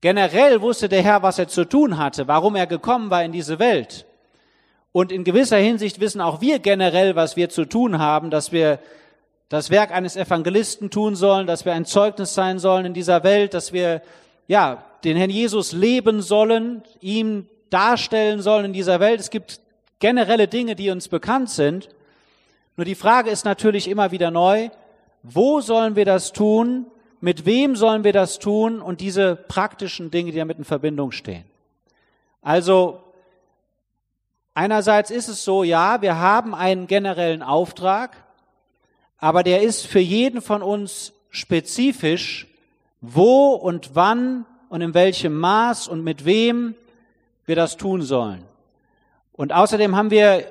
Generell 0.00 0.60
wusste 0.60 0.88
der 0.88 1.02
Herr, 1.02 1.22
was 1.22 1.38
er 1.38 1.48
zu 1.48 1.64
tun 1.64 1.96
hatte, 1.96 2.26
warum 2.26 2.56
er 2.56 2.66
gekommen 2.66 3.08
war 3.08 3.24
in 3.24 3.32
diese 3.32 3.58
Welt. 3.58 4.04
Und 4.90 5.12
in 5.12 5.24
gewisser 5.24 5.56
Hinsicht 5.58 6.00
wissen 6.00 6.20
auch 6.20 6.40
wir 6.40 6.58
generell, 6.58 7.16
was 7.16 7.36
wir 7.36 7.48
zu 7.48 7.64
tun 7.64 7.98
haben, 7.98 8.30
dass 8.30 8.52
wir 8.52 8.78
das 9.52 9.68
Werk 9.68 9.90
eines 9.90 10.16
Evangelisten 10.16 10.88
tun 10.88 11.14
sollen, 11.14 11.46
dass 11.46 11.66
wir 11.66 11.74
ein 11.74 11.84
Zeugnis 11.84 12.32
sein 12.32 12.58
sollen 12.58 12.86
in 12.86 12.94
dieser 12.94 13.22
Welt, 13.22 13.52
dass 13.52 13.74
wir, 13.74 14.00
ja, 14.46 14.82
den 15.04 15.14
Herrn 15.14 15.28
Jesus 15.28 15.72
leben 15.72 16.22
sollen, 16.22 16.82
ihm 17.00 17.46
darstellen 17.68 18.40
sollen 18.40 18.64
in 18.64 18.72
dieser 18.72 18.98
Welt. 18.98 19.20
Es 19.20 19.28
gibt 19.28 19.60
generelle 19.98 20.48
Dinge, 20.48 20.74
die 20.74 20.88
uns 20.88 21.08
bekannt 21.08 21.50
sind. 21.50 21.90
Nur 22.78 22.86
die 22.86 22.94
Frage 22.94 23.28
ist 23.28 23.44
natürlich 23.44 23.88
immer 23.88 24.10
wieder 24.10 24.30
neu, 24.30 24.70
wo 25.22 25.60
sollen 25.60 25.96
wir 25.96 26.06
das 26.06 26.32
tun? 26.32 26.86
Mit 27.20 27.44
wem 27.44 27.76
sollen 27.76 28.04
wir 28.04 28.14
das 28.14 28.38
tun? 28.38 28.80
Und 28.80 29.02
diese 29.02 29.36
praktischen 29.36 30.10
Dinge, 30.10 30.32
die 30.32 30.38
damit 30.38 30.56
in 30.56 30.64
Verbindung 30.64 31.12
stehen. 31.12 31.44
Also, 32.40 33.02
Einerseits 34.54 35.10
ist 35.10 35.28
es 35.28 35.44
so, 35.44 35.64
ja, 35.64 36.02
wir 36.02 36.18
haben 36.18 36.54
einen 36.54 36.86
generellen 36.86 37.42
Auftrag, 37.42 38.21
aber 39.22 39.44
der 39.44 39.62
ist 39.62 39.86
für 39.86 40.00
jeden 40.00 40.42
von 40.42 40.62
uns 40.62 41.12
spezifisch, 41.30 42.48
wo 43.00 43.50
und 43.52 43.94
wann 43.94 44.44
und 44.68 44.80
in 44.80 44.94
welchem 44.94 45.38
Maß 45.38 45.86
und 45.86 46.02
mit 46.02 46.24
wem 46.24 46.74
wir 47.46 47.54
das 47.54 47.76
tun 47.76 48.02
sollen. 48.02 48.42
Und 49.32 49.52
außerdem 49.52 49.94
haben 49.94 50.10
wir 50.10 50.44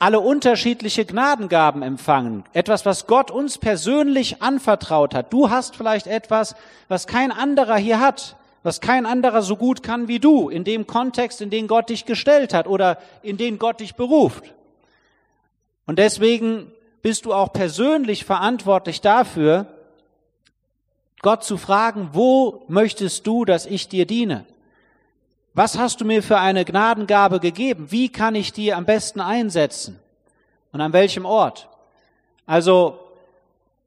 alle 0.00 0.18
unterschiedliche 0.18 1.04
Gnadengaben 1.04 1.82
empfangen. 1.82 2.42
Etwas, 2.52 2.84
was 2.84 3.06
Gott 3.06 3.30
uns 3.30 3.58
persönlich 3.58 4.42
anvertraut 4.42 5.14
hat. 5.14 5.32
Du 5.32 5.48
hast 5.48 5.76
vielleicht 5.76 6.08
etwas, 6.08 6.56
was 6.88 7.06
kein 7.06 7.30
anderer 7.30 7.76
hier 7.76 8.00
hat 8.00 8.34
was 8.64 8.80
kein 8.80 9.06
anderer 9.06 9.42
so 9.42 9.54
gut 9.54 9.84
kann 9.84 10.08
wie 10.08 10.18
du, 10.18 10.48
in 10.48 10.64
dem 10.64 10.88
Kontext, 10.88 11.40
in 11.40 11.50
den 11.50 11.68
Gott 11.68 11.88
dich 11.88 12.04
gestellt 12.04 12.52
hat 12.52 12.66
oder 12.66 12.98
in 13.22 13.36
den 13.36 13.60
Gott 13.60 13.78
dich 13.78 13.94
beruft. 13.94 14.54
Und 15.86 16.00
deswegen 16.00 16.72
bist 17.02 17.24
du 17.24 17.32
auch 17.32 17.52
persönlich 17.52 18.24
verantwortlich 18.24 19.00
dafür, 19.00 19.66
Gott 21.22 21.44
zu 21.44 21.56
fragen, 21.56 22.10
wo 22.12 22.64
möchtest 22.68 23.26
du, 23.26 23.44
dass 23.44 23.66
ich 23.66 23.88
dir 23.88 24.06
diene? 24.06 24.44
Was 25.54 25.78
hast 25.78 26.00
du 26.00 26.04
mir 26.04 26.22
für 26.22 26.38
eine 26.38 26.64
Gnadengabe 26.64 27.40
gegeben? 27.40 27.90
Wie 27.90 28.10
kann 28.10 28.34
ich 28.34 28.52
dir 28.52 28.76
am 28.76 28.84
besten 28.84 29.20
einsetzen? 29.20 29.98
Und 30.72 30.80
an 30.82 30.92
welchem 30.92 31.24
Ort? 31.24 31.68
Also, 32.44 32.98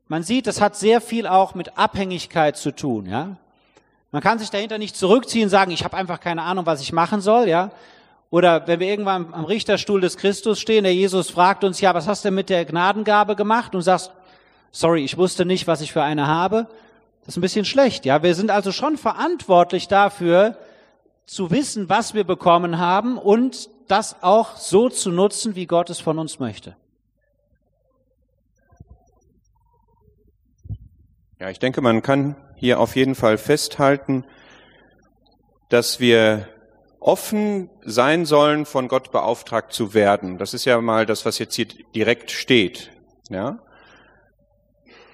man 0.08 0.24
sieht, 0.24 0.48
das 0.48 0.60
hat 0.60 0.76
sehr 0.76 1.00
viel 1.00 1.28
auch 1.28 1.54
mit 1.54 1.78
Abhängigkeit 1.78 2.58
zu 2.58 2.72
tun, 2.76 3.06
ja? 3.06 3.38
Man 4.12 4.24
kann 4.24 4.40
sich 4.40 4.50
dahinter 4.50 4.80
nicht 4.80 4.96
zurückziehen 4.96 5.44
und 5.44 5.50
sagen, 5.50 5.70
ich 5.70 5.84
habe 5.84 5.96
einfach 5.96 6.20
keine 6.20 6.42
Ahnung, 6.42 6.66
was 6.66 6.82
ich 6.82 6.92
machen 6.92 7.22
soll, 7.22 7.48
ja. 7.48 7.70
Oder 8.32 8.68
wenn 8.68 8.80
wir 8.80 8.88
irgendwann 8.88 9.34
am 9.34 9.46
Richterstuhl 9.46 10.02
des 10.02 10.18
Christus 10.18 10.60
stehen, 10.60 10.84
der 10.84 10.94
Jesus 10.94 11.32
fragt 11.32 11.64
uns, 11.64 11.82
ja, 11.82 11.94
was 11.96 12.08
hast 12.08 12.26
du 12.26 12.32
mit 12.32 12.50
der 12.50 12.66
Gnadengabe 12.66 13.36
gemacht? 13.36 13.74
Und 13.74 13.82
sagst, 13.82 14.12
sorry, 14.72 15.04
ich 15.04 15.18
wusste 15.18 15.46
nicht, 15.46 15.66
was 15.66 15.82
ich 15.82 15.92
für 15.92 16.04
eine 16.04 16.28
habe. 16.28 16.68
Das 17.22 17.30
ist 17.30 17.38
ein 17.38 17.42
bisschen 17.42 17.66
schlecht, 17.66 18.06
ja. 18.06 18.22
Wir 18.22 18.36
sind 18.36 18.52
also 18.52 18.72
schon 18.72 18.98
verantwortlich 18.98 19.88
dafür, 19.88 20.58
zu 21.26 21.52
wissen, 21.52 21.90
was 21.90 22.16
wir 22.16 22.24
bekommen 22.24 22.80
haben 22.80 23.18
und 23.18 23.70
das 23.88 24.24
auch 24.24 24.58
so 24.58 24.90
zu 24.90 25.12
nutzen, 25.12 25.56
wie 25.56 25.68
Gott 25.68 25.90
es 25.90 26.00
von 26.00 26.18
uns 26.18 26.40
möchte. 26.40 26.76
Ja, 31.40 31.50
ich 31.50 31.60
denke, 31.60 31.82
man 31.82 32.02
kann 32.02 32.36
hier 32.56 32.80
auf 32.80 32.96
jeden 32.96 33.16
Fall 33.16 33.38
festhalten, 33.38 34.26
dass 35.70 36.00
wir 36.00 36.48
offen 37.00 37.70
sein 37.84 38.26
sollen, 38.26 38.66
von 38.66 38.88
Gott 38.88 39.12
beauftragt 39.12 39.74
zu 39.74 39.94
werden. 39.94 40.38
Das 40.38 40.54
ist 40.54 40.66
ja 40.66 40.80
mal 40.82 41.06
das, 41.06 41.26
was 41.26 41.40
jetzt 41.40 41.56
hier 41.56 41.68
direkt 41.96 42.32
steht. 42.32 42.92
Ja? 43.30 43.60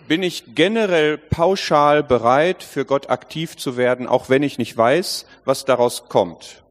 Bin 0.08 0.24
ich 0.24 0.56
generell 0.56 1.18
pauschal 1.18 2.04
bereit, 2.04 2.64
für 2.64 2.86
Gott 2.86 3.10
aktiv 3.10 3.58
zu 3.58 3.78
werden, 3.78 4.08
auch 4.08 4.30
wenn 4.30 4.44
ich 4.44 4.58
nicht 4.58 4.76
weiß, 4.76 5.26
was 5.46 5.66
daraus 5.66 6.10
kommt? 6.10 6.64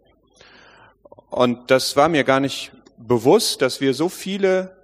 Und 1.31 1.71
das 1.71 1.97
war 1.97 2.09
mir 2.09 2.25
gar 2.25 2.41
nicht 2.41 2.73
bewusst, 2.97 3.63
dass 3.63 3.81
wir 3.81 3.95
so 3.95 4.09
viele 4.09 4.77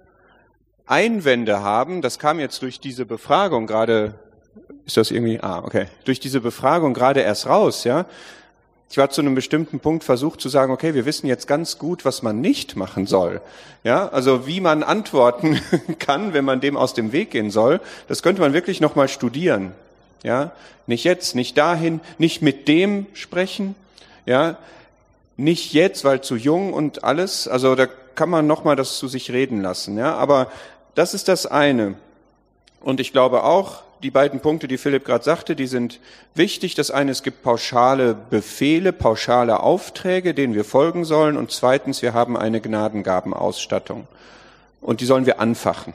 Einwände 0.85 1.61
haben. 1.61 2.01
Das 2.01 2.19
kam 2.19 2.39
jetzt 2.39 2.61
durch 2.61 2.79
diese 2.79 3.05
Befragung 3.05 3.67
gerade 3.67 4.19
ist 4.85 4.97
das 4.97 5.11
irgendwie, 5.11 5.39
ah, 5.41 5.59
okay, 5.63 5.87
durch 6.05 6.19
diese 6.19 6.41
Befragung 6.41 6.93
gerade 6.93 7.21
erst 7.21 7.47
raus, 7.47 7.83
ja. 7.83 8.05
Ich 8.91 8.97
war 8.97 9.09
zu 9.09 9.21
einem 9.21 9.35
bestimmten 9.35 9.79
Punkt 9.79 10.03
versucht 10.03 10.41
zu 10.41 10.49
sagen, 10.49 10.73
okay, 10.73 10.93
wir 10.93 11.05
wissen 11.05 11.25
jetzt 11.25 11.47
ganz 11.47 11.77
gut, 11.77 12.03
was 12.03 12.23
man 12.23 12.41
nicht 12.41 12.75
machen 12.75 13.07
soll. 13.07 13.39
Ja, 13.85 14.09
also 14.09 14.47
wie 14.47 14.59
man 14.59 14.83
antworten 14.83 15.61
kann, 15.99 16.33
wenn 16.33 16.43
man 16.43 16.59
dem 16.59 16.75
aus 16.75 16.93
dem 16.93 17.13
Weg 17.13 17.31
gehen 17.31 17.51
soll, 17.51 17.79
das 18.09 18.21
könnte 18.21 18.41
man 18.41 18.51
wirklich 18.51 18.81
nochmal 18.81 19.07
studieren. 19.07 19.71
Ja, 20.23 20.51
nicht 20.87 21.05
jetzt, 21.05 21.35
nicht 21.35 21.57
dahin, 21.57 22.01
nicht 22.17 22.41
mit 22.41 22.67
dem 22.67 23.05
sprechen. 23.13 23.75
Ja, 24.25 24.57
nicht 25.37 25.71
jetzt, 25.71 26.03
weil 26.03 26.19
zu 26.19 26.35
jung 26.35 26.73
und 26.73 27.05
alles. 27.05 27.47
Also 27.47 27.75
da 27.75 27.87
kann 28.15 28.29
man 28.29 28.45
nochmal 28.45 28.75
das 28.75 28.97
zu 28.97 29.07
sich 29.07 29.31
reden 29.31 29.61
lassen. 29.61 29.97
Ja, 29.97 30.15
aber 30.15 30.51
das 30.95 31.13
ist 31.13 31.29
das 31.29 31.45
eine. 31.45 31.95
Und 32.81 32.99
ich 32.99 33.13
glaube 33.13 33.45
auch, 33.45 33.83
die 34.03 34.11
beiden 34.11 34.39
Punkte, 34.39 34.67
die 34.67 34.77
Philipp 34.77 35.05
gerade 35.05 35.23
sagte, 35.23 35.55
die 35.55 35.67
sind 35.67 35.99
wichtig. 36.35 36.75
Das 36.75 36.91
eine, 36.91 37.11
es 37.11 37.23
gibt 37.23 37.43
pauschale 37.43 38.15
Befehle, 38.15 38.93
pauschale 38.93 39.59
Aufträge, 39.59 40.33
denen 40.33 40.53
wir 40.55 40.65
folgen 40.65 41.05
sollen. 41.05 41.37
Und 41.37 41.51
zweitens, 41.51 42.01
wir 42.01 42.13
haben 42.13 42.37
eine 42.37 42.61
Gnadengabenausstattung. 42.61 44.07
Und 44.81 45.01
die 45.01 45.05
sollen 45.05 45.25
wir 45.25 45.39
anfachen. 45.39 45.93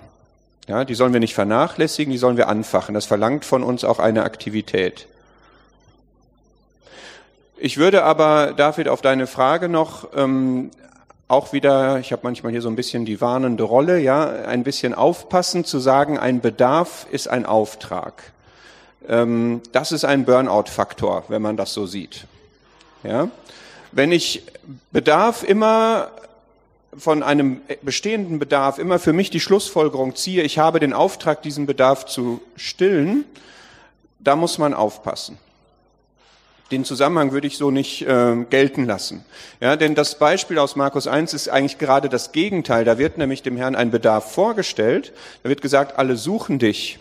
Ja, 0.69 0.85
die 0.85 0.95
sollen 0.95 1.13
wir 1.13 1.21
nicht 1.21 1.35
vernachlässigen, 1.35 2.11
die 2.11 2.19
sollen 2.19 2.37
wir 2.37 2.49
anfachen. 2.49 2.95
Das 2.95 3.07
verlangt 3.07 3.45
von 3.45 3.63
uns 3.63 3.85
auch 3.85 3.99
eine 3.99 4.25
Aktivität. 4.25 5.07
Ich 7.59 7.79
würde 7.79 8.05
aber, 8.05 8.53
David, 8.57 8.89
auf 8.89 9.01
deine 9.01 9.27
Frage 9.27 9.69
noch 9.69 10.09
ähm, 10.15 10.71
auch 11.29 11.53
wieder, 11.53 11.99
ich 11.99 12.13
habe 12.13 12.23
manchmal 12.25 12.53
hier 12.53 12.63
so 12.63 12.69
ein 12.69 12.77
bisschen 12.77 13.05
die 13.05 13.21
warnende 13.21 13.65
Rolle, 13.65 13.99
ja, 13.99 14.27
ein 14.27 14.63
bisschen 14.63 14.95
aufpassen 14.95 15.65
zu 15.65 15.79
sagen, 15.79 16.19
ein 16.19 16.41
Bedarf 16.41 17.07
ist 17.11 17.29
ein 17.29 17.47
Auftrag. 17.47 18.33
Ähm, 19.09 19.61
das 19.73 19.93
ist 19.93 20.05
ein 20.05 20.25
Burnout-Faktor, 20.25 21.25
wenn 21.29 21.43
man 21.43 21.57
das 21.57 21.75
so 21.75 21.87
sieht. 21.87 22.27
Ja, 23.03 23.29
wenn 23.93 24.13
ich 24.13 24.43
Bedarf 24.93 25.43
immer 25.43 26.11
von 26.97 27.23
einem 27.23 27.61
bestehenden 27.83 28.39
Bedarf 28.39 28.79
immer 28.79 28.99
für 28.99 29.13
mich 29.13 29.31
die 29.31 29.41
Schlussfolgerung 29.41 30.15
ziehe, 30.15 30.43
ich 30.43 30.59
habe 30.59 30.81
den 30.81 30.93
Auftrag, 30.93 31.43
diesen 31.43 31.67
Bedarf 31.67 32.07
zu 32.07 32.41
stillen, 32.57 33.25
da 34.19 34.35
muss 34.35 34.59
man 34.59 34.75
aufpassen. 34.75 35.39
Den 36.73 36.85
Zusammenhang 36.85 37.31
würde 37.31 37.47
ich 37.47 37.59
so 37.59 37.71
nicht 37.71 38.03
äh, 38.03 38.45
gelten 38.51 38.87
lassen. 38.87 39.25
Ja, 39.61 39.77
denn 39.77 39.95
das 39.95 40.19
Beispiel 40.19 40.59
aus 40.59 40.75
Markus 40.75 41.07
1 41.07 41.33
ist 41.33 41.49
eigentlich 41.49 41.79
gerade 41.79 42.09
das 42.09 42.33
Gegenteil. 42.33 42.85
Da 42.85 42.99
wird 42.99 43.19
nämlich 43.19 43.43
dem 43.43 43.57
Herrn 43.57 43.77
ein 43.77 43.93
Bedarf 43.93 44.33
vorgestellt. 44.33 45.13
Da 45.45 45.49
wird 45.49 45.63
gesagt, 45.63 45.97
alle 45.97 46.17
suchen 46.17 46.59
dich. 46.59 46.99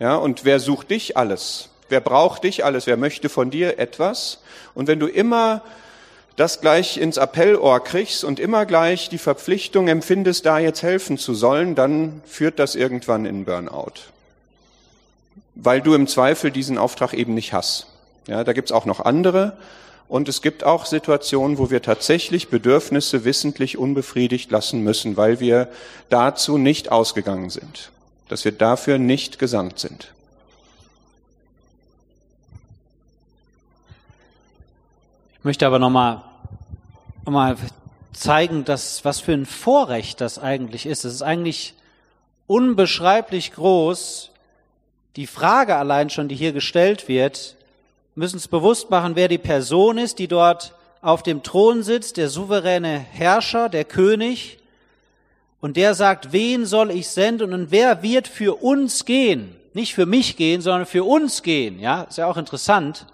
Ja, 0.00 0.16
und 0.16 0.44
wer 0.44 0.58
sucht 0.58 0.90
dich 0.90 1.16
alles? 1.16 1.68
Wer 1.88 2.00
braucht 2.00 2.42
dich 2.42 2.64
alles? 2.64 2.88
Wer 2.88 2.96
möchte 2.96 3.28
von 3.28 3.50
dir 3.50 3.78
etwas? 3.78 4.40
Und 4.74 4.88
wenn 4.88 4.98
du 4.98 5.06
immer 5.06 5.62
das 6.34 6.60
gleich 6.60 6.98
ins 6.98 7.18
Appellohr 7.18 7.82
kriegst 7.82 8.24
und 8.24 8.40
immer 8.40 8.66
gleich 8.66 9.08
die 9.08 9.18
Verpflichtung 9.18 9.88
empfindest, 9.88 10.44
da 10.44 10.58
jetzt 10.58 10.82
helfen 10.82 11.18
zu 11.18 11.34
sollen, 11.34 11.76
dann 11.76 12.20
führt 12.26 12.58
das 12.58 12.74
irgendwann 12.74 13.24
in 13.24 13.44
Burnout. 13.44 13.92
Weil 15.54 15.80
du 15.80 15.94
im 15.94 16.08
Zweifel 16.08 16.50
diesen 16.50 16.76
Auftrag 16.76 17.14
eben 17.14 17.34
nicht 17.34 17.52
hast. 17.52 17.86
Ja, 18.26 18.44
da 18.44 18.52
gibt's 18.52 18.72
auch 18.72 18.84
noch 18.84 19.00
andere. 19.00 19.56
Und 20.08 20.28
es 20.28 20.40
gibt 20.40 20.62
auch 20.62 20.86
Situationen, 20.86 21.58
wo 21.58 21.70
wir 21.70 21.82
tatsächlich 21.82 22.48
Bedürfnisse 22.48 23.24
wissentlich 23.24 23.76
unbefriedigt 23.76 24.50
lassen 24.50 24.82
müssen, 24.82 25.16
weil 25.16 25.40
wir 25.40 25.68
dazu 26.10 26.58
nicht 26.58 26.92
ausgegangen 26.92 27.50
sind, 27.50 27.90
dass 28.28 28.44
wir 28.44 28.52
dafür 28.52 28.98
nicht 28.98 29.38
gesandt 29.38 29.80
sind. 29.80 30.12
Ich 35.38 35.44
möchte 35.44 35.66
aber 35.66 35.78
nochmal 35.78 36.22
noch 37.24 37.32
mal 37.32 37.56
zeigen, 38.12 38.64
dass, 38.64 39.04
was 39.04 39.20
für 39.20 39.32
ein 39.32 39.46
Vorrecht 39.46 40.20
das 40.20 40.38
eigentlich 40.38 40.86
ist. 40.86 41.04
Es 41.04 41.14
ist 41.14 41.22
eigentlich 41.22 41.74
unbeschreiblich 42.46 43.52
groß, 43.52 44.30
die 45.16 45.26
Frage 45.26 45.76
allein 45.76 46.10
schon, 46.10 46.28
die 46.28 46.36
hier 46.36 46.52
gestellt 46.52 47.08
wird, 47.08 47.55
müssen 48.16 48.36
uns 48.36 48.48
bewusst 48.48 48.90
machen, 48.90 49.14
wer 49.14 49.28
die 49.28 49.38
Person 49.38 49.98
ist, 49.98 50.18
die 50.18 50.26
dort 50.26 50.74
auf 51.02 51.22
dem 51.22 51.42
Thron 51.42 51.82
sitzt, 51.82 52.16
der 52.16 52.30
souveräne 52.30 52.98
Herrscher, 52.98 53.68
der 53.68 53.84
König. 53.84 54.58
Und 55.60 55.76
der 55.76 55.94
sagt, 55.94 56.32
wen 56.32 56.64
soll 56.64 56.90
ich 56.90 57.08
senden 57.08 57.52
und 57.52 57.70
wer 57.70 58.02
wird 58.02 58.26
für 58.26 58.62
uns 58.62 59.04
gehen? 59.04 59.54
Nicht 59.74 59.94
für 59.94 60.06
mich 60.06 60.36
gehen, 60.36 60.62
sondern 60.62 60.86
für 60.86 61.04
uns 61.04 61.42
gehen. 61.42 61.78
Ja, 61.78 62.02
ist 62.02 62.16
ja 62.16 62.26
auch 62.26 62.38
interessant, 62.38 63.06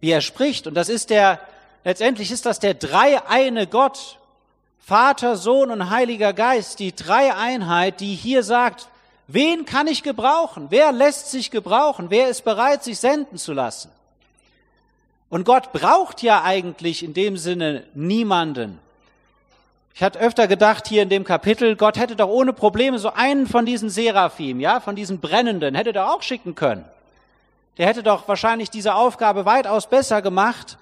wie 0.00 0.10
er 0.10 0.20
spricht. 0.20 0.66
Und 0.68 0.74
das 0.74 0.88
ist 0.88 1.10
der, 1.10 1.40
letztendlich 1.84 2.30
ist 2.30 2.46
das 2.46 2.60
der 2.60 2.74
dreieine 2.74 3.66
Gott. 3.66 4.18
Vater, 4.78 5.36
Sohn 5.36 5.70
und 5.70 5.90
Heiliger 5.90 6.32
Geist, 6.32 6.78
die 6.78 6.94
Dreieinheit, 6.94 8.00
die 8.00 8.14
hier 8.14 8.42
sagt, 8.44 8.88
wen 9.26 9.64
kann 9.64 9.88
ich 9.88 10.02
gebrauchen? 10.02 10.66
Wer 10.70 10.92
lässt 10.92 11.30
sich 11.30 11.50
gebrauchen? 11.50 12.06
Wer 12.10 12.28
ist 12.28 12.44
bereit, 12.44 12.84
sich 12.84 12.98
senden 12.98 13.36
zu 13.38 13.52
lassen? 13.52 13.90
Und 15.32 15.44
Gott 15.44 15.72
braucht 15.72 16.22
ja 16.22 16.42
eigentlich 16.42 17.02
in 17.02 17.14
dem 17.14 17.38
Sinne 17.38 17.84
niemanden. 17.94 18.78
Ich 19.94 20.02
hatte 20.02 20.18
öfter 20.18 20.46
gedacht 20.46 20.86
hier 20.86 21.02
in 21.02 21.08
dem 21.08 21.24
Kapitel, 21.24 21.74
Gott 21.74 21.96
hätte 21.96 22.16
doch 22.16 22.28
ohne 22.28 22.52
Probleme 22.52 22.98
so 22.98 23.14
einen 23.14 23.46
von 23.46 23.64
diesen 23.64 23.88
Seraphim, 23.88 24.60
ja, 24.60 24.80
von 24.80 24.94
diesen 24.94 25.20
Brennenden, 25.20 25.74
hätte 25.74 25.94
er 25.94 26.12
auch 26.12 26.20
schicken 26.20 26.54
können. 26.54 26.84
Der 27.78 27.86
hätte 27.86 28.02
doch 28.02 28.28
wahrscheinlich 28.28 28.68
diese 28.68 28.94
Aufgabe 28.94 29.46
weitaus 29.46 29.86
besser 29.86 30.20
gemacht 30.20 30.76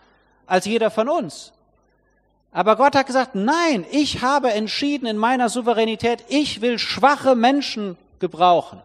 als 0.48 0.64
jeder 0.64 0.90
von 0.90 1.08
uns. 1.08 1.52
Aber 2.50 2.74
Gott 2.74 2.96
hat 2.96 3.06
gesagt, 3.06 3.36
nein, 3.36 3.86
ich 3.92 4.20
habe 4.20 4.50
entschieden 4.50 5.06
in 5.06 5.16
meiner 5.16 5.48
Souveränität, 5.48 6.24
ich 6.26 6.60
will 6.60 6.80
schwache 6.80 7.36
Menschen 7.36 7.96
gebrauchen. 8.18 8.82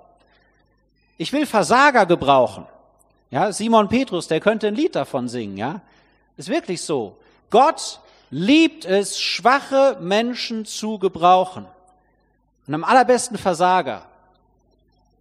Ich 1.17 1.33
will 1.33 1.47
Versager 1.47 2.05
gebrauchen. 2.05 2.67
Ja, 3.31 3.51
Simon 3.51 3.89
Petrus, 3.89 4.27
der 4.27 4.39
könnte 4.39 4.67
ein 4.67 4.75
Lied 4.75 4.95
davon 4.95 5.27
singen, 5.27 5.57
ja. 5.57 5.81
Ist 6.37 6.49
wirklich 6.49 6.81
so. 6.81 7.17
Gott 7.49 7.99
liebt 8.29 8.85
es, 8.85 9.19
schwache 9.19 9.97
Menschen 10.01 10.65
zu 10.65 10.99
gebrauchen. 10.99 11.65
Und 12.67 12.73
am 12.73 12.83
allerbesten 12.83 13.37
Versager. 13.37 14.05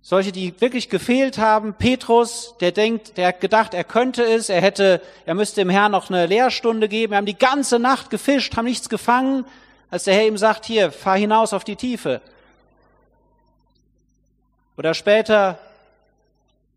Solche, 0.02 0.32
die 0.32 0.60
wirklich 0.60 0.90
gefehlt 0.90 1.38
haben. 1.38 1.74
Petrus, 1.74 2.54
der 2.60 2.72
denkt, 2.72 3.16
der 3.16 3.28
hat 3.28 3.40
gedacht, 3.40 3.72
er 3.72 3.84
könnte 3.84 4.22
es, 4.22 4.48
er 4.48 4.60
hätte, 4.60 5.00
er 5.24 5.34
müsste 5.34 5.62
dem 5.62 5.70
Herrn 5.70 5.92
noch 5.92 6.10
eine 6.10 6.26
Lehrstunde 6.26 6.88
geben. 6.88 7.12
Wir 7.12 7.16
haben 7.16 7.26
die 7.26 7.38
ganze 7.38 7.78
Nacht 7.78 8.10
gefischt, 8.10 8.56
haben 8.56 8.66
nichts 8.66 8.88
gefangen, 8.88 9.46
als 9.90 10.04
der 10.04 10.14
Herr 10.14 10.26
ihm 10.26 10.36
sagt, 10.36 10.66
hier, 10.66 10.92
fahr 10.92 11.16
hinaus 11.16 11.52
auf 11.52 11.64
die 11.64 11.76
Tiefe. 11.76 12.20
Oder 14.76 14.92
später 14.92 15.58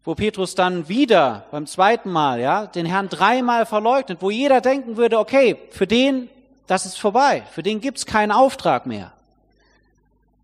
wo 0.08 0.16
Petrus 0.16 0.56
dann 0.56 0.88
wieder 0.88 1.44
beim 1.52 1.68
zweiten 1.68 2.10
Mal, 2.10 2.40
ja, 2.40 2.66
den 2.66 2.86
Herrn 2.86 3.10
dreimal 3.10 3.66
verleugnet, 3.66 4.20
wo 4.22 4.32
jeder 4.32 4.62
denken 4.62 4.96
würde, 4.96 5.20
okay, 5.20 5.58
für 5.72 5.86
den, 5.86 6.30
das 6.66 6.86
ist 6.86 6.98
vorbei, 6.98 7.44
für 7.52 7.62
den 7.62 7.82
gibt's 7.82 8.06
keinen 8.06 8.32
Auftrag 8.32 8.86
mehr. 8.86 9.12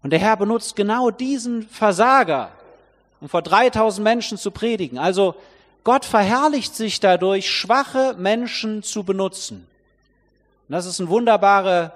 Und 0.01 0.09
der 0.09 0.19
Herr 0.19 0.35
benutzt 0.35 0.75
genau 0.75 1.11
diesen 1.11 1.65
Versager, 1.69 2.49
um 3.21 3.29
vor 3.29 3.41
3000 3.41 4.03
Menschen 4.03 4.37
zu 4.37 4.51
predigen. 4.51 4.97
Also 4.97 5.33
Gott 5.85 6.03
verherrlicht 6.03 6.75
sich 6.75 6.99
dadurch, 6.99 7.49
schwache 7.49 8.15
Menschen 8.17 8.83
zu 8.83 9.05
benutzen. 9.05 9.65
Und 10.67 10.73
das 10.73 10.85
ist 10.85 10.99
eine 10.99 11.07
wunderbare 11.07 11.93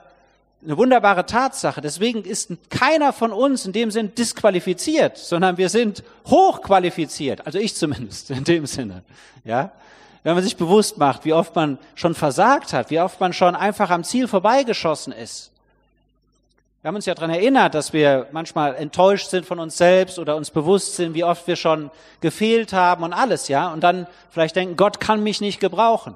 eine 0.64 0.78
wunderbare 0.78 1.26
Tatsache. 1.26 1.82
Deswegen 1.82 2.24
ist 2.24 2.52
keiner 2.70 3.14
von 3.14 3.32
uns 3.32 3.66
in 3.66 3.74
dem 3.74 3.92
Sinn 3.92 4.14
disqualifiziert, 4.16 5.18
sondern 5.18 5.58
wir 5.58 5.70
sind 5.70 6.04
hochqualifiziert. 6.26 7.46
Also 7.46 7.60
ich 7.60 7.76
zumindest 7.76 8.32
in 8.32 8.44
dem 8.44 8.66
Sinne. 8.66 9.04
Ja? 9.44 9.72
Wenn 10.24 10.36
man 10.36 10.44
sich 10.44 10.58
bewusst 10.58 10.98
macht, 10.98 11.26
wie 11.26 11.34
oft 11.34 11.56
man 11.56 11.78
schon 11.96 12.16
versagt 12.16 12.74
hat, 12.74 12.90
wie 12.90 13.00
oft 13.00 13.20
man 13.20 13.34
schon 13.34 13.56
einfach 13.56 13.90
am 13.92 14.04
Ziel 14.04 14.28
vorbeigeschossen 14.28 15.14
ist. 15.14 15.52
Wir 16.82 16.90
haben 16.90 16.96
uns 16.96 17.06
ja 17.06 17.16
daran 17.16 17.32
erinnert, 17.32 17.74
dass 17.74 17.92
wir 17.92 18.28
manchmal 18.32 18.76
enttäuscht 18.76 19.30
sind 19.30 19.46
von 19.46 19.60
uns 19.60 19.78
selbst 19.78 20.20
oder 20.20 20.36
uns 20.36 20.52
bewusst 20.52 20.96
sind, 20.96 21.16
wie 21.16 21.24
oft 21.24 21.48
wir 21.48 21.56
schon 21.56 21.92
gefehlt 22.22 22.72
haben 22.72 23.04
und 23.04 23.14
alles, 23.14 23.48
ja. 23.48 23.72
Und 23.74 23.82
dann 23.82 24.08
vielleicht 24.30 24.56
denken, 24.56 24.78
Gott 24.78 25.00
kann 25.00 25.22
mich 25.24 25.42
nicht 25.42 25.60
gebrauchen. 25.60 26.16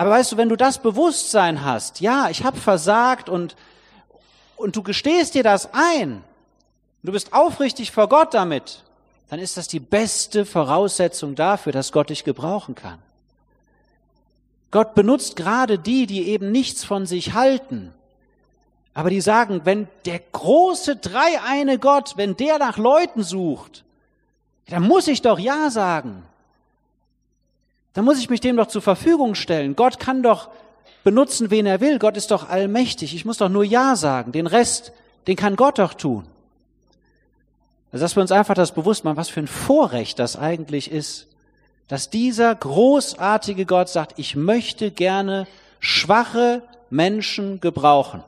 Aber 0.00 0.12
weißt 0.12 0.32
du, 0.32 0.38
wenn 0.38 0.48
du 0.48 0.56
das 0.56 0.78
Bewusstsein 0.78 1.62
hast, 1.62 2.00
ja, 2.00 2.30
ich 2.30 2.42
habe 2.42 2.56
versagt 2.56 3.28
und, 3.28 3.54
und 4.56 4.74
du 4.74 4.82
gestehst 4.82 5.34
dir 5.34 5.42
das 5.42 5.74
ein, 5.74 6.24
du 7.02 7.12
bist 7.12 7.34
aufrichtig 7.34 7.90
vor 7.90 8.08
Gott 8.08 8.32
damit, 8.32 8.82
dann 9.28 9.38
ist 9.40 9.58
das 9.58 9.68
die 9.68 9.78
beste 9.78 10.46
Voraussetzung 10.46 11.34
dafür, 11.34 11.72
dass 11.72 11.92
Gott 11.92 12.08
dich 12.08 12.24
gebrauchen 12.24 12.74
kann. 12.74 12.98
Gott 14.70 14.94
benutzt 14.94 15.36
gerade 15.36 15.78
die, 15.78 16.06
die 16.06 16.28
eben 16.28 16.50
nichts 16.50 16.82
von 16.82 17.04
sich 17.04 17.34
halten, 17.34 17.92
aber 18.94 19.10
die 19.10 19.20
sagen, 19.20 19.66
wenn 19.66 19.86
der 20.06 20.20
große 20.32 20.96
dreieine 20.96 21.78
Gott, 21.78 22.14
wenn 22.16 22.38
der 22.38 22.58
nach 22.58 22.78
Leuten 22.78 23.22
sucht, 23.22 23.84
dann 24.66 24.82
muss 24.82 25.08
ich 25.08 25.20
doch 25.20 25.38
Ja 25.38 25.68
sagen. 25.68 26.22
Dann 27.94 28.04
muss 28.04 28.18
ich 28.18 28.30
mich 28.30 28.40
dem 28.40 28.56
doch 28.56 28.68
zur 28.68 28.82
Verfügung 28.82 29.34
stellen. 29.34 29.76
Gott 29.76 29.98
kann 29.98 30.22
doch 30.22 30.48
benutzen, 31.02 31.50
wen 31.50 31.66
er 31.66 31.80
will. 31.80 31.98
Gott 31.98 32.16
ist 32.16 32.30
doch 32.30 32.48
allmächtig. 32.48 33.14
Ich 33.14 33.24
muss 33.24 33.38
doch 33.38 33.48
nur 33.48 33.64
Ja 33.64 33.96
sagen. 33.96 34.32
Den 34.32 34.46
Rest, 34.46 34.92
den 35.26 35.36
kann 35.36 35.56
Gott 35.56 35.78
doch 35.78 35.94
tun. 35.94 36.24
Also, 37.92 38.04
dass 38.04 38.16
wir 38.16 38.22
uns 38.22 38.32
einfach 38.32 38.54
das 38.54 38.72
bewusst 38.72 39.04
machen, 39.04 39.16
was 39.16 39.28
für 39.28 39.40
ein 39.40 39.48
Vorrecht 39.48 40.18
das 40.18 40.36
eigentlich 40.36 40.90
ist, 40.90 41.26
dass 41.88 42.08
dieser 42.08 42.54
großartige 42.54 43.66
Gott 43.66 43.88
sagt, 43.88 44.18
ich 44.18 44.36
möchte 44.36 44.92
gerne 44.92 45.48
schwache 45.80 46.62
Menschen 46.88 47.60
gebrauchen. 47.60 48.22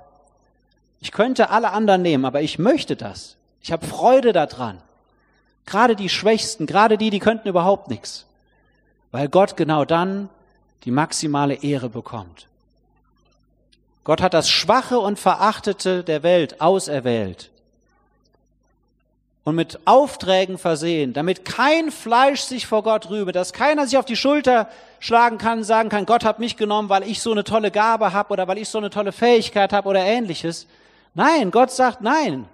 Ich 1.00 1.12
könnte 1.12 1.50
alle 1.50 1.70
anderen 1.70 2.02
nehmen, 2.02 2.24
aber 2.24 2.42
ich 2.42 2.58
möchte 2.58 2.96
das. 2.96 3.36
Ich 3.60 3.70
habe 3.70 3.86
Freude 3.86 4.32
daran. 4.32 4.78
Gerade 5.64 5.94
die 5.94 6.08
Schwächsten, 6.08 6.66
gerade 6.66 6.98
die, 6.98 7.10
die 7.10 7.20
könnten 7.20 7.48
überhaupt 7.48 7.88
nichts. 7.88 8.26
Weil 9.12 9.28
Gott 9.28 9.56
genau 9.56 9.84
dann 9.84 10.28
die 10.84 10.90
maximale 10.90 11.62
Ehre 11.62 11.88
bekommt. 11.88 12.48
Gott 14.04 14.20
hat 14.20 14.34
das 14.34 14.50
Schwache 14.50 14.98
und 14.98 15.18
Verachtete 15.18 16.02
der 16.02 16.24
Welt 16.24 16.60
auserwählt 16.60 17.52
und 19.44 19.54
mit 19.54 19.80
Aufträgen 19.86 20.58
versehen, 20.58 21.12
damit 21.12 21.44
kein 21.44 21.90
Fleisch 21.90 22.40
sich 22.42 22.66
vor 22.66 22.82
Gott 22.82 23.10
rühme, 23.10 23.32
dass 23.32 23.52
keiner 23.52 23.86
sich 23.86 23.98
auf 23.98 24.04
die 24.04 24.16
Schulter 24.16 24.68
schlagen 25.00 25.38
kann, 25.38 25.64
sagen 25.64 25.88
kann, 25.88 26.06
Gott 26.06 26.24
hat 26.24 26.38
mich 26.38 26.56
genommen, 26.56 26.88
weil 26.88 27.02
ich 27.02 27.20
so 27.20 27.32
eine 27.32 27.42
tolle 27.42 27.70
Gabe 27.70 28.12
habe 28.12 28.32
oder 28.32 28.46
weil 28.46 28.58
ich 28.58 28.68
so 28.68 28.78
eine 28.78 28.90
tolle 28.90 29.12
Fähigkeit 29.12 29.72
habe 29.72 29.88
oder 29.88 30.04
ähnliches. 30.04 30.66
Nein, 31.14 31.50
Gott 31.50 31.72
sagt 31.72 32.02
nein. 32.02 32.46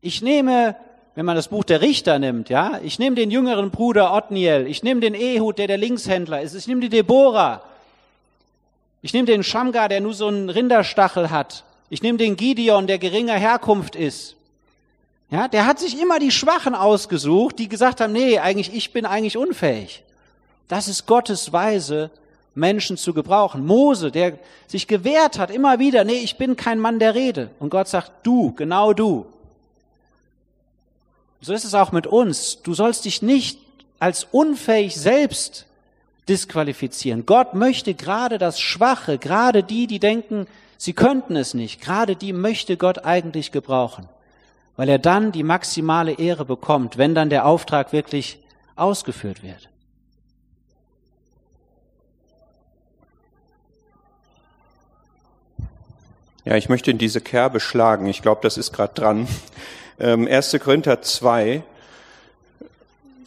Ich 0.00 0.22
nehme, 0.22 0.76
wenn 1.16 1.24
man 1.24 1.34
das 1.34 1.48
Buch 1.48 1.64
der 1.64 1.80
Richter 1.80 2.18
nimmt, 2.18 2.50
ja, 2.50 2.78
ich 2.84 2.98
nehme 2.98 3.16
den 3.16 3.30
jüngeren 3.30 3.70
Bruder 3.70 4.12
Otniel, 4.12 4.66
ich 4.68 4.82
nehme 4.82 5.00
den 5.00 5.14
Ehud, 5.14 5.58
der 5.58 5.66
der 5.66 5.78
Linkshändler 5.78 6.42
ist, 6.42 6.54
ich 6.54 6.68
nehme 6.68 6.82
die 6.82 6.90
Deborah, 6.90 7.62
ich 9.00 9.14
nehme 9.14 9.24
den 9.24 9.42
Shamgar, 9.42 9.88
der 9.88 10.02
nur 10.02 10.12
so 10.12 10.26
einen 10.28 10.50
Rinderstachel 10.50 11.30
hat, 11.30 11.64
ich 11.88 12.02
nehme 12.02 12.18
den 12.18 12.36
Gideon, 12.36 12.86
der 12.86 12.98
geringer 12.98 13.34
Herkunft 13.34 13.96
ist. 13.96 14.36
Ja, 15.30 15.48
der 15.48 15.66
hat 15.66 15.78
sich 15.78 16.00
immer 16.00 16.18
die 16.18 16.30
Schwachen 16.30 16.74
ausgesucht, 16.74 17.58
die 17.58 17.68
gesagt 17.68 18.00
haben, 18.00 18.12
nee, 18.12 18.38
eigentlich, 18.38 18.74
ich 18.74 18.92
bin 18.92 19.06
eigentlich 19.06 19.38
unfähig. 19.38 20.02
Das 20.68 20.86
ist 20.86 21.06
Gottes 21.06 21.52
Weise, 21.52 22.10
Menschen 22.54 22.96
zu 22.96 23.14
gebrauchen. 23.14 23.64
Mose, 23.64 24.12
der 24.12 24.38
sich 24.66 24.86
gewehrt 24.86 25.38
hat, 25.38 25.50
immer 25.50 25.78
wieder, 25.78 26.04
nee, 26.04 26.18
ich 26.18 26.36
bin 26.36 26.56
kein 26.56 26.78
Mann 26.78 26.98
der 26.98 27.14
Rede. 27.14 27.50
Und 27.58 27.70
Gott 27.70 27.88
sagt, 27.88 28.12
du, 28.22 28.52
genau 28.52 28.92
du. 28.92 29.26
So 31.46 31.52
ist 31.52 31.64
es 31.64 31.74
auch 31.74 31.92
mit 31.92 32.08
uns. 32.08 32.60
Du 32.62 32.74
sollst 32.74 33.04
dich 33.04 33.22
nicht 33.22 33.60
als 34.00 34.24
unfähig 34.24 34.96
selbst 34.96 35.66
disqualifizieren. 36.28 37.24
Gott 37.24 37.54
möchte 37.54 37.94
gerade 37.94 38.38
das 38.38 38.58
Schwache, 38.58 39.16
gerade 39.16 39.62
die, 39.62 39.86
die 39.86 40.00
denken, 40.00 40.48
sie 40.76 40.92
könnten 40.92 41.36
es 41.36 41.54
nicht, 41.54 41.80
gerade 41.80 42.16
die 42.16 42.32
möchte 42.32 42.76
Gott 42.76 43.04
eigentlich 43.04 43.52
gebrauchen 43.52 44.08
weil 44.76 44.88
er 44.88 44.98
dann 44.98 45.32
die 45.32 45.42
maximale 45.42 46.12
Ehre 46.12 46.44
bekommt, 46.44 46.98
wenn 46.98 47.14
dann 47.14 47.30
der 47.30 47.46
Auftrag 47.46 47.92
wirklich 47.92 48.38
ausgeführt 48.76 49.42
wird. 49.42 49.70
Ja, 56.44 56.54
ich 56.54 56.68
möchte 56.68 56.92
in 56.92 56.98
diese 56.98 57.20
Kerbe 57.20 57.58
schlagen. 57.58 58.06
Ich 58.06 58.22
glaube, 58.22 58.40
das 58.42 58.56
ist 58.56 58.72
gerade 58.72 58.94
dran. 58.94 59.26
Ähm, 59.98 60.28
1. 60.28 60.58
Korinther 60.62 61.00
2. 61.00 61.62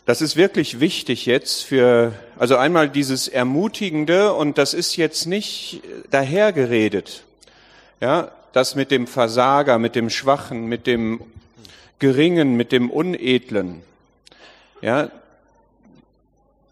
Das 0.05 0.21
ist 0.21 0.35
wirklich 0.35 0.79
wichtig 0.79 1.25
jetzt 1.25 1.63
für, 1.63 2.13
also 2.37 2.57
einmal 2.57 2.89
dieses 2.89 3.27
Ermutigende 3.27 4.33
und 4.33 4.59
das 4.59 4.75
ist 4.75 4.95
jetzt 4.95 5.25
nicht 5.25 5.81
dahergeredet. 6.11 7.23
Ja, 8.01 8.31
das 8.53 8.75
mit 8.75 8.91
dem 8.91 9.07
Versager, 9.07 9.79
mit 9.79 9.95
dem 9.95 10.11
Schwachen, 10.11 10.67
mit 10.67 10.85
dem 10.85 11.21
Geringen, 11.97 12.55
mit 12.55 12.71
dem 12.71 12.91
Unedlen. 12.91 13.81
Ja, 14.81 15.09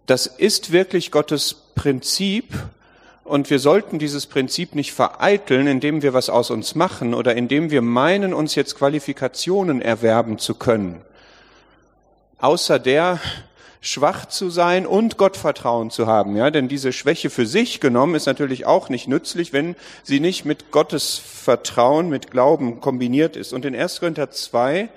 das 0.06 0.28
ist 0.28 0.72
wirklich 0.72 1.12
Gottes 1.12 1.56
Prinzip 1.76 2.54
und 3.28 3.50
wir 3.50 3.60
sollten 3.60 4.00
dieses 4.00 4.26
Prinzip 4.26 4.74
nicht 4.74 4.94
vereiteln, 4.94 5.68
indem 5.68 6.02
wir 6.02 6.13
was 6.13 6.30
aus 6.30 6.50
uns 6.50 6.76
machen 6.76 7.13
oder 7.13 7.36
indem 7.36 7.72
wir 7.72 7.82
meinen, 7.82 8.34
uns 8.34 8.56
jetzt 8.56 8.78
Qualifikationen 8.78 9.82
erwerben 9.82 10.40
zu 10.40 10.56
können. 10.56 11.02
Außer 12.40 12.80
der 12.80 13.20
schwach 13.82 14.26
zu 14.26 14.50
sein 14.50 14.86
und 14.86 15.18
Gottvertrauen 15.18 15.92
zu 15.92 16.08
haben. 16.08 16.36
Ja, 16.36 16.52
denn 16.52 16.68
diese 16.68 16.94
Schwäche 16.94 17.30
für 17.30 17.46
sich 17.46 17.80
genommen 17.80 18.16
ist 18.16 18.26
natürlich 18.26 18.66
auch 18.66 18.90
nicht 18.90 19.08
nützlich, 19.08 19.54
wenn 19.54 19.76
sie 20.04 20.20
nicht 20.20 20.46
mit 20.46 20.72
Gottes 20.72 21.18
Vertrauen, 21.18 22.10
mit 22.10 22.32
Glauben 22.32 22.82
kombiniert 22.82 23.36
ist. 23.36 23.54
Und 23.54 23.66
in 23.66 23.76
1. 23.76 24.00
Korinther 24.00 24.32
2 24.32 24.90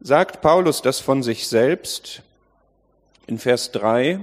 sagt 0.00 0.40
Paulus 0.40 0.82
das 0.82 1.00
von 1.00 1.22
sich 1.22 1.48
selbst 1.48 2.22
in 3.26 3.38
Vers 3.38 3.72
3. 3.72 4.20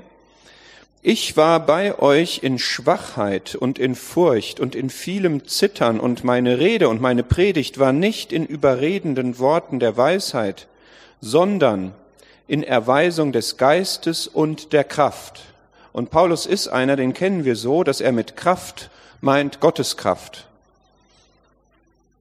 Ich 1.05 1.35
war 1.35 1.59
bei 1.59 1.99
euch 1.99 2.43
in 2.43 2.57
Schwachheit 2.57 3.55
und 3.55 3.77
in 3.77 3.93
Furcht 3.93 4.61
und 4.61 4.73
in 4.73 4.89
vielem 4.89 5.45
Zittern 5.45 5.99
und 5.99 6.23
meine 6.23 6.59
Rede 6.59 6.87
und 6.87 7.01
meine 7.01 7.23
Predigt 7.23 7.77
war 7.77 7.91
nicht 7.91 8.31
in 8.31 8.45
überredenden 8.45 9.37
Worten 9.37 9.81
der 9.81 9.97
Weisheit, 9.97 10.67
sondern 11.19 11.93
in 12.47 12.63
Erweisung 12.63 13.33
des 13.33 13.57
Geistes 13.57 14.27
und 14.27 14.71
der 14.71 14.85
Kraft. 14.85 15.41
Und 15.91 16.09
Paulus 16.09 16.45
ist 16.45 16.69
einer, 16.69 16.95
den 16.95 17.13
kennen 17.13 17.43
wir 17.43 17.57
so, 17.57 17.83
dass 17.83 17.99
er 17.99 18.13
mit 18.13 18.37
Kraft 18.37 18.89
meint 19.19 19.59
Gottes 19.59 19.97
Kraft. 19.97 20.47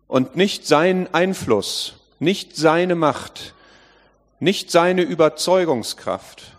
Und 0.08 0.34
nicht 0.34 0.66
sein 0.66 1.06
Einfluss, 1.12 1.94
nicht 2.18 2.56
seine 2.56 2.96
Macht, 2.96 3.54
nicht 4.40 4.72
seine 4.72 5.02
Überzeugungskraft, 5.02 6.51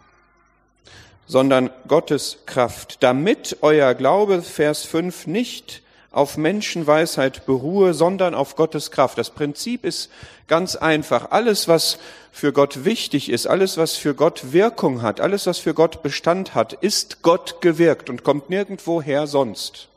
sondern 1.34 1.72
Gottes 1.88 2.38
Kraft, 2.46 2.98
damit 3.02 3.58
euer 3.62 3.96
Glaube, 3.96 4.44
Vers 4.44 4.84
5, 4.84 5.26
nicht 5.26 5.82
auf 6.12 6.38
Menschenweisheit 6.38 7.48
beruhe, 7.48 7.96
sondern 7.96 8.36
auf 8.36 8.56
Gottes 8.56 8.92
Kraft. 8.92 9.18
Das 9.18 9.32
Prinzip 9.32 9.84
ist 9.84 10.12
ganz 10.48 10.76
einfach. 10.76 11.32
Alles, 11.32 11.68
was 11.68 11.98
für 12.32 12.54
Gott 12.54 12.86
wichtig 12.86 13.32
ist, 13.32 13.48
alles, 13.48 13.78
was 13.78 13.96
für 13.96 14.14
Gott 14.14 14.54
Wirkung 14.54 15.02
hat, 15.02 15.22
alles, 15.22 15.48
was 15.48 15.58
für 15.58 15.74
Gott 15.74 16.04
Bestand 16.04 16.54
hat, 16.54 16.74
ist 16.74 17.24
Gott 17.24 17.62
gewirkt 17.62 18.12
und 18.12 18.24
kommt 18.24 18.52
nirgendwo 18.52 19.02
her 19.02 19.26
sonst. 19.26 19.88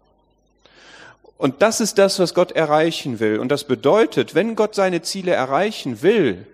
Und 1.37 1.61
das 1.61 1.83
ist 1.83 1.99
das, 1.99 2.19
was 2.19 2.33
Gott 2.33 2.53
erreichen 2.53 3.21
will. 3.21 3.41
Und 3.41 3.51
das 3.51 3.65
bedeutet, 3.65 4.35
wenn 4.35 4.57
Gott 4.57 4.75
seine 4.75 5.03
Ziele 5.03 5.33
erreichen 5.33 6.01
will, 6.01 6.47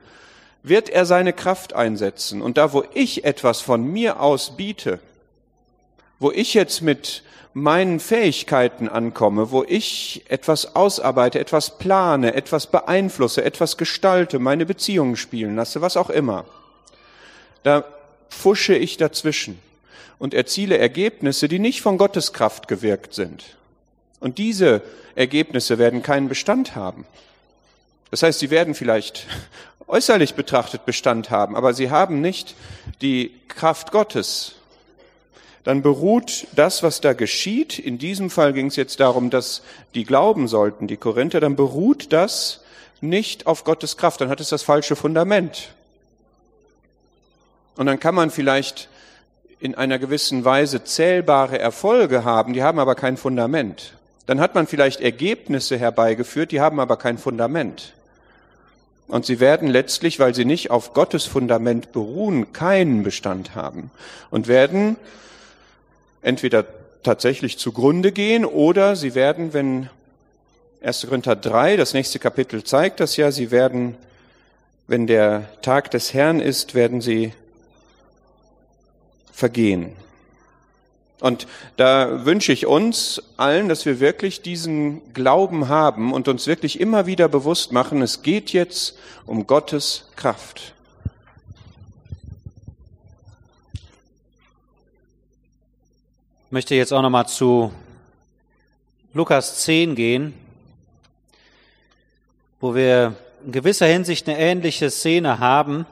wird 0.62 0.88
er 0.88 1.07
seine 1.07 1.33
Kraft 1.33 1.75
einsetzen. 1.75 2.42
Und 2.42 2.57
da, 2.57 2.72
wo 2.72 2.85
ich 2.94 3.25
etwas 3.25 3.61
von 3.61 3.85
mir 3.85 4.20
aus 4.20 4.57
biete, 4.57 5.01
wo 6.18 6.31
ich 6.31 6.55
jetzt 6.55 6.83
mit 6.83 7.25
meinen 7.55 8.01
Fähigkeiten 8.01 8.88
ankomme, 8.88 9.51
wo 9.51 9.64
ich 9.64 10.25
etwas 10.29 10.75
ausarbeite, 10.75 11.38
etwas 11.38 11.79
plane, 11.79 12.35
etwas 12.35 12.68
beeinflusse, 12.68 13.44
etwas 13.44 13.77
gestalte, 13.77 14.38
meine 14.38 14.64
Beziehungen 14.64 15.16
spielen 15.16 15.57
lasse, 15.57 15.81
was 15.81 15.96
auch 15.96 16.11
immer. 16.11 16.44
Da 17.62 17.85
pfusche 18.31 18.75
ich 18.75 18.96
dazwischen 18.96 19.61
und 20.18 20.33
erziele 20.33 20.79
Ergebnisse, 20.79 21.48
die 21.48 21.59
nicht 21.59 21.83
von 21.83 21.98
Gottes 21.98 22.33
Kraft 22.33 22.68
gewirkt 22.68 23.12
sind. 23.12 23.57
Und 24.20 24.38
diese 24.38 24.83
Ergebnisse 25.14 25.79
werden 25.79 26.03
keinen 26.03 26.29
Bestand 26.29 26.75
haben. 26.75 27.05
Das 28.12 28.22
heißt, 28.22 28.38
sie 28.38 28.51
werden 28.51 28.77
vielleicht 28.77 29.27
äußerlich 29.88 30.35
betrachtet 30.35 30.87
Bestand 30.87 31.31
haben, 31.31 31.57
aber 31.57 31.75
sie 31.75 31.90
haben 31.90 32.20
nicht 32.20 32.55
die 33.01 33.33
Kraft 33.48 33.90
Gottes 33.90 34.55
dann 35.64 35.83
beruht 35.83 36.48
das, 36.57 36.83
was 36.83 37.01
da 37.01 37.12
geschieht, 37.12 37.79
in 37.79 37.98
diesem 37.98 38.31
Fall 38.31 38.53
ging 38.53 38.66
es 38.66 38.77
jetzt 38.77 38.98
darum, 38.98 39.31
dass 39.31 39.62
die 39.94 40.05
glauben 40.05 40.48
sollten, 40.48 40.88
die 40.88 40.96
Korinther, 40.96 41.40
dann 41.40 41.55
beruht 41.55 42.12
das 42.12 42.62
nicht 43.01 43.46
auf 43.46 43.64
Gottes 43.64 43.96
Kraft, 43.96 44.20
dann 44.20 44.29
hat 44.29 44.40
es 44.40 44.48
das 44.48 44.62
falsche 44.62 44.96
Fundament. 44.96 45.72
Und 47.77 47.87
dann 47.87 48.01
kann 48.01 48.14
man 48.14 48.31
vielleicht 48.31 48.88
in 49.61 49.77
einer 49.77 50.01
gewissen 50.01 50.44
Weise 50.44 50.83
zählbare 50.83 51.59
Erfolge 51.59 52.25
haben, 52.25 52.53
die 52.53 52.62
haben 52.64 52.81
aber 52.81 52.96
kein 52.96 53.16
Fundament. 53.16 53.94
Dann 54.27 54.40
hat 54.40 54.55
man 54.57 54.66
vielleicht 54.66 55.01
Ergebnisse 55.01 55.79
herbeigeführt, 55.79 56.51
die 56.51 56.61
haben 56.61 56.81
aber 56.81 56.96
kein 56.96 57.18
Fundament. 57.18 57.94
Und 59.08 59.26
sie 59.26 59.40
werden 59.40 59.68
letztlich, 59.68 60.18
weil 60.18 60.34
sie 60.34 60.44
nicht 60.44 60.70
auf 60.70 60.94
Gottes 60.94 61.24
Fundament 61.24 61.92
beruhen, 61.92 62.52
keinen 62.52 63.02
Bestand 63.02 63.54
haben 63.54 63.90
und 64.30 64.48
werden 64.48 64.96
entweder 66.22 66.64
tatsächlich 67.02 67.58
zugrunde 67.58 68.12
gehen 68.12 68.44
oder 68.44 68.96
sie 68.96 69.14
werden, 69.14 69.52
wenn 69.52 69.90
1. 70.82 71.06
Korinther 71.08 71.36
3, 71.36 71.76
das 71.76 71.94
nächste 71.94 72.18
Kapitel 72.18 72.64
zeigt 72.64 73.00
das 73.00 73.16
ja, 73.16 73.30
sie 73.30 73.50
werden, 73.50 73.96
wenn 74.86 75.07
der 75.07 75.48
Tag 75.62 75.90
des 75.90 76.14
Herrn 76.14 76.40
ist, 76.40 76.74
werden 76.74 77.00
sie 77.00 77.32
vergehen. 79.32 79.92
Und 81.23 81.47
da 81.77 82.27
wünsche 82.27 82.53
ich 82.53 82.66
uns 82.66 83.23
allen, 83.37 83.68
dass 83.68 83.87
wir 83.87 84.01
wirklich 84.01 84.43
diesen 84.43 85.14
Glauben 85.14 85.68
haben 85.68 86.12
und 86.12 86.27
uns 86.27 86.49
wirklich 86.49 86.81
immer 86.81 87.07
wieder 87.07 87.29
bewusst 87.29 87.70
machen, 87.70 88.03
es 88.03 88.23
geht 88.23 88.53
jetzt 88.53 88.99
um 89.25 89.47
Gottes 89.47 90.11
Kraft. 90.16 90.75
möchte 96.51 96.75
jetzt 96.75 96.93
auch 96.93 97.01
nochmal 97.01 97.27
zu 97.29 97.73
Lukas 99.14 99.61
10 99.61 99.95
gehen, 99.95 100.35
wo 102.61 102.75
wir 102.75 103.14
in 103.47 103.53
gewisser 103.53 103.87
Hinsicht 103.87 104.29
eine 104.29 104.39
ähnliche 104.39 104.91
Szene 104.91 105.39
haben 105.39 105.87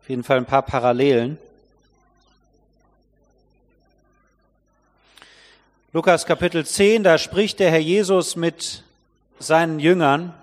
Auf 0.00 0.10
jeden 0.10 0.22
Fall 0.22 0.36
ein 0.36 0.44
paar 0.44 0.62
Parallelen. 0.62 1.38
Lukas 5.96 6.26
Kapitel 6.26 6.66
10, 6.66 7.04
da 7.04 7.16
spricht 7.16 7.58
der 7.58 7.70
Herr 7.70 7.78
Jesus 7.78 8.36
mit 8.36 8.82
seinen 9.38 9.78
Jüngern. 9.78 10.34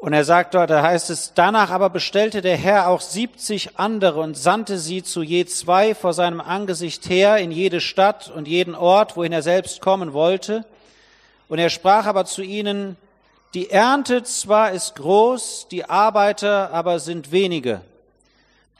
Und 0.00 0.14
er 0.14 0.24
sagt 0.24 0.54
dort, 0.54 0.70
da 0.70 0.82
heißt 0.82 1.10
es, 1.10 1.34
danach 1.34 1.70
aber 1.70 1.90
bestellte 1.90 2.40
der 2.40 2.56
Herr 2.56 2.88
auch 2.88 3.02
siebzig 3.02 3.78
andere 3.78 4.20
und 4.20 4.38
sandte 4.38 4.78
sie 4.78 5.02
zu 5.02 5.22
je 5.22 5.44
zwei 5.44 5.94
vor 5.94 6.14
seinem 6.14 6.40
Angesicht 6.40 7.10
her 7.10 7.36
in 7.36 7.50
jede 7.50 7.82
Stadt 7.82 8.32
und 8.34 8.48
jeden 8.48 8.74
Ort, 8.74 9.18
wohin 9.18 9.34
er 9.34 9.42
selbst 9.42 9.82
kommen 9.82 10.14
wollte. 10.14 10.64
Und 11.50 11.58
er 11.58 11.68
sprach 11.68 12.06
aber 12.06 12.24
zu 12.24 12.40
ihnen, 12.40 12.96
die 13.52 13.68
Ernte 13.68 14.22
zwar 14.22 14.72
ist 14.72 14.94
groß, 14.94 15.68
die 15.70 15.84
Arbeiter 15.84 16.72
aber 16.72 17.00
sind 17.00 17.32
wenige. 17.32 17.82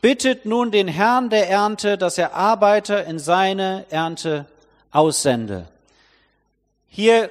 Bittet 0.07 0.47
nun 0.47 0.71
den 0.71 0.87
Herrn 0.87 1.31
der 1.31 1.51
Ernte, 1.51 1.99
dass 1.99 2.17
er 2.17 2.33
Arbeiter 2.33 3.07
in 3.07 3.19
seine 3.19 3.87
Ernte 3.91 4.47
aussende. 4.93 5.67
Hier 6.87 7.29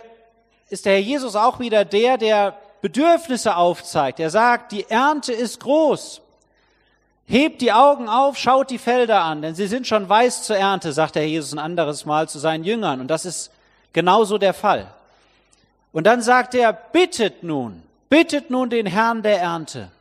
ist 0.70 0.86
der 0.86 0.96
Herr 0.96 1.00
Jesus 1.00 1.38
auch 1.38 1.62
wieder 1.62 1.86
der, 1.86 2.18
der 2.18 2.58
Bedürfnisse 2.82 3.56
aufzeigt. 3.56 4.20
Er 4.20 4.30
sagt, 4.30 4.74
die 4.74 4.90
Ernte 4.90 5.32
ist 5.32 5.62
groß. 5.62 6.20
Hebt 7.28 7.62
die 7.62 7.72
Augen 7.72 8.10
auf, 8.10 8.38
schaut 8.38 8.70
die 8.70 8.78
Felder 8.78 9.22
an, 9.22 9.42
denn 9.42 9.56
sie 9.56 9.68
sind 9.68 9.88
schon 9.88 10.10
weiß 10.10 10.44
zur 10.44 10.58
Ernte, 10.58 10.92
sagt 10.92 11.16
der 11.16 11.22
Herr 11.22 11.30
Jesus 11.30 11.54
ein 11.54 11.60
anderes 11.60 12.04
Mal 12.04 12.28
zu 12.28 12.40
seinen 12.40 12.66
Jüngern. 12.66 13.00
Und 13.00 13.08
das 13.08 13.24
ist 13.24 13.52
genauso 13.94 14.38
der 14.38 14.54
Fall. 14.54 14.94
Und 15.94 16.06
dann 16.08 16.22
sagt 16.22 16.54
er, 16.54 16.74
bittet 16.74 17.42
nun, 17.42 17.84
bittet 18.10 18.50
nun 18.50 18.70
den 18.70 18.86
Herrn 18.86 19.22
der 19.22 19.40
Ernte. 19.40 19.92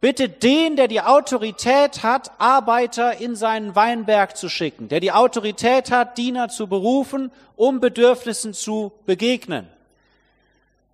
Bittet 0.00 0.42
den, 0.42 0.76
der 0.76 0.88
die 0.88 1.02
Autorität 1.02 2.02
hat, 2.02 2.30
Arbeiter 2.38 3.18
in 3.18 3.36
seinen 3.36 3.76
Weinberg 3.76 4.34
zu 4.36 4.48
schicken, 4.48 4.88
der 4.88 5.00
die 5.00 5.12
Autorität 5.12 5.90
hat, 5.90 6.16
Diener 6.16 6.48
zu 6.48 6.68
berufen, 6.68 7.30
um 7.54 7.80
Bedürfnissen 7.80 8.54
zu 8.54 8.92
begegnen. 9.04 9.68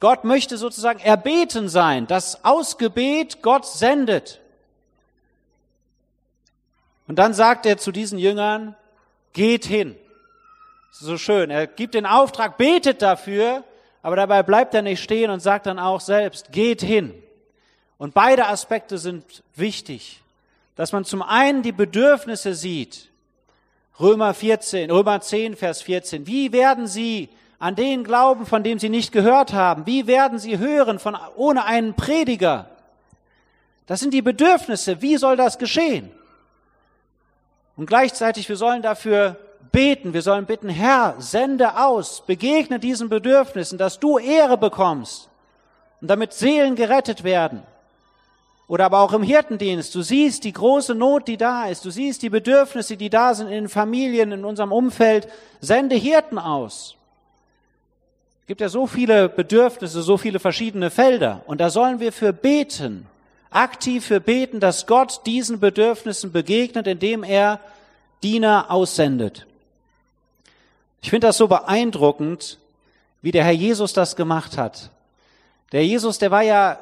Gott 0.00 0.24
möchte 0.24 0.58
sozusagen 0.58 0.98
erbeten 0.98 1.68
sein, 1.68 2.08
dass 2.08 2.44
aus 2.44 2.78
Gebet 2.78 3.42
Gott 3.42 3.64
sendet. 3.64 4.40
Und 7.06 7.18
dann 7.18 7.32
sagt 7.32 7.64
er 7.64 7.78
zu 7.78 7.92
diesen 7.92 8.18
Jüngern, 8.18 8.74
geht 9.32 9.64
hin. 9.64 9.96
So 10.90 11.16
schön. 11.16 11.50
Er 11.50 11.66
gibt 11.66 11.94
den 11.94 12.06
Auftrag, 12.06 12.58
betet 12.58 13.02
dafür, 13.02 13.62
aber 14.02 14.16
dabei 14.16 14.42
bleibt 14.42 14.74
er 14.74 14.82
nicht 14.82 15.02
stehen 15.02 15.30
und 15.30 15.40
sagt 15.40 15.66
dann 15.66 15.78
auch 15.78 16.00
selbst, 16.00 16.50
geht 16.50 16.82
hin. 16.82 17.22
Und 17.98 18.14
beide 18.14 18.46
Aspekte 18.46 18.98
sind 18.98 19.42
wichtig, 19.54 20.22
dass 20.74 20.92
man 20.92 21.04
zum 21.04 21.22
einen 21.22 21.62
die 21.62 21.72
Bedürfnisse 21.72 22.54
sieht. 22.54 23.10
Römer 23.98 24.34
14, 24.34 24.90
Römer 24.90 25.20
10, 25.20 25.56
Vers 25.56 25.82
14. 25.82 26.26
Wie 26.26 26.52
werden 26.52 26.86
sie 26.86 27.30
an 27.58 27.74
den 27.74 28.04
glauben, 28.04 28.44
von 28.44 28.62
dem 28.62 28.78
sie 28.78 28.90
nicht 28.90 29.12
gehört 29.12 29.54
haben? 29.54 29.86
Wie 29.86 30.06
werden 30.06 30.38
sie 30.38 30.58
hören 30.58 30.98
von, 30.98 31.16
ohne 31.36 31.64
einen 31.64 31.94
Prediger? 31.94 32.68
Das 33.86 34.00
sind 34.00 34.12
die 34.12 34.22
Bedürfnisse. 34.22 35.00
Wie 35.00 35.16
soll 35.16 35.36
das 35.36 35.56
geschehen? 35.56 36.10
Und 37.76 37.86
gleichzeitig, 37.86 38.48
wir 38.48 38.56
sollen 38.56 38.82
dafür 38.82 39.38
beten. 39.72 40.12
Wir 40.12 40.22
sollen 40.22 40.44
bitten, 40.44 40.68
Herr, 40.68 41.14
sende 41.18 41.78
aus, 41.78 42.22
begegne 42.26 42.78
diesen 42.78 43.08
Bedürfnissen, 43.08 43.78
dass 43.78 43.98
du 43.98 44.18
Ehre 44.18 44.58
bekommst 44.58 45.30
und 46.00 46.08
damit 46.08 46.34
Seelen 46.34 46.74
gerettet 46.76 47.24
werden. 47.24 47.62
Oder 48.68 48.86
aber 48.86 49.00
auch 49.00 49.12
im 49.12 49.22
Hirtendienst. 49.22 49.94
Du 49.94 50.02
siehst 50.02 50.42
die 50.44 50.52
große 50.52 50.94
Not, 50.94 51.28
die 51.28 51.36
da 51.36 51.66
ist. 51.66 51.84
Du 51.84 51.90
siehst 51.90 52.22
die 52.22 52.30
Bedürfnisse, 52.30 52.96
die 52.96 53.10
da 53.10 53.32
sind 53.34 53.46
in 53.46 53.64
den 53.64 53.68
Familien, 53.68 54.32
in 54.32 54.44
unserem 54.44 54.72
Umfeld. 54.72 55.28
Sende 55.60 55.94
Hirten 55.94 56.38
aus. 56.38 56.96
Es 58.42 58.48
gibt 58.48 58.60
ja 58.60 58.68
so 58.68 58.86
viele 58.86 59.28
Bedürfnisse, 59.28 60.02
so 60.02 60.16
viele 60.16 60.40
verschiedene 60.40 60.90
Felder. 60.90 61.42
Und 61.46 61.60
da 61.60 61.70
sollen 61.70 62.00
wir 62.00 62.12
für 62.12 62.32
beten. 62.32 63.06
Aktiv 63.50 64.04
für 64.04 64.20
beten, 64.20 64.58
dass 64.58 64.86
Gott 64.86 65.20
diesen 65.26 65.60
Bedürfnissen 65.60 66.32
begegnet, 66.32 66.88
indem 66.88 67.22
er 67.22 67.60
Diener 68.22 68.70
aussendet. 68.70 69.46
Ich 71.02 71.10
finde 71.10 71.28
das 71.28 71.36
so 71.36 71.46
beeindruckend, 71.46 72.58
wie 73.22 73.30
der 73.30 73.44
Herr 73.44 73.52
Jesus 73.52 73.92
das 73.92 74.16
gemacht 74.16 74.58
hat. 74.58 74.90
Der 75.70 75.84
Jesus, 75.86 76.18
der 76.18 76.32
war 76.32 76.42
ja 76.42 76.78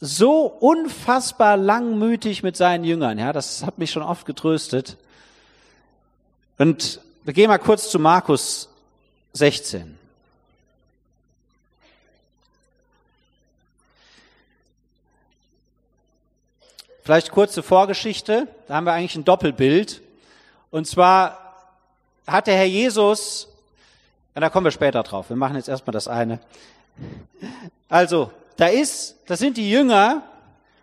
so 0.00 0.46
unfassbar 0.46 1.56
langmütig 1.56 2.42
mit 2.42 2.56
seinen 2.56 2.84
Jüngern. 2.84 3.18
Ja, 3.18 3.32
das 3.32 3.64
hat 3.64 3.78
mich 3.78 3.90
schon 3.90 4.02
oft 4.02 4.26
getröstet. 4.26 4.96
Und 6.56 7.00
wir 7.24 7.34
gehen 7.34 7.48
mal 7.48 7.58
kurz 7.58 7.90
zu 7.90 7.98
Markus 7.98 8.68
16. 9.32 9.98
Vielleicht 17.02 17.30
kurze 17.30 17.62
Vorgeschichte. 17.62 18.48
Da 18.66 18.74
haben 18.74 18.84
wir 18.84 18.92
eigentlich 18.92 19.16
ein 19.16 19.24
Doppelbild. 19.24 20.02
Und 20.70 20.86
zwar 20.86 21.54
hat 22.26 22.46
der 22.46 22.54
Herr 22.54 22.66
Jesus, 22.66 23.48
ja, 24.34 24.42
da 24.42 24.50
kommen 24.50 24.66
wir 24.66 24.72
später 24.72 25.02
drauf. 25.02 25.30
Wir 25.30 25.36
machen 25.36 25.56
jetzt 25.56 25.68
erstmal 25.68 25.92
das 25.92 26.06
eine. 26.06 26.38
Also, 27.88 28.30
da 28.58 28.66
ist, 28.66 29.16
das 29.26 29.38
sind 29.38 29.56
die 29.56 29.70
Jünger 29.70 30.22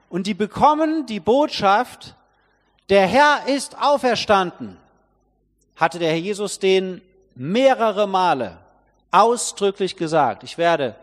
und 0.09 0.27
die 0.27 0.33
bekommen 0.33 1.05
die 1.05 1.19
Botschaft, 1.19 2.15
der 2.89 3.05
Herr 3.05 3.47
ist 3.47 3.77
auferstanden. 3.81 4.77
Hatte 5.75 5.99
der 5.99 6.11
Herr 6.11 6.17
Jesus 6.17 6.57
den 6.57 7.01
mehrere 7.35 8.07
Male 8.07 8.57
ausdrücklich 9.11 9.97
gesagt, 9.97 10.43
ich 10.43 10.57
werde 10.57 10.95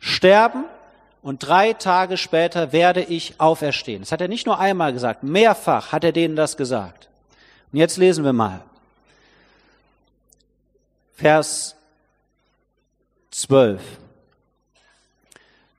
sterben 0.00 0.64
und 1.22 1.46
drei 1.46 1.72
Tage 1.74 2.16
später 2.16 2.72
werde 2.72 3.02
ich 3.02 3.40
auferstehen. 3.40 4.02
Das 4.02 4.10
hat 4.10 4.20
er 4.20 4.28
nicht 4.28 4.46
nur 4.46 4.58
einmal 4.58 4.92
gesagt, 4.92 5.22
mehrfach 5.22 5.92
hat 5.92 6.02
er 6.02 6.12
denen 6.12 6.34
das 6.34 6.56
gesagt. 6.56 7.08
Und 7.72 7.78
jetzt 7.78 7.98
lesen 7.98 8.24
wir 8.24 8.32
mal. 8.32 8.62
Vers 11.14 11.76
12. 13.30 13.80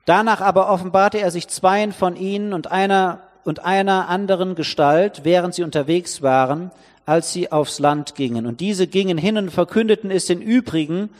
Danach 0.08 0.40
aber 0.40 0.70
offenbarte 0.70 1.18
er 1.18 1.30
sich 1.30 1.48
zweien 1.48 1.92
von 1.92 2.16
ihnen 2.16 2.54
und 2.54 2.72
einer 2.72 3.20
und 3.44 3.66
einer 3.66 4.08
anderen 4.08 4.54
Gestalt, 4.54 5.20
während 5.24 5.54
sie 5.54 5.62
unterwegs 5.62 6.22
waren, 6.22 6.70
als 7.04 7.30
sie 7.30 7.52
aufs 7.52 7.78
Land 7.78 8.14
gingen. 8.14 8.46
Und 8.46 8.60
diese 8.60 8.86
gingen 8.86 9.18
hin 9.18 9.36
und 9.36 9.50
verkündeten 9.50 10.10
es 10.10 10.24
den 10.24 10.40
übrigen, 10.40 11.10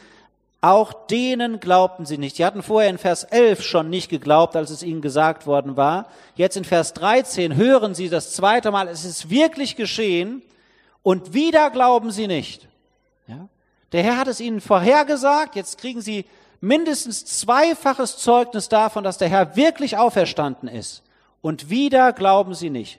auch 0.62 0.94
denen 1.06 1.60
glaubten 1.60 2.06
sie 2.06 2.16
nicht. 2.16 2.36
Sie 2.36 2.46
hatten 2.46 2.62
vorher 2.62 2.88
in 2.88 2.96
Vers 2.96 3.24
11 3.24 3.62
schon 3.62 3.90
nicht 3.90 4.08
geglaubt, 4.08 4.56
als 4.56 4.70
es 4.70 4.82
ihnen 4.82 5.02
gesagt 5.02 5.46
worden 5.46 5.76
war. 5.76 6.06
Jetzt 6.34 6.56
in 6.56 6.64
Vers 6.64 6.94
13 6.94 7.56
hören 7.56 7.94
sie 7.94 8.08
das 8.08 8.32
zweite 8.32 8.70
Mal, 8.70 8.88
es 8.88 9.04
ist 9.04 9.28
wirklich 9.28 9.76
geschehen 9.76 10.40
und 11.02 11.34
wieder 11.34 11.68
glauben 11.68 12.10
sie 12.10 12.26
nicht. 12.26 12.68
Ja? 13.26 13.48
Der 13.92 14.02
Herr 14.02 14.16
hat 14.16 14.28
es 14.28 14.40
ihnen 14.40 14.62
vorhergesagt, 14.62 15.56
jetzt 15.56 15.76
kriegen 15.76 16.00
sie 16.00 16.24
mindestens 16.60 17.24
zweifaches 17.24 18.16
Zeugnis 18.18 18.68
davon, 18.68 19.04
dass 19.04 19.18
der 19.18 19.28
Herr 19.28 19.56
wirklich 19.56 19.96
auferstanden 19.96 20.68
ist. 20.68 21.02
Und 21.40 21.70
wieder 21.70 22.12
glauben 22.12 22.54
sie 22.54 22.70
nicht. 22.70 22.98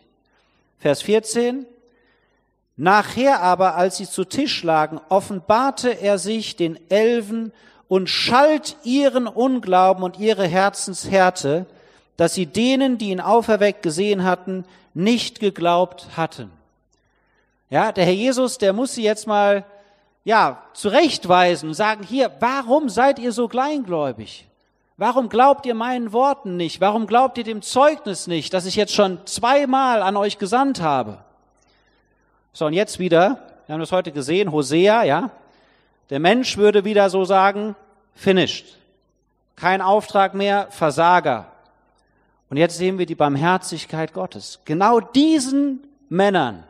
Vers 0.80 1.02
14. 1.02 1.66
Nachher 2.78 3.42
aber, 3.42 3.76
als 3.76 3.98
sie 3.98 4.08
zu 4.08 4.24
Tisch 4.24 4.64
lagen, 4.64 5.02
offenbarte 5.10 5.90
er 5.90 6.18
sich 6.18 6.56
den 6.56 6.80
Elfen 6.90 7.52
und 7.90 8.10
schalt 8.10 8.78
ihren 8.84 9.28
Unglauben 9.28 10.04
und 10.04 10.18
ihre 10.18 10.48
Herzenshärte, 10.48 11.66
dass 12.16 12.34
sie 12.34 12.46
denen, 12.46 12.98
die 12.98 13.10
ihn 13.10 13.20
auferweckt 13.20 13.84
gesehen 13.84 14.24
hatten, 14.24 14.64
nicht 14.94 15.40
geglaubt 15.42 16.08
hatten. 16.16 16.52
Ja, 17.70 17.92
der 17.92 18.06
Herr 18.06 18.14
Jesus, 18.14 18.58
der 18.58 18.74
muss 18.74 18.96
sie 18.96 19.04
jetzt 19.04 19.28
mal 19.28 19.66
ja, 20.30 20.62
zurechtweisen 20.74 21.70
und 21.70 21.74
sagen, 21.74 22.04
hier, 22.04 22.32
warum 22.40 22.88
seid 22.88 23.18
ihr 23.18 23.32
so 23.32 23.48
kleingläubig? 23.48 24.48
Warum 24.96 25.28
glaubt 25.28 25.66
ihr 25.66 25.74
meinen 25.74 26.14
Worten 26.14 26.56
nicht? 26.56 26.82
Warum 26.82 27.08
glaubt 27.08 27.40
ihr 27.40 27.44
dem 27.44 27.64
Zeugnis 27.64 28.28
nicht, 28.28 28.54
das 28.54 28.68
ich 28.68 28.76
jetzt 28.76 28.94
schon 28.94 29.26
zweimal 29.26 30.04
an 30.04 30.16
euch 30.16 30.38
gesandt 30.38 30.82
habe? 30.82 31.18
So, 32.54 32.68
und 32.68 32.74
jetzt 32.74 33.00
wieder, 33.00 33.40
wir 33.66 33.74
haben 33.74 33.80
das 33.80 33.92
heute 33.92 34.12
gesehen, 34.12 34.52
Hosea, 34.52 35.02
ja, 35.02 35.32
der 36.12 36.20
Mensch 36.20 36.58
würde 36.58 36.86
wieder 36.86 37.10
so 37.10 37.26
sagen, 37.26 37.76
finished. 38.14 38.78
Kein 39.56 39.82
Auftrag 39.82 40.36
mehr, 40.36 40.68
Versager. 40.70 41.48
Und 42.52 42.58
jetzt 42.58 42.78
sehen 42.78 43.00
wir 43.00 43.08
die 43.08 43.16
Barmherzigkeit 43.16 44.14
Gottes. 44.14 44.60
Genau 44.64 45.00
diesen 45.00 45.88
Männern, 46.08 46.66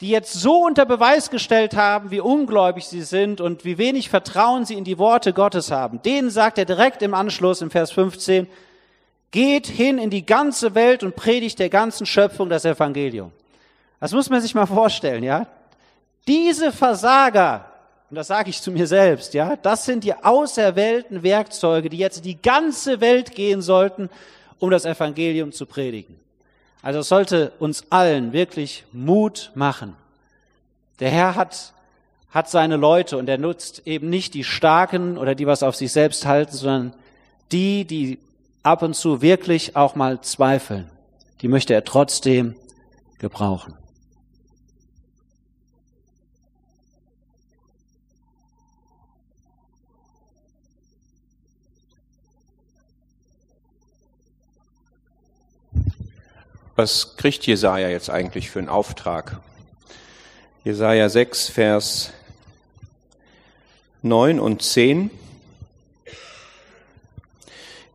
die 0.00 0.10
jetzt 0.10 0.34
so 0.34 0.64
unter 0.64 0.84
Beweis 0.84 1.30
gestellt 1.30 1.74
haben, 1.74 2.10
wie 2.10 2.20
ungläubig 2.20 2.86
sie 2.86 3.02
sind 3.02 3.40
und 3.40 3.64
wie 3.64 3.78
wenig 3.78 4.10
Vertrauen 4.10 4.66
sie 4.66 4.74
in 4.74 4.84
die 4.84 4.98
Worte 4.98 5.32
Gottes 5.32 5.70
haben, 5.70 6.02
denen 6.02 6.30
sagt 6.30 6.58
er 6.58 6.66
direkt 6.66 7.02
im 7.02 7.14
Anschluss 7.14 7.62
im 7.62 7.70
Vers 7.70 7.92
15, 7.92 8.46
Geht 9.32 9.66
hin 9.66 9.98
in 9.98 10.08
die 10.08 10.24
ganze 10.24 10.74
Welt 10.74 11.02
und 11.02 11.16
predigt 11.16 11.58
der 11.58 11.68
ganzen 11.68 12.06
Schöpfung 12.06 12.48
das 12.48 12.64
Evangelium. 12.64 13.32
Das 14.00 14.12
muss 14.12 14.30
man 14.30 14.40
sich 14.40 14.54
mal 14.54 14.66
vorstellen, 14.66 15.24
ja? 15.24 15.46
Diese 16.26 16.72
Versager, 16.72 17.66
und 18.08 18.16
das 18.16 18.28
sage 18.28 18.50
ich 18.50 18.62
zu 18.62 18.70
mir 18.70 18.86
selbst, 18.86 19.34
ja, 19.34 19.56
das 19.56 19.84
sind 19.84 20.04
die 20.04 20.14
auserwählten 20.14 21.22
Werkzeuge, 21.22 21.90
die 21.90 21.98
jetzt 21.98 22.18
in 22.18 22.22
die 22.22 22.40
ganze 22.40 23.00
Welt 23.00 23.34
gehen 23.34 23.62
sollten, 23.62 24.08
um 24.58 24.70
das 24.70 24.84
Evangelium 24.84 25.52
zu 25.52 25.66
predigen. 25.66 26.18
Also 26.86 27.00
es 27.00 27.08
sollte 27.08 27.50
uns 27.58 27.90
allen 27.90 28.32
wirklich 28.32 28.84
Mut 28.92 29.50
machen. 29.56 29.96
Der 31.00 31.10
Herr 31.10 31.34
hat, 31.34 31.72
hat 32.30 32.48
seine 32.48 32.76
Leute 32.76 33.16
und 33.16 33.28
er 33.28 33.38
nutzt 33.38 33.82
eben 33.88 34.08
nicht 34.08 34.34
die 34.34 34.44
Starken 34.44 35.18
oder 35.18 35.34
die 35.34 35.48
was 35.48 35.64
auf 35.64 35.74
sich 35.74 35.90
selbst 35.90 36.26
halten, 36.26 36.52
sondern 36.54 36.92
die, 37.50 37.86
die 37.86 38.20
ab 38.62 38.82
und 38.82 38.94
zu 38.94 39.20
wirklich 39.20 39.74
auch 39.74 39.96
mal 39.96 40.20
zweifeln. 40.20 40.88
Die 41.40 41.48
möchte 41.48 41.74
er 41.74 41.82
trotzdem 41.82 42.54
gebrauchen. 43.18 43.74
Was 56.76 57.16
kriegt 57.16 57.46
Jesaja 57.46 57.88
jetzt 57.88 58.10
eigentlich 58.10 58.50
für 58.50 58.58
einen 58.58 58.68
Auftrag? 58.68 59.40
Jesaja 60.62 61.08
6, 61.08 61.48
Vers 61.48 62.10
9 64.02 64.38
und 64.38 64.60
10. 64.60 65.10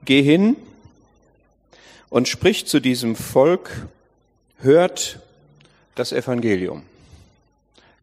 Geh 0.03 0.23
hin 0.23 0.55
und 2.09 2.27
sprich 2.27 2.65
zu 2.65 2.79
diesem 2.79 3.15
Volk, 3.15 3.88
hört 4.57 5.19
das 5.93 6.11
Evangelium. 6.11 6.82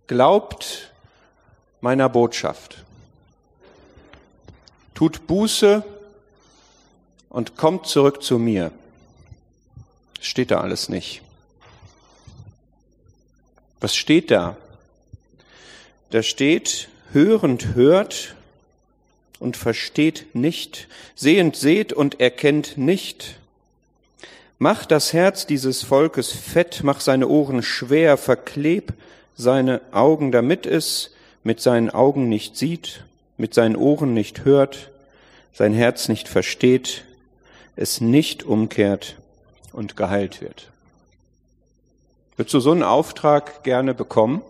Glaubt 0.07 0.93
meiner 1.81 2.09
Botschaft. 2.09 2.85
Tut 4.95 5.26
Buße 5.26 5.83
und 7.31 7.57
kommt 7.57 7.89
zurück 7.89 8.22
zu 8.22 8.39
mir. 8.39 8.70
Steht 10.21 10.51
da 10.51 10.61
alles 10.61 10.89
nicht. 10.89 11.23
Was 13.81 13.95
steht 13.95 14.31
da? 14.31 14.57
Da 16.11 16.23
steht, 16.23 16.89
hörend 17.12 17.75
hört 17.75 18.35
und 19.39 19.57
versteht 19.57 20.35
nicht, 20.35 20.89
sehend 21.14 21.57
seht 21.57 21.93
und 21.93 22.21
erkennt 22.21 22.77
nicht. 22.77 23.39
Mach 24.59 24.87
das 24.87 25.12
Herz 25.12 25.47
dieses 25.47 25.85
Volkes 25.85 26.33
fett, 26.33 26.81
mach 26.83 27.01
seine 27.01 27.29
Ohren 27.29 27.62
schwer, 27.62 28.16
verkleb 28.16 28.95
seine 29.37 29.81
Augen, 29.93 30.33
damit 30.33 30.66
es 30.66 31.14
mit 31.45 31.61
seinen 31.61 31.91
Augen 31.91 32.29
nicht 32.29 32.57
sieht, 32.57 33.05
mit 33.37 33.55
seinen 33.55 33.77
Ohren 33.77 34.14
nicht 34.14 34.45
hört, 34.45 34.91
sein 35.53 35.73
Herz 35.73 36.09
nicht 36.09 36.27
versteht, 36.27 37.05
es 37.77 38.01
nicht 38.01 38.43
umkehrt 38.43 39.16
und 39.73 39.97
geheilt 39.97 40.41
wird. 40.41 40.71
Würdest 42.37 42.55
du 42.55 42.61
so 42.61 42.73
einen 42.73 42.83
Auftrag 42.83 43.64
gerne 43.64 43.95
bekommen? 43.95 44.43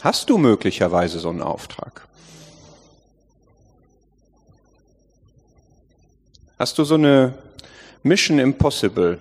Hast 0.00 0.30
du 0.30 0.38
möglicherweise 0.38 1.18
so 1.18 1.28
einen 1.28 1.42
Auftrag? 1.42 2.06
Hast 6.58 6.78
du 6.78 6.84
so 6.84 6.94
eine 6.94 7.34
Mission 8.02 8.38
Impossible? 8.38 9.18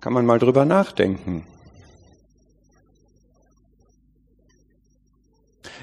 Kann 0.00 0.12
man 0.12 0.24
mal 0.24 0.38
drüber 0.38 0.64
nachdenken. 0.64 1.46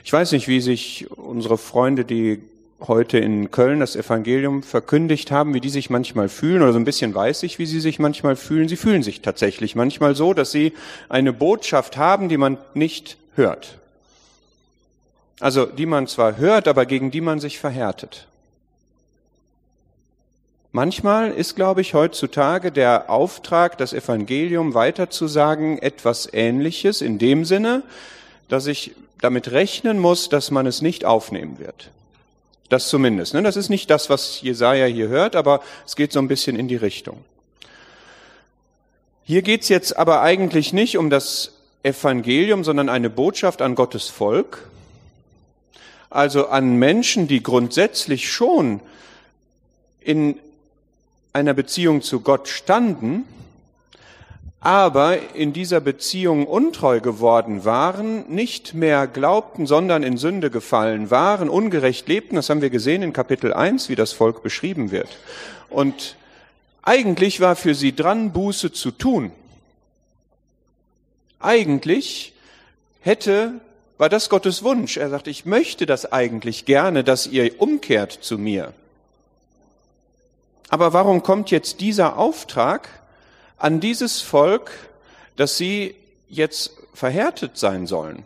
Ich 0.04 0.12
weiß 0.12 0.34
nicht, 0.34 0.48
wie 0.48 0.60
sich 0.60 1.08
unsere 1.12 1.58
Freunde, 1.58 2.04
die 2.04 2.42
heute 2.82 3.18
in 3.18 3.52
Köln 3.52 3.80
das 3.80 3.96
Evangelium 3.96 4.62
verkündigt 4.62 5.32
haben, 5.32 5.54
wie 5.54 5.62
die 5.62 5.70
sich 5.70 5.90
manchmal 5.90 6.28
fühlen, 6.28 6.62
oder 6.62 6.74
so 6.74 6.80
ein 6.80 6.84
bisschen 6.84 7.16
weiß 7.16 7.44
ich, 7.44 7.58
wie 7.58 7.66
sie 7.66 7.80
sich 7.80 8.00
manchmal 8.00 8.36
fühlen. 8.36 8.68
Sie 8.68 8.76
fühlen 8.76 9.04
sich 9.04 9.22
tatsächlich 9.22 9.76
manchmal 9.76 10.16
so, 10.16 10.34
dass 10.34 10.52
sie 10.52 10.74
eine 11.08 11.32
Botschaft 11.32 11.96
haben, 11.96 12.28
die 12.28 12.38
man 12.38 12.58
nicht 12.74 13.18
hört. 13.36 13.80
Also 15.40 15.66
die 15.66 15.86
man 15.86 16.08
zwar 16.08 16.38
hört, 16.38 16.68
aber 16.68 16.86
gegen 16.86 17.10
die 17.10 17.22
man 17.22 17.40
sich 17.40 17.58
verhärtet. 17.58 18.28
Manchmal 20.74 21.32
ist, 21.32 21.56
glaube 21.56 21.82
ich, 21.82 21.94
heutzutage 21.94 22.72
der 22.72 23.10
Auftrag, 23.10 23.78
das 23.78 23.94
Evangelium 23.94 24.74
weiterzusagen, 24.74 25.78
etwas 25.78 26.28
Ähnliches 26.34 27.02
in 27.02 27.20
dem 27.20 27.46
Sinne, 27.46 27.84
dass 28.50 28.68
ich 28.68 28.92
damit 29.22 29.52
rechnen 29.52 30.00
muss, 30.00 30.30
dass 30.30 30.52
man 30.52 30.66
es 30.66 30.82
nicht 30.82 31.06
aufnehmen 31.06 31.60
wird. 31.60 31.92
Das 32.70 32.90
zumindest. 32.90 33.34
Ne? 33.34 33.44
Das 33.44 33.56
ist 33.56 33.70
nicht 33.70 33.90
das, 33.90 34.10
was 34.10 34.42
Jesaja 34.42 34.86
hier 34.86 35.08
hört, 35.08 35.36
aber 35.36 35.62
es 35.86 35.96
geht 35.96 36.12
so 36.12 36.20
ein 36.20 36.28
bisschen 36.28 36.58
in 36.58 36.68
die 36.68 36.76
Richtung. 36.76 37.24
Hier 39.24 39.42
geht's 39.42 39.70
jetzt 39.70 39.96
aber 39.96 40.22
eigentlich 40.22 40.74
nicht 40.74 40.98
um 40.98 41.10
das 41.10 41.54
Evangelium, 41.84 42.64
sondern 42.64 42.90
eine 42.90 43.10
Botschaft 43.10 43.62
an 43.62 43.76
Gottes 43.76 44.10
Volk, 44.10 44.68
also 46.10 46.48
an 46.48 46.76
Menschen, 46.78 47.28
die 47.28 47.42
grundsätzlich 47.42 48.32
schon 48.32 48.82
in 50.02 50.38
einer 51.32 51.54
Beziehung 51.54 52.02
zu 52.02 52.20
Gott 52.20 52.48
standen, 52.48 53.26
aber 54.64 55.36
in 55.36 55.52
dieser 55.52 55.82
Beziehung 55.82 56.48
untreu 56.48 57.02
geworden 57.02 57.66
waren, 57.66 58.24
nicht 58.34 58.74
mehr 58.74 59.08
glaubten, 59.08 59.66
sondern 59.66 60.04
in 60.04 60.16
Sünde 60.16 60.50
gefallen 60.50 61.12
waren, 61.12 61.50
ungerecht 61.50 62.08
lebten. 62.08 62.38
Das 62.38 62.50
haben 62.50 62.62
wir 62.62 62.70
gesehen 62.70 63.04
in 63.04 63.12
Kapitel 63.12 63.52
1, 63.52 63.90
wie 63.90 63.96
das 63.96 64.14
Volk 64.14 64.42
beschrieben 64.42 64.92
wird. 64.92 65.10
Und 65.70 66.16
eigentlich 66.82 67.42
war 67.42 67.58
für 67.58 67.76
sie 67.76 67.94
dran, 67.94 68.32
Buße 68.32 68.72
zu 68.72 68.92
tun. 68.92 69.34
Eigentlich 71.42 72.32
hätte, 73.02 73.56
war 73.98 74.08
das 74.08 74.30
Gottes 74.30 74.64
Wunsch. 74.64 74.96
Er 74.96 75.10
sagt, 75.10 75.28
ich 75.28 75.46
möchte 75.46 75.86
das 75.86 76.14
eigentlich 76.14 76.64
gerne, 76.64 77.04
dass 77.04 77.28
ihr 77.28 77.60
umkehrt 77.60 78.14
zu 78.14 78.38
mir. 78.38 78.74
Aber 80.70 80.94
warum 80.94 81.22
kommt 81.22 81.52
jetzt 81.52 81.82
dieser 81.82 82.18
Auftrag? 82.18 83.03
An 83.64 83.80
dieses 83.80 84.20
Volk, 84.20 84.72
dass 85.38 85.56
sie 85.56 85.96
jetzt 86.28 86.74
verhärtet 86.94 87.58
sein 87.58 87.88
sollen. 87.88 88.26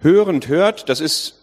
Hörend 0.00 0.48
hört, 0.48 0.88
das 0.88 1.00
ist 1.00 1.34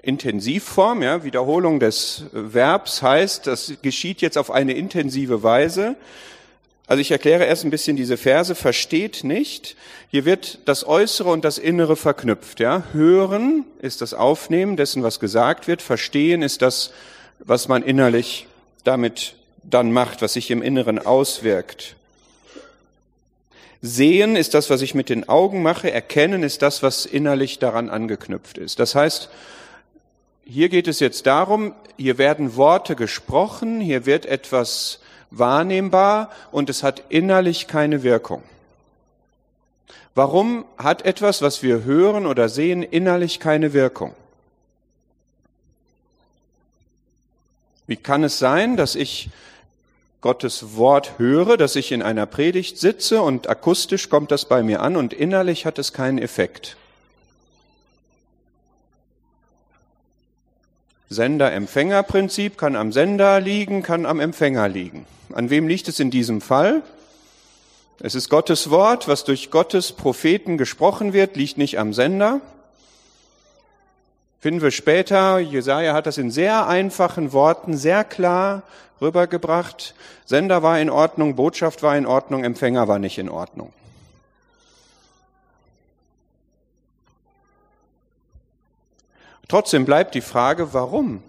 Intensivform, 0.00 1.02
ja, 1.02 1.22
Wiederholung 1.22 1.80
des 1.80 2.24
Verbs 2.32 3.02
heißt, 3.02 3.46
das 3.46 3.74
geschieht 3.82 4.22
jetzt 4.22 4.38
auf 4.38 4.50
eine 4.50 4.72
intensive 4.72 5.42
Weise. 5.42 5.96
Also 6.88 7.02
ich 7.02 7.10
erkläre 7.10 7.44
erst 7.44 7.64
ein 7.64 7.70
bisschen 7.70 7.96
diese 7.96 8.16
Verse, 8.16 8.54
versteht 8.54 9.22
nicht. 9.22 9.76
Hier 10.10 10.24
wird 10.24 10.60
das 10.64 10.86
Äußere 10.86 11.28
und 11.28 11.44
das 11.44 11.58
Innere 11.58 11.96
verknüpft. 11.96 12.60
Ja? 12.60 12.82
Hören 12.92 13.66
ist 13.82 14.00
das 14.00 14.14
Aufnehmen 14.14 14.78
dessen, 14.78 15.02
was 15.02 15.20
gesagt 15.20 15.68
wird. 15.68 15.82
Verstehen 15.82 16.40
ist 16.40 16.62
das, 16.62 16.90
was 17.40 17.68
man 17.68 17.82
innerlich 17.82 18.46
damit 18.84 19.34
dann 19.62 19.92
macht, 19.92 20.22
was 20.22 20.32
sich 20.32 20.50
im 20.50 20.62
Inneren 20.62 20.98
auswirkt. 20.98 21.94
Sehen 23.82 24.34
ist 24.34 24.54
das, 24.54 24.70
was 24.70 24.80
ich 24.80 24.94
mit 24.94 25.10
den 25.10 25.28
Augen 25.28 25.62
mache. 25.62 25.90
Erkennen 25.90 26.42
ist 26.42 26.62
das, 26.62 26.82
was 26.82 27.04
innerlich 27.04 27.58
daran 27.58 27.90
angeknüpft 27.90 28.56
ist. 28.56 28.78
Das 28.78 28.94
heißt, 28.94 29.28
hier 30.46 30.70
geht 30.70 30.88
es 30.88 31.00
jetzt 31.00 31.26
darum, 31.26 31.74
hier 31.98 32.16
werden 32.16 32.56
Worte 32.56 32.96
gesprochen, 32.96 33.78
hier 33.78 34.06
wird 34.06 34.24
etwas 34.24 35.00
wahrnehmbar 35.30 36.30
und 36.50 36.70
es 36.70 36.82
hat 36.82 37.02
innerlich 37.08 37.66
keine 37.66 38.02
Wirkung. 38.02 38.42
Warum 40.14 40.64
hat 40.76 41.04
etwas, 41.04 41.42
was 41.42 41.62
wir 41.62 41.84
hören 41.84 42.26
oder 42.26 42.48
sehen, 42.48 42.82
innerlich 42.82 43.38
keine 43.38 43.72
Wirkung? 43.72 44.14
Wie 47.86 47.96
kann 47.96 48.24
es 48.24 48.38
sein, 48.38 48.76
dass 48.76 48.94
ich 48.94 49.30
Gottes 50.20 50.76
Wort 50.76 51.18
höre, 51.18 51.56
dass 51.56 51.76
ich 51.76 51.92
in 51.92 52.02
einer 52.02 52.26
Predigt 52.26 52.78
sitze 52.78 53.22
und 53.22 53.48
akustisch 53.48 54.08
kommt 54.08 54.30
das 54.32 54.46
bei 54.46 54.62
mir 54.62 54.82
an 54.82 54.96
und 54.96 55.12
innerlich 55.12 55.64
hat 55.64 55.78
es 55.78 55.92
keinen 55.92 56.18
Effekt? 56.18 56.76
Sender-Empfänger-Prinzip 61.10 62.58
kann 62.58 62.76
am 62.76 62.92
Sender 62.92 63.40
liegen, 63.40 63.82
kann 63.82 64.04
am 64.04 64.20
Empfänger 64.20 64.68
liegen. 64.68 65.06
An 65.32 65.50
wem 65.50 65.66
liegt 65.68 65.88
es 65.88 66.00
in 66.00 66.10
diesem 66.10 66.40
Fall? 66.40 66.82
Es 68.00 68.14
ist 68.14 68.28
Gottes 68.28 68.70
Wort, 68.70 69.08
was 69.08 69.24
durch 69.24 69.50
Gottes 69.50 69.92
Propheten 69.92 70.58
gesprochen 70.58 71.12
wird, 71.12 71.36
liegt 71.36 71.58
nicht 71.58 71.78
am 71.78 71.94
Sender. 71.94 72.40
Finden 74.40 74.62
wir 74.62 74.70
später, 74.70 75.38
Jesaja 75.38 75.94
hat 75.94 76.06
das 76.06 76.18
in 76.18 76.30
sehr 76.30 76.68
einfachen 76.68 77.32
Worten 77.32 77.76
sehr 77.76 78.04
klar 78.04 78.62
rübergebracht. 79.00 79.94
Sender 80.26 80.62
war 80.62 80.78
in 80.78 80.90
Ordnung, 80.90 81.34
Botschaft 81.34 81.82
war 81.82 81.96
in 81.96 82.06
Ordnung, 82.06 82.44
Empfänger 82.44 82.86
war 82.86 82.98
nicht 82.98 83.18
in 83.18 83.28
Ordnung. 83.28 83.72
Trotzdem 89.48 89.86
bleibt 89.86 90.14
die 90.14 90.20
Frage, 90.20 90.74
warum? 90.74 91.22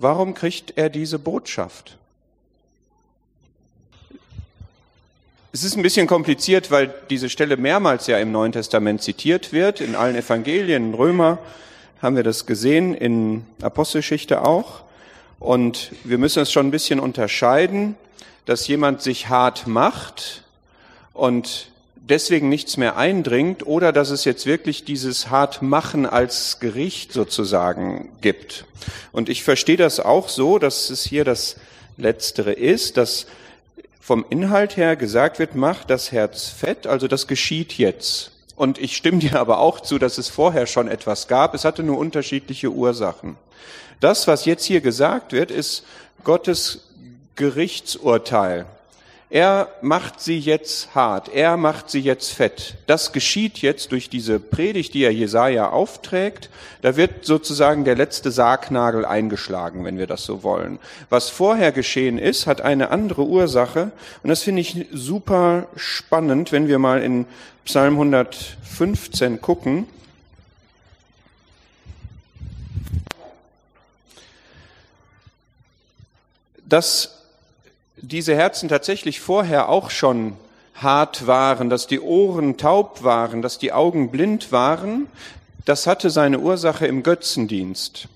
Warum 0.00 0.34
kriegt 0.34 0.76
er 0.76 0.90
diese 0.90 1.18
Botschaft? 1.18 1.96
Es 5.52 5.64
ist 5.64 5.76
ein 5.76 5.82
bisschen 5.82 6.06
kompliziert, 6.06 6.70
weil 6.70 6.94
diese 7.08 7.28
Stelle 7.28 7.56
mehrmals 7.56 8.06
ja 8.06 8.18
im 8.18 8.32
Neuen 8.32 8.52
Testament 8.52 9.02
zitiert 9.02 9.52
wird. 9.52 9.80
In 9.80 9.96
allen 9.96 10.16
Evangelien, 10.16 10.90
in 10.90 10.94
Römer 10.94 11.38
haben 12.00 12.16
wir 12.16 12.22
das 12.22 12.46
gesehen, 12.46 12.94
in 12.94 13.44
Apostelgeschichte 13.60 14.42
auch. 14.42 14.82
Und 15.38 15.92
wir 16.04 16.18
müssen 16.18 16.42
es 16.42 16.52
schon 16.52 16.68
ein 16.68 16.70
bisschen 16.70 17.00
unterscheiden, 17.00 17.96
dass 18.46 18.66
jemand 18.68 19.02
sich 19.02 19.28
hart 19.28 19.66
macht 19.66 20.44
und 21.14 21.70
deswegen 22.08 22.48
nichts 22.48 22.76
mehr 22.76 22.96
eindringt 22.96 23.66
oder 23.66 23.92
dass 23.92 24.10
es 24.10 24.24
jetzt 24.24 24.46
wirklich 24.46 24.84
dieses 24.84 25.30
Hartmachen 25.30 26.06
als 26.06 26.58
Gericht 26.60 27.12
sozusagen 27.12 28.10
gibt. 28.20 28.64
Und 29.12 29.28
ich 29.28 29.44
verstehe 29.44 29.76
das 29.76 30.00
auch 30.00 30.28
so, 30.28 30.58
dass 30.58 30.90
es 30.90 31.04
hier 31.04 31.24
das 31.24 31.56
Letztere 31.96 32.52
ist, 32.52 32.96
dass 32.96 33.26
vom 34.00 34.24
Inhalt 34.28 34.76
her 34.76 34.96
gesagt 34.96 35.38
wird, 35.38 35.54
mach 35.54 35.84
das 35.84 36.10
Herz 36.10 36.48
fett, 36.48 36.86
also 36.86 37.06
das 37.06 37.28
geschieht 37.28 37.74
jetzt. 37.74 38.32
Und 38.56 38.78
ich 38.78 38.96
stimme 38.96 39.18
dir 39.18 39.38
aber 39.38 39.58
auch 39.58 39.80
zu, 39.80 39.98
dass 39.98 40.18
es 40.18 40.28
vorher 40.28 40.66
schon 40.66 40.88
etwas 40.88 41.28
gab. 41.28 41.54
Es 41.54 41.64
hatte 41.64 41.82
nur 41.82 41.96
unterschiedliche 41.96 42.70
Ursachen. 42.70 43.36
Das, 44.00 44.26
was 44.26 44.46
jetzt 44.46 44.64
hier 44.64 44.80
gesagt 44.80 45.32
wird, 45.32 45.50
ist 45.50 45.84
Gottes 46.24 46.80
Gerichtsurteil. 47.36 48.66
Er 49.32 49.68
macht 49.80 50.20
sie 50.20 50.40
jetzt 50.40 50.92
hart, 50.96 51.28
er 51.28 51.56
macht 51.56 51.88
sie 51.88 52.00
jetzt 52.00 52.32
fett. 52.32 52.74
Das 52.88 53.12
geschieht 53.12 53.58
jetzt 53.58 53.92
durch 53.92 54.10
diese 54.10 54.40
Predigt, 54.40 54.92
die 54.92 55.04
er 55.04 55.12
Jesaja 55.12 55.70
aufträgt. 55.70 56.50
Da 56.82 56.96
wird 56.96 57.24
sozusagen 57.24 57.84
der 57.84 57.94
letzte 57.94 58.32
Sargnagel 58.32 59.04
eingeschlagen, 59.04 59.84
wenn 59.84 59.98
wir 59.98 60.08
das 60.08 60.24
so 60.24 60.42
wollen. 60.42 60.80
Was 61.10 61.30
vorher 61.30 61.70
geschehen 61.70 62.18
ist, 62.18 62.48
hat 62.48 62.60
eine 62.60 62.90
andere 62.90 63.22
Ursache. 63.22 63.92
Und 64.24 64.30
das 64.30 64.42
finde 64.42 64.62
ich 64.62 64.86
super 64.92 65.68
spannend, 65.76 66.50
wenn 66.50 66.66
wir 66.66 66.80
mal 66.80 67.00
in 67.00 67.24
Psalm 67.64 67.94
115 67.94 69.40
gucken. 69.40 69.86
Das 76.66 77.19
diese 78.02 78.34
Herzen 78.34 78.68
tatsächlich 78.68 79.20
vorher 79.20 79.68
auch 79.68 79.90
schon 79.90 80.36
hart 80.74 81.26
waren, 81.26 81.68
dass 81.70 81.86
die 81.86 82.00
Ohren 82.00 82.56
taub 82.56 83.02
waren, 83.02 83.42
dass 83.42 83.58
die 83.58 83.72
Augen 83.72 84.10
blind 84.10 84.52
waren, 84.52 85.06
das 85.64 85.86
hatte 85.86 86.10
seine 86.10 86.40
Ursache 86.40 86.86
im 86.86 87.02
Götzendienst. 87.02 88.08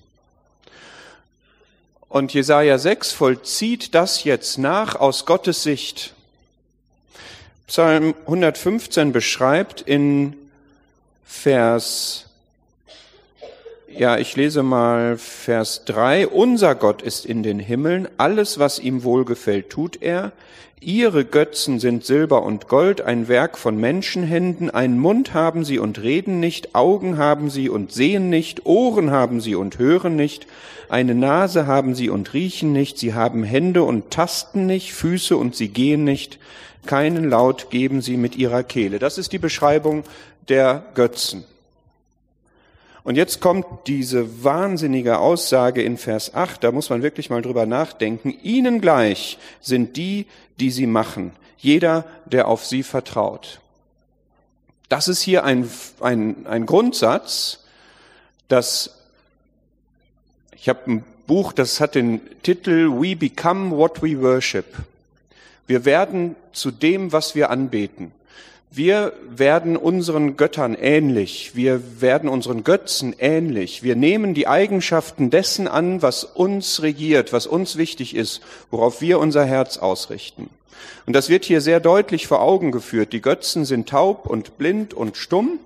Und 2.09 2.33
Jesaja 2.33 2.77
6 2.77 3.11
vollzieht 3.11 3.93
das 3.93 4.23
jetzt 4.23 4.57
nach 4.57 4.95
aus 4.95 5.25
Gottes 5.25 5.63
Sicht. 5.63 6.13
Psalm 7.67 8.15
115 8.21 9.11
beschreibt 9.11 9.81
in 9.81 10.35
Vers 11.25 12.24
ja, 13.97 14.17
ich 14.17 14.35
lese 14.35 14.63
mal 14.63 15.17
Vers 15.17 15.85
3. 15.85 16.27
Unser 16.27 16.75
Gott 16.75 17.01
ist 17.01 17.25
in 17.25 17.43
den 17.43 17.59
Himmeln, 17.59 18.07
alles, 18.17 18.59
was 18.59 18.79
ihm 18.79 19.03
wohlgefällt, 19.03 19.69
tut 19.69 20.01
er. 20.01 20.31
Ihre 20.81 21.23
Götzen 21.25 21.79
sind 21.79 22.05
Silber 22.05 22.43
und 22.43 22.67
Gold, 22.67 23.01
ein 23.01 23.27
Werk 23.27 23.57
von 23.57 23.79
Menschenhänden, 23.79 24.69
einen 24.69 24.99
Mund 24.99 25.33
haben 25.33 25.63
sie 25.63 25.79
und 25.79 26.01
reden 26.01 26.39
nicht, 26.39 26.75
Augen 26.75 27.17
haben 27.17 27.49
sie 27.49 27.69
und 27.69 27.91
sehen 27.91 28.29
nicht, 28.29 28.65
Ohren 28.65 29.09
haben 29.09 29.39
sie 29.41 29.55
und 29.55 29.79
hören 29.79 30.15
nicht, 30.15 30.45
eine 30.89 31.15
Nase 31.15 31.65
haben 31.65 31.95
sie 31.95 32.09
und 32.09 32.33
riechen 32.33 32.73
nicht, 32.73 32.99
sie 32.99 33.13
haben 33.13 33.43
Hände 33.43 33.83
und 33.83 34.11
tasten 34.11 34.67
nicht, 34.67 34.93
Füße 34.93 35.35
und 35.37 35.55
sie 35.55 35.69
gehen 35.69 36.03
nicht, 36.03 36.37
keinen 36.85 37.29
Laut 37.29 37.71
geben 37.71 38.01
sie 38.01 38.17
mit 38.17 38.35
ihrer 38.35 38.61
Kehle. 38.63 38.99
Das 38.99 39.17
ist 39.17 39.31
die 39.31 39.39
Beschreibung 39.39 40.03
der 40.49 40.85
Götzen. 40.93 41.45
Und 43.05 43.17
jetzt 43.17 43.39
kommt 43.39 43.67
diese 43.85 44.43
wahnsinnige 44.43 45.19
Aussage 45.19 45.83
in 45.83 45.97
Vers 45.97 46.33
8, 46.33 46.63
da 46.63 46.71
muss 46.71 46.89
man 46.89 47.03
wirklich 47.03 47.29
mal 47.29 47.43
drüber 47.43 47.67
nachdenken. 47.67 48.33
Ihnen 48.41 48.81
gleich 48.81 49.37
sind 49.61 49.95
die, 49.95 50.25
die 50.59 50.71
sie 50.71 50.87
machen, 50.87 51.31
jeder, 51.59 52.03
der 52.25 52.47
auf 52.47 52.65
sie 52.65 52.81
vertraut. 52.81 53.61
Das 54.89 55.07
ist 55.07 55.21
hier 55.21 55.43
ein, 55.43 55.69
ein, 55.99 56.47
ein 56.47 56.65
Grundsatz, 56.65 57.63
dass 58.47 58.97
ich 60.55 60.67
habe 60.67 60.91
ein 60.91 61.05
Buch, 61.27 61.53
das 61.53 61.79
hat 61.79 61.93
den 61.93 62.21
Titel 62.41 62.89
We 62.89 63.15
Become 63.15 63.77
What 63.77 64.01
We 64.01 64.19
Worship. 64.19 64.65
Wir 65.67 65.85
werden 65.85 66.35
zu 66.53 66.71
dem, 66.71 67.11
was 67.11 67.35
wir 67.35 67.51
anbeten. 67.51 68.11
Wir 68.75 69.13
werden 69.29 69.77
unseren 69.77 70.35
Göttern 70.35 70.75
ähnlich, 70.75 71.55
wir 71.55 72.01
werden 72.01 72.27
unseren 72.27 72.65
Götzen 72.65 73.15
ähnlich, 73.17 73.83
wir 73.83 73.95
nehmen 73.95 74.33
die 74.33 74.49
Eigenschaften 74.49 75.29
dessen 75.29 75.69
an, 75.69 76.01
was 76.01 76.25
uns 76.25 76.81
regiert, 76.81 77.31
was 77.31 77.47
uns 77.47 77.77
wichtig 77.77 78.13
ist, 78.13 78.41
worauf 78.71 78.99
wir 78.99 79.19
unser 79.19 79.45
Herz 79.45 79.77
ausrichten. 79.77 80.49
Und 81.05 81.15
das 81.15 81.29
wird 81.29 81.45
hier 81.45 81.61
sehr 81.61 81.79
deutlich 81.79 82.27
vor 82.27 82.41
Augen 82.41 82.73
geführt. 82.73 83.13
Die 83.13 83.21
Götzen 83.21 83.63
sind 83.63 83.87
taub 83.87 84.25
und 84.25 84.57
blind 84.57 84.93
und 84.93 85.15
stumm. 85.15 85.57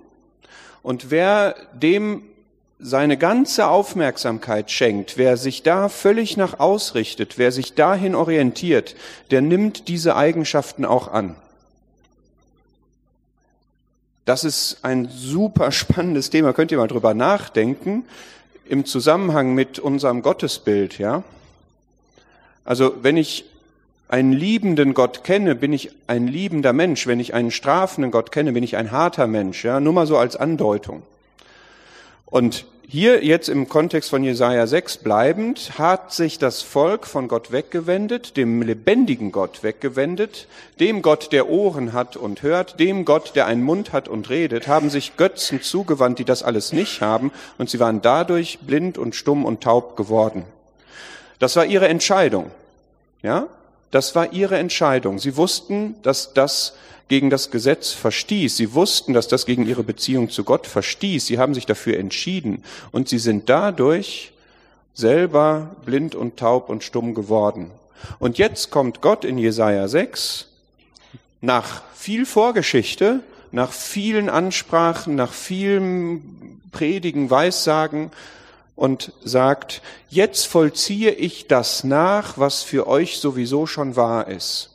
Und 0.80 1.10
wer 1.10 1.56
dem 1.72 2.22
seine 2.78 3.16
ganze 3.16 3.66
Aufmerksamkeit 3.66 4.70
schenkt, 4.70 5.18
wer 5.18 5.36
sich 5.36 5.64
da 5.64 5.88
völlig 5.88 6.36
nach 6.36 6.60
ausrichtet, 6.60 7.38
wer 7.38 7.50
sich 7.50 7.74
dahin 7.74 8.14
orientiert, 8.14 8.94
der 9.32 9.40
nimmt 9.40 9.88
diese 9.88 10.14
Eigenschaften 10.14 10.84
auch 10.84 11.08
an. 11.08 11.34
Das 14.30 14.44
ist 14.44 14.84
ein 14.84 15.08
super 15.08 15.72
spannendes 15.72 16.30
Thema. 16.30 16.52
Könnt 16.52 16.70
ihr 16.70 16.78
mal 16.78 16.86
drüber 16.86 17.14
nachdenken 17.14 18.04
im 18.64 18.84
Zusammenhang 18.84 19.54
mit 19.54 19.80
unserem 19.80 20.22
Gottesbild, 20.22 20.98
ja? 21.00 21.24
Also, 22.64 22.94
wenn 23.02 23.16
ich 23.16 23.44
einen 24.06 24.32
liebenden 24.32 24.94
Gott 24.94 25.24
kenne, 25.24 25.56
bin 25.56 25.72
ich 25.72 25.90
ein 26.06 26.28
liebender 26.28 26.72
Mensch. 26.72 27.08
Wenn 27.08 27.18
ich 27.18 27.34
einen 27.34 27.50
strafenden 27.50 28.12
Gott 28.12 28.30
kenne, 28.30 28.52
bin 28.52 28.62
ich 28.62 28.76
ein 28.76 28.92
harter 28.92 29.26
Mensch, 29.26 29.64
ja? 29.64 29.80
Nur 29.80 29.94
mal 29.94 30.06
so 30.06 30.16
als 30.16 30.36
Andeutung. 30.36 31.02
Und 32.26 32.66
hier 32.92 33.24
jetzt 33.24 33.48
im 33.48 33.68
Kontext 33.68 34.10
von 34.10 34.24
Jesaja 34.24 34.66
6 34.66 34.96
bleibend, 34.96 35.78
hat 35.78 36.12
sich 36.12 36.40
das 36.40 36.60
Volk 36.62 37.06
von 37.06 37.28
Gott 37.28 37.52
weggewendet, 37.52 38.36
dem 38.36 38.62
lebendigen 38.62 39.30
Gott 39.30 39.62
weggewendet, 39.62 40.48
dem 40.80 41.00
Gott, 41.00 41.30
der 41.30 41.48
Ohren 41.48 41.92
hat 41.92 42.16
und 42.16 42.42
hört, 42.42 42.80
dem 42.80 43.04
Gott, 43.04 43.36
der 43.36 43.46
einen 43.46 43.62
Mund 43.62 43.92
hat 43.92 44.08
und 44.08 44.28
redet, 44.28 44.66
haben 44.66 44.90
sich 44.90 45.16
Götzen 45.16 45.62
zugewandt, 45.62 46.18
die 46.18 46.24
das 46.24 46.42
alles 46.42 46.72
nicht 46.72 47.00
haben, 47.00 47.30
und 47.58 47.70
sie 47.70 47.78
waren 47.78 48.02
dadurch 48.02 48.58
blind 48.58 48.98
und 48.98 49.14
stumm 49.14 49.44
und 49.44 49.62
taub 49.62 49.96
geworden. 49.96 50.44
Das 51.38 51.54
war 51.54 51.66
ihre 51.66 51.86
Entscheidung. 51.86 52.50
Ja? 53.22 53.46
Das 53.90 54.14
war 54.14 54.32
ihre 54.32 54.58
Entscheidung. 54.58 55.18
Sie 55.18 55.36
wussten, 55.36 55.96
dass 56.02 56.32
das 56.32 56.74
gegen 57.08 57.28
das 57.28 57.50
Gesetz 57.50 57.90
verstieß. 57.90 58.56
Sie 58.56 58.72
wussten, 58.72 59.14
dass 59.14 59.26
das 59.26 59.44
gegen 59.44 59.66
ihre 59.66 59.82
Beziehung 59.82 60.30
zu 60.30 60.44
Gott 60.44 60.66
verstieß. 60.66 61.26
Sie 61.26 61.38
haben 61.38 61.54
sich 61.54 61.66
dafür 61.66 61.98
entschieden 61.98 62.62
und 62.92 63.08
sie 63.08 63.18
sind 63.18 63.48
dadurch 63.48 64.32
selber 64.94 65.74
blind 65.84 66.14
und 66.14 66.36
taub 66.36 66.68
und 66.68 66.84
stumm 66.84 67.14
geworden. 67.14 67.72
Und 68.18 68.38
jetzt 68.38 68.70
kommt 68.70 69.00
Gott 69.00 69.24
in 69.24 69.38
Jesaja 69.38 69.88
6 69.88 70.46
nach 71.40 71.82
viel 71.94 72.26
Vorgeschichte, 72.26 73.20
nach 73.50 73.72
vielen 73.72 74.28
Ansprachen, 74.28 75.16
nach 75.16 75.32
vielen 75.32 76.60
Predigen, 76.70 77.28
Weissagen 77.28 78.12
und 78.80 79.12
sagt, 79.22 79.82
jetzt 80.08 80.46
vollziehe 80.46 81.10
ich 81.10 81.46
das 81.48 81.84
nach, 81.84 82.38
was 82.38 82.62
für 82.62 82.86
euch 82.86 83.18
sowieso 83.18 83.66
schon 83.66 83.94
wahr 83.94 84.28
ist. 84.28 84.70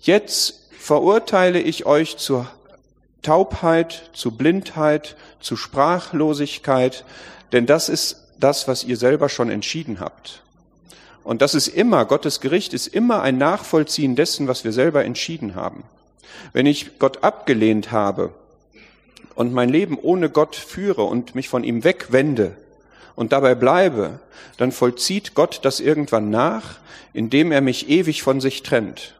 Jetzt 0.00 0.66
verurteile 0.76 1.60
ich 1.60 1.86
euch 1.86 2.16
zur 2.16 2.50
Taubheit, 3.22 4.10
zu 4.12 4.32
Blindheit, 4.32 5.14
zu 5.38 5.54
Sprachlosigkeit. 5.54 7.04
Denn 7.52 7.64
das 7.64 7.88
ist 7.88 8.26
das, 8.40 8.66
was 8.66 8.82
ihr 8.82 8.96
selber 8.96 9.28
schon 9.28 9.50
entschieden 9.50 10.00
habt. 10.00 10.42
Und 11.22 11.42
das 11.42 11.54
ist 11.54 11.68
immer, 11.68 12.04
Gottes 12.06 12.40
Gericht 12.40 12.74
ist 12.74 12.88
immer 12.88 13.22
ein 13.22 13.38
Nachvollziehen 13.38 14.16
dessen, 14.16 14.48
was 14.48 14.64
wir 14.64 14.72
selber 14.72 15.04
entschieden 15.04 15.54
haben. 15.54 15.84
Wenn 16.52 16.66
ich 16.66 16.98
Gott 16.98 17.22
abgelehnt 17.22 17.92
habe 17.92 18.34
und 19.36 19.52
mein 19.52 19.68
Leben 19.68 19.96
ohne 19.96 20.28
Gott 20.28 20.56
führe 20.56 21.04
und 21.04 21.36
mich 21.36 21.48
von 21.48 21.62
ihm 21.62 21.84
wegwende 21.84 22.56
und 23.14 23.32
dabei 23.32 23.54
bleibe, 23.54 24.20
dann 24.56 24.72
vollzieht 24.72 25.34
Gott 25.34 25.60
das 25.62 25.80
irgendwann 25.80 26.30
nach, 26.30 26.78
indem 27.12 27.52
er 27.52 27.60
mich 27.60 27.88
ewig 27.88 28.22
von 28.22 28.40
sich 28.40 28.62
trennt. 28.62 29.14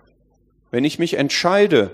Wenn 0.71 0.85
ich 0.85 0.99
mich 0.99 1.15
entscheide, 1.15 1.91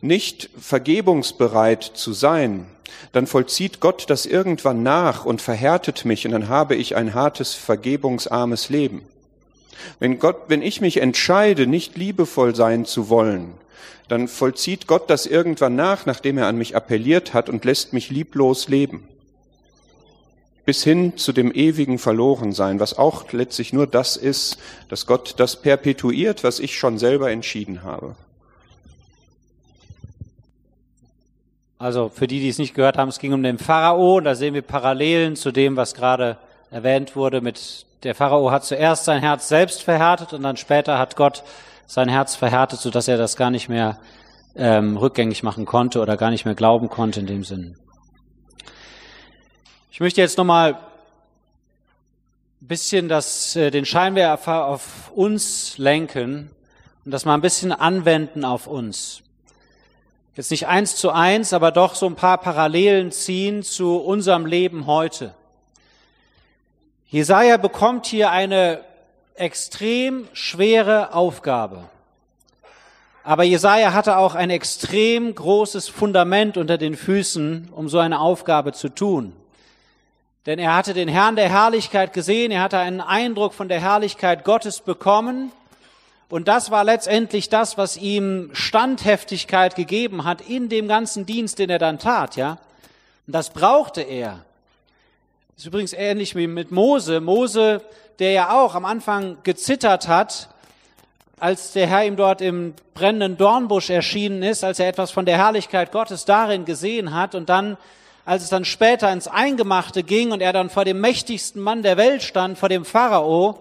nicht 0.00 0.50
vergebungsbereit 0.58 1.82
zu 1.82 2.12
sein, 2.12 2.66
dann 3.12 3.26
vollzieht 3.26 3.80
Gott 3.80 4.08
das 4.08 4.26
irgendwann 4.26 4.82
nach 4.82 5.24
und 5.24 5.42
verhärtet 5.42 6.04
mich 6.04 6.26
und 6.26 6.32
dann 6.32 6.48
habe 6.48 6.74
ich 6.74 6.96
ein 6.96 7.14
hartes, 7.14 7.54
vergebungsarmes 7.54 8.68
Leben. 8.68 9.02
Wenn 9.98 10.18
Gott, 10.18 10.36
wenn 10.48 10.62
ich 10.62 10.80
mich 10.80 10.98
entscheide, 10.98 11.66
nicht 11.66 11.96
liebevoll 11.96 12.54
sein 12.54 12.84
zu 12.84 13.08
wollen, 13.08 13.54
dann 14.08 14.28
vollzieht 14.28 14.86
Gott 14.86 15.08
das 15.08 15.26
irgendwann 15.26 15.76
nach, 15.76 16.04
nachdem 16.04 16.38
er 16.38 16.46
an 16.46 16.58
mich 16.58 16.76
appelliert 16.76 17.32
hat 17.32 17.48
und 17.48 17.64
lässt 17.64 17.92
mich 17.92 18.10
lieblos 18.10 18.68
leben. 18.68 19.08
Bis 20.70 20.84
hin 20.84 21.16
zu 21.16 21.32
dem 21.32 21.50
ewigen 21.50 21.98
Verlorensein, 21.98 22.78
was 22.78 22.96
auch 22.96 23.32
letztlich 23.32 23.72
nur 23.72 23.88
das 23.88 24.16
ist, 24.16 24.56
dass 24.88 25.04
Gott 25.04 25.34
das 25.38 25.60
perpetuiert, 25.60 26.44
was 26.44 26.60
ich 26.60 26.78
schon 26.78 26.96
selber 26.96 27.32
entschieden 27.32 27.82
habe. 27.82 28.14
Also 31.76 32.08
für 32.08 32.28
die, 32.28 32.38
die 32.38 32.50
es 32.50 32.58
nicht 32.58 32.74
gehört 32.74 32.98
haben, 32.98 33.08
es 33.08 33.18
ging 33.18 33.32
um 33.32 33.42
den 33.42 33.58
Pharao 33.58 34.20
da 34.20 34.36
sehen 34.36 34.54
wir 34.54 34.62
Parallelen 34.62 35.34
zu 35.34 35.50
dem, 35.50 35.74
was 35.74 35.92
gerade 35.94 36.36
erwähnt 36.70 37.16
wurde. 37.16 37.40
Mit 37.40 37.84
der 38.04 38.14
Pharao 38.14 38.52
hat 38.52 38.64
zuerst 38.64 39.06
sein 39.06 39.22
Herz 39.22 39.48
selbst 39.48 39.82
verhärtet 39.82 40.32
und 40.34 40.44
dann 40.44 40.56
später 40.56 41.00
hat 41.00 41.16
Gott 41.16 41.42
sein 41.88 42.08
Herz 42.08 42.36
verhärtet, 42.36 42.78
sodass 42.78 43.08
er 43.08 43.18
das 43.18 43.34
gar 43.34 43.50
nicht 43.50 43.68
mehr 43.68 43.98
ähm, 44.54 44.96
rückgängig 44.96 45.42
machen 45.42 45.66
konnte 45.66 46.00
oder 46.00 46.16
gar 46.16 46.30
nicht 46.30 46.44
mehr 46.44 46.54
glauben 46.54 46.88
konnte 46.88 47.18
in 47.18 47.26
dem 47.26 47.42
Sinn. 47.42 47.76
Ich 49.92 49.98
möchte 49.98 50.20
jetzt 50.20 50.38
nochmal 50.38 50.74
ein 50.74 50.78
bisschen 52.60 53.08
das, 53.08 53.56
äh, 53.56 53.72
den 53.72 53.84
Scheinwerfer 53.84 54.66
auf 54.66 55.10
uns 55.12 55.78
lenken 55.78 56.48
und 57.04 57.10
das 57.10 57.24
mal 57.24 57.34
ein 57.34 57.40
bisschen 57.40 57.72
anwenden 57.72 58.44
auf 58.44 58.68
uns. 58.68 59.22
Jetzt 60.36 60.52
nicht 60.52 60.68
eins 60.68 60.94
zu 60.94 61.10
eins, 61.10 61.52
aber 61.52 61.72
doch 61.72 61.96
so 61.96 62.06
ein 62.06 62.14
paar 62.14 62.38
Parallelen 62.38 63.10
ziehen 63.10 63.64
zu 63.64 63.96
unserem 63.96 64.46
Leben 64.46 64.86
heute. 64.86 65.34
Jesaja 67.08 67.56
bekommt 67.56 68.06
hier 68.06 68.30
eine 68.30 68.84
extrem 69.34 70.28
schwere 70.32 71.14
Aufgabe. 71.14 71.90
Aber 73.24 73.42
Jesaja 73.42 73.92
hatte 73.92 74.18
auch 74.18 74.36
ein 74.36 74.50
extrem 74.50 75.34
großes 75.34 75.88
Fundament 75.88 76.56
unter 76.56 76.78
den 76.78 76.96
Füßen, 76.96 77.70
um 77.72 77.88
so 77.88 77.98
eine 77.98 78.20
Aufgabe 78.20 78.72
zu 78.72 78.88
tun. 78.88 79.34
Denn 80.46 80.58
er 80.58 80.74
hatte 80.74 80.94
den 80.94 81.08
Herrn 81.08 81.36
der 81.36 81.48
Herrlichkeit 81.48 82.12
gesehen, 82.12 82.50
er 82.50 82.62
hatte 82.62 82.78
einen 82.78 83.00
Eindruck 83.00 83.54
von 83.54 83.68
der 83.68 83.80
Herrlichkeit 83.80 84.44
Gottes 84.44 84.80
bekommen 84.80 85.52
und 86.30 86.46
das 86.46 86.70
war 86.70 86.84
letztendlich 86.84 87.48
das, 87.48 87.76
was 87.76 87.96
ihm 87.96 88.50
Standheftigkeit 88.52 89.74
gegeben 89.74 90.24
hat 90.24 90.40
in 90.40 90.68
dem 90.68 90.86
ganzen 90.86 91.26
Dienst, 91.26 91.58
den 91.58 91.70
er 91.70 91.80
dann 91.80 91.98
tat, 91.98 92.36
ja. 92.36 92.58
Und 93.26 93.34
das 93.34 93.50
brauchte 93.50 94.00
er. 94.00 94.44
Das 95.56 95.64
ist 95.64 95.66
übrigens 95.66 95.92
ähnlich 95.92 96.36
wie 96.36 96.46
mit 96.46 96.70
Mose. 96.70 97.20
Mose, 97.20 97.82
der 98.20 98.30
ja 98.30 98.52
auch 98.52 98.76
am 98.76 98.84
Anfang 98.84 99.38
gezittert 99.42 100.06
hat, 100.06 100.48
als 101.40 101.72
der 101.72 101.88
Herr 101.88 102.04
ihm 102.04 102.14
dort 102.14 102.40
im 102.42 102.74
brennenden 102.94 103.36
Dornbusch 103.36 103.90
erschienen 103.90 104.44
ist, 104.44 104.62
als 104.62 104.78
er 104.78 104.86
etwas 104.86 105.10
von 105.10 105.26
der 105.26 105.36
Herrlichkeit 105.36 105.90
Gottes 105.90 106.26
darin 106.26 106.64
gesehen 106.64 107.12
hat 107.12 107.34
und 107.34 107.48
dann, 107.48 107.76
als 108.24 108.42
es 108.42 108.48
dann 108.48 108.64
später 108.64 109.12
ins 109.12 109.28
Eingemachte 109.28 110.02
ging 110.02 110.32
und 110.32 110.40
er 110.40 110.52
dann 110.52 110.70
vor 110.70 110.84
dem 110.84 111.00
mächtigsten 111.00 111.62
Mann 111.62 111.82
der 111.82 111.96
Welt 111.96 112.22
stand, 112.22 112.58
vor 112.58 112.68
dem 112.68 112.84
Pharao, 112.84 113.58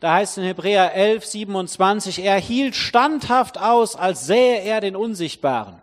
da 0.00 0.14
heißt 0.14 0.38
in 0.38 0.44
Hebräer 0.44 0.94
11, 0.94 1.24
27, 1.24 2.22
er 2.22 2.38
hielt 2.38 2.76
standhaft 2.76 3.58
aus, 3.58 3.96
als 3.96 4.26
sähe 4.26 4.60
er 4.60 4.80
den 4.80 4.94
Unsichtbaren. 4.94 5.80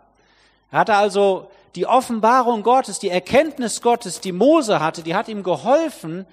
Er 0.70 0.78
hatte 0.78 0.94
also 0.94 1.50
die 1.74 1.86
Offenbarung 1.86 2.62
Gottes, 2.62 3.00
die 3.00 3.08
Erkenntnis 3.08 3.82
Gottes, 3.82 4.20
die 4.20 4.32
Mose 4.32 4.80
hatte, 4.80 5.02
die 5.02 5.16
hat 5.16 5.28
ihm 5.28 5.42
geholfen, 5.42 6.26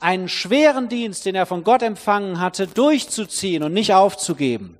einen 0.00 0.28
schweren 0.28 0.90
Dienst, 0.90 1.24
den 1.24 1.34
er 1.34 1.46
von 1.46 1.64
Gott 1.64 1.82
empfangen 1.82 2.40
hatte, 2.40 2.66
durchzuziehen 2.66 3.62
und 3.62 3.72
nicht 3.72 3.94
aufzugeben. 3.94 4.76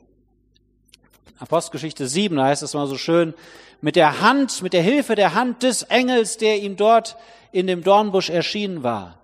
Apostelgeschichte 1.38 2.06
7, 2.06 2.36
da 2.36 2.44
heißt 2.44 2.62
es 2.62 2.74
mal 2.74 2.86
so 2.86 2.98
schön, 2.98 3.32
mit 3.80 3.96
der 3.96 4.20
Hand, 4.20 4.62
mit 4.62 4.72
der 4.72 4.82
Hilfe 4.82 5.14
der 5.14 5.34
Hand 5.34 5.62
des 5.62 5.82
Engels, 5.82 6.36
der 6.36 6.60
ihm 6.60 6.76
dort 6.76 7.16
in 7.52 7.66
dem 7.66 7.82
Dornbusch 7.82 8.30
erschienen 8.30 8.82
war. 8.82 9.18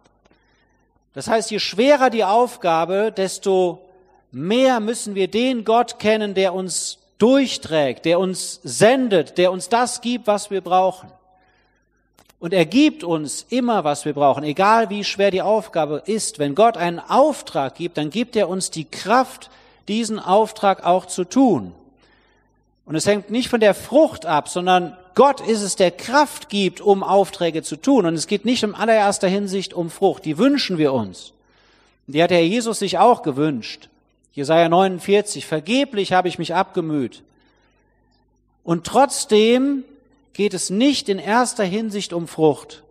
Das 1.12 1.28
heißt, 1.28 1.51
je 1.51 1.59
schwerer 1.59 2.11
die 2.11 2.24
Aufgabe, 2.24 3.12
desto 3.14 3.84
mehr 4.30 4.80
müssen 4.80 5.14
wir 5.14 5.28
den 5.28 5.64
Gott 5.64 5.98
kennen, 5.98 6.34
der 6.34 6.55
uns 6.55 6.98
durchträgt, 7.18 8.05
der 8.05 8.18
uns 8.18 8.61
sendet, 8.62 9.36
der 9.36 9.53
uns 9.53 9.68
das 9.68 10.01
gibt, 10.01 10.26
was 10.26 10.51
wir 10.51 10.61
brauchen. 10.61 11.11
Und 12.38 12.55
er 12.55 12.64
gibt 12.64 13.05
uns 13.05 13.44
immer, 13.51 13.84
was 13.84 14.07
wir 14.07 14.14
brauchen, 14.14 14.44
egal 14.44 14.88
wie 14.88 15.05
schwer 15.05 15.30
die 15.30 15.42
Aufgabe 15.42 16.03
ist. 16.07 16.38
Wenn 16.38 16.55
Gott 16.55 16.78
einen 16.78 16.98
Auftrag 16.98 17.74
gibt, 17.74 17.98
dann 17.98 18.09
gibt 18.09 18.34
er 18.34 18.48
uns 18.48 18.70
die 18.70 18.86
Kraft, 18.86 19.51
diesen 19.88 20.18
Auftrag 20.18 20.86
auch 20.86 21.05
zu 21.05 21.24
tun. 21.24 21.74
Und 22.91 22.97
es 22.97 23.07
hängt 23.07 23.30
nicht 23.30 23.49
von 23.49 23.61
der 23.61 23.74
Frucht 23.74 24.26
ab, 24.26 24.49
sondern 24.49 24.97
Gott 25.14 25.41
ist 25.41 25.62
es, 25.62 25.76
der 25.76 25.93
Kraft 25.93 26.49
gibt, 26.49 26.80
um 26.80 27.05
Aufträge 27.05 27.62
zu 27.62 27.76
tun. 27.76 28.05
Und 28.05 28.14
es 28.14 28.26
geht 28.26 28.45
nicht 28.45 28.64
in 28.64 28.74
allererster 28.74 29.28
Hinsicht 29.28 29.74
um 29.74 29.91
Frucht. 29.91 30.24
Die 30.24 30.38
wünschen 30.38 30.76
wir 30.76 30.93
uns. 30.93 31.32
Die 32.09 32.20
hat 32.20 32.30
der 32.30 32.38
Herr 32.38 32.47
Jesus 32.47 32.80
sich 32.80 32.99
auch 32.99 33.22
gewünscht. 33.22 33.88
Jesaja 34.32 34.68
49. 34.68 35.47
Vergeblich 35.47 36.12
habe 36.12 36.26
ich 36.26 36.41
mich 36.41 36.53
abgemüht. 36.53 37.22
Und 38.64 38.88
trotzdem 38.88 39.84
geht 40.32 40.53
es 40.53 40.68
nicht 40.68 41.09
in 41.09 41.20
erster 41.20 41.62
Hinsicht 41.62 42.12
um 42.12 42.26
Frucht, 42.26 42.82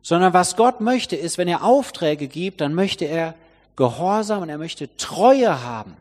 sondern 0.00 0.32
was 0.32 0.56
Gott 0.56 0.80
möchte 0.80 1.16
ist, 1.16 1.36
wenn 1.36 1.48
er 1.48 1.64
Aufträge 1.64 2.28
gibt, 2.28 2.62
dann 2.62 2.72
möchte 2.72 3.04
er 3.04 3.34
Gehorsam 3.76 4.40
und 4.40 4.48
er 4.48 4.56
möchte 4.56 4.88
Treue 4.96 5.62
haben. 5.62 5.98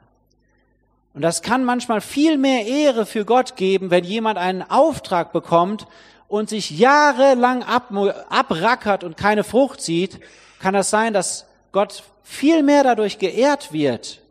Und 1.17 1.23
das 1.23 1.41
kann 1.41 1.65
manchmal 1.65 1.99
viel 1.99 2.37
mehr 2.37 2.67
Ehre 2.67 3.07
für 3.07 3.25
Gott 3.25 3.55
geben, 3.55 3.89
wenn 3.89 4.03
jemand 4.03 4.37
einen 4.37 4.61
Auftrag 4.61 5.33
bekommt 5.33 5.87
und 6.27 6.47
sich 6.47 6.69
jahrelang 6.69 7.63
ab, 7.63 7.91
abrackert 8.29 9.03
und 9.03 9.17
keine 9.17 9.43
Frucht 9.43 9.81
sieht, 9.81 10.19
kann 10.59 10.75
das 10.75 10.91
sein, 10.91 11.15
dass 11.15 11.47
Gott 11.71 12.03
viel 12.21 12.61
mehr 12.61 12.83
dadurch 12.83 13.17
geehrt 13.17 13.73
wird, 13.73 14.21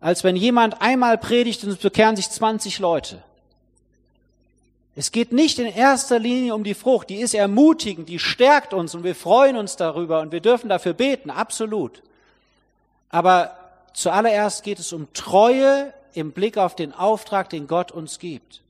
als 0.00 0.24
wenn 0.24 0.34
jemand 0.34 0.82
einmal 0.82 1.18
predigt 1.18 1.62
und 1.62 1.70
es 1.70 1.76
bekehren 1.76 2.16
sich 2.16 2.28
20 2.28 2.80
Leute. 2.80 3.22
Es 4.96 5.12
geht 5.12 5.30
nicht 5.30 5.60
in 5.60 5.66
erster 5.66 6.18
Linie 6.18 6.52
um 6.52 6.64
die 6.64 6.74
Frucht, 6.74 7.10
die 7.10 7.20
ist 7.20 7.34
ermutigend, 7.34 8.08
die 8.08 8.18
stärkt 8.18 8.74
uns 8.74 8.92
und 8.96 9.04
wir 9.04 9.14
freuen 9.14 9.56
uns 9.56 9.76
darüber 9.76 10.20
und 10.20 10.32
wir 10.32 10.40
dürfen 10.40 10.68
dafür 10.68 10.94
beten, 10.94 11.30
absolut. 11.30 12.02
Aber 13.08 13.56
zuallererst 13.92 14.64
geht 14.64 14.80
es 14.80 14.92
um 14.92 15.06
Treue 15.12 15.92
im 16.18 16.32
Blick 16.32 16.58
auf 16.58 16.76
den 16.76 16.92
Auftrag, 16.92 17.48
den 17.50 17.66
Gott 17.66 17.92
uns 17.92 18.18
gibt. 18.18 18.60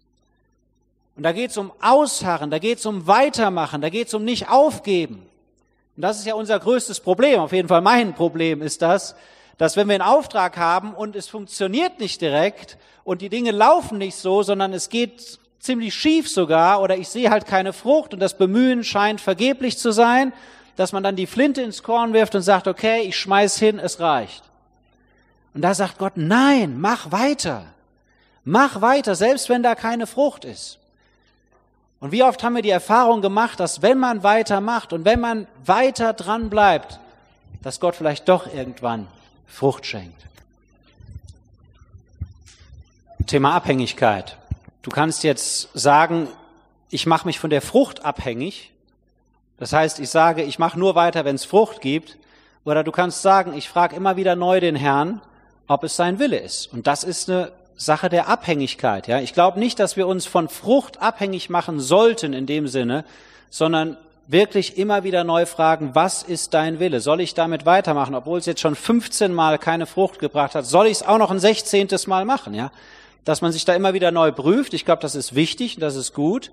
Und 1.16 1.24
da 1.24 1.32
geht 1.32 1.50
es 1.50 1.56
um 1.56 1.72
Ausharren, 1.80 2.50
da 2.50 2.58
geht 2.58 2.78
es 2.78 2.86
um 2.86 3.06
Weitermachen, 3.06 3.80
da 3.80 3.88
geht 3.88 4.08
es 4.08 4.14
um 4.14 4.24
nicht 4.24 4.48
aufgeben. 4.48 5.26
Und 5.96 6.02
das 6.02 6.18
ist 6.18 6.26
ja 6.26 6.34
unser 6.34 6.60
größtes 6.60 7.00
Problem, 7.00 7.40
auf 7.40 7.52
jeden 7.52 7.66
Fall 7.66 7.80
mein 7.80 8.14
Problem 8.14 8.62
ist 8.62 8.82
das, 8.82 9.16
dass 9.56 9.76
wenn 9.76 9.88
wir 9.88 9.94
einen 9.94 10.02
Auftrag 10.02 10.56
haben 10.56 10.94
und 10.94 11.16
es 11.16 11.28
funktioniert 11.28 11.98
nicht 11.98 12.20
direkt 12.20 12.78
und 13.02 13.20
die 13.20 13.28
Dinge 13.28 13.50
laufen 13.50 13.98
nicht 13.98 14.14
so, 14.14 14.44
sondern 14.44 14.72
es 14.72 14.88
geht 14.88 15.40
ziemlich 15.58 15.94
schief 15.94 16.28
sogar 16.28 16.80
oder 16.80 16.96
ich 16.96 17.08
sehe 17.08 17.30
halt 17.30 17.46
keine 17.46 17.72
Frucht 17.72 18.14
und 18.14 18.20
das 18.20 18.38
Bemühen 18.38 18.84
scheint 18.84 19.20
vergeblich 19.20 19.76
zu 19.76 19.90
sein, 19.90 20.32
dass 20.76 20.92
man 20.92 21.02
dann 21.02 21.16
die 21.16 21.26
Flinte 21.26 21.62
ins 21.62 21.82
Korn 21.82 22.12
wirft 22.12 22.36
und 22.36 22.42
sagt, 22.42 22.68
okay, 22.68 23.00
ich 23.00 23.16
schmeiß 23.16 23.58
hin, 23.58 23.80
es 23.80 23.98
reicht. 23.98 24.44
Und 25.54 25.62
da 25.62 25.74
sagt 25.74 25.98
Gott, 25.98 26.14
nein, 26.16 26.80
mach 26.80 27.10
weiter. 27.12 27.64
Mach 28.44 28.80
weiter, 28.80 29.14
selbst 29.14 29.48
wenn 29.48 29.62
da 29.62 29.74
keine 29.74 30.06
Frucht 30.06 30.44
ist. 30.44 30.78
Und 32.00 32.12
wie 32.12 32.22
oft 32.22 32.42
haben 32.42 32.54
wir 32.54 32.62
die 32.62 32.70
Erfahrung 32.70 33.22
gemacht, 33.22 33.58
dass 33.58 33.82
wenn 33.82 33.98
man 33.98 34.22
weitermacht 34.22 34.92
und 34.92 35.04
wenn 35.04 35.20
man 35.20 35.46
weiter 35.64 36.12
dran 36.12 36.48
bleibt, 36.48 37.00
dass 37.62 37.80
Gott 37.80 37.96
vielleicht 37.96 38.28
doch 38.28 38.46
irgendwann 38.46 39.08
Frucht 39.46 39.84
schenkt. 39.84 40.22
Thema 43.26 43.54
Abhängigkeit. 43.54 44.38
Du 44.82 44.90
kannst 44.90 45.24
jetzt 45.24 45.68
sagen, 45.74 46.28
ich 46.88 47.04
mache 47.04 47.26
mich 47.26 47.38
von 47.38 47.50
der 47.50 47.60
Frucht 47.60 48.04
abhängig, 48.04 48.72
Das 49.58 49.72
heißt, 49.72 49.98
ich 49.98 50.08
sage, 50.08 50.44
ich 50.44 50.58
mache 50.58 50.78
nur 50.78 50.94
weiter, 50.94 51.24
wenn 51.24 51.34
es 51.34 51.44
Frucht 51.44 51.80
gibt. 51.80 52.16
Oder 52.64 52.84
du 52.84 52.92
kannst 52.92 53.22
sagen, 53.22 53.54
ich 53.54 53.68
frage 53.68 53.96
immer 53.96 54.16
wieder 54.16 54.36
neu 54.36 54.60
den 54.60 54.76
Herrn, 54.76 55.20
ob 55.68 55.84
es 55.84 55.94
sein 55.96 56.18
Wille 56.18 56.38
ist. 56.38 56.72
Und 56.72 56.86
das 56.86 57.04
ist 57.04 57.30
eine 57.30 57.52
Sache 57.76 58.08
der 58.08 58.28
Abhängigkeit. 58.28 59.06
Ja, 59.06 59.20
ich 59.20 59.34
glaube 59.34 59.60
nicht, 59.60 59.78
dass 59.78 59.96
wir 59.96 60.08
uns 60.08 60.26
von 60.26 60.48
Frucht 60.48 61.00
abhängig 61.00 61.48
machen 61.48 61.78
sollten 61.78 62.32
in 62.32 62.46
dem 62.46 62.66
Sinne, 62.66 63.04
sondern 63.50 63.96
wirklich 64.26 64.76
immer 64.76 65.04
wieder 65.04 65.24
neu 65.24 65.46
fragen, 65.46 65.94
was 65.94 66.22
ist 66.22 66.52
dein 66.54 66.80
Wille? 66.80 67.00
Soll 67.00 67.20
ich 67.20 67.34
damit 67.34 67.64
weitermachen, 67.64 68.14
obwohl 68.14 68.38
es 68.38 68.46
jetzt 68.46 68.60
schon 68.60 68.74
15 68.74 69.32
Mal 69.32 69.58
keine 69.58 69.86
Frucht 69.86 70.18
gebracht 70.18 70.54
hat? 70.54 70.66
Soll 70.66 70.86
ich 70.86 70.98
es 70.98 71.02
auch 71.06 71.18
noch 71.18 71.30
ein 71.30 71.38
16. 71.38 71.88
Mal 72.06 72.24
machen? 72.24 72.52
Ja, 72.52 72.72
dass 73.24 73.40
man 73.42 73.52
sich 73.52 73.64
da 73.64 73.74
immer 73.74 73.94
wieder 73.94 74.10
neu 74.10 74.32
prüft. 74.32 74.74
Ich 74.74 74.84
glaube, 74.84 75.02
das 75.02 75.14
ist 75.14 75.34
wichtig 75.34 75.76
und 75.76 75.82
das 75.82 75.96
ist 75.96 76.14
gut. 76.14 76.50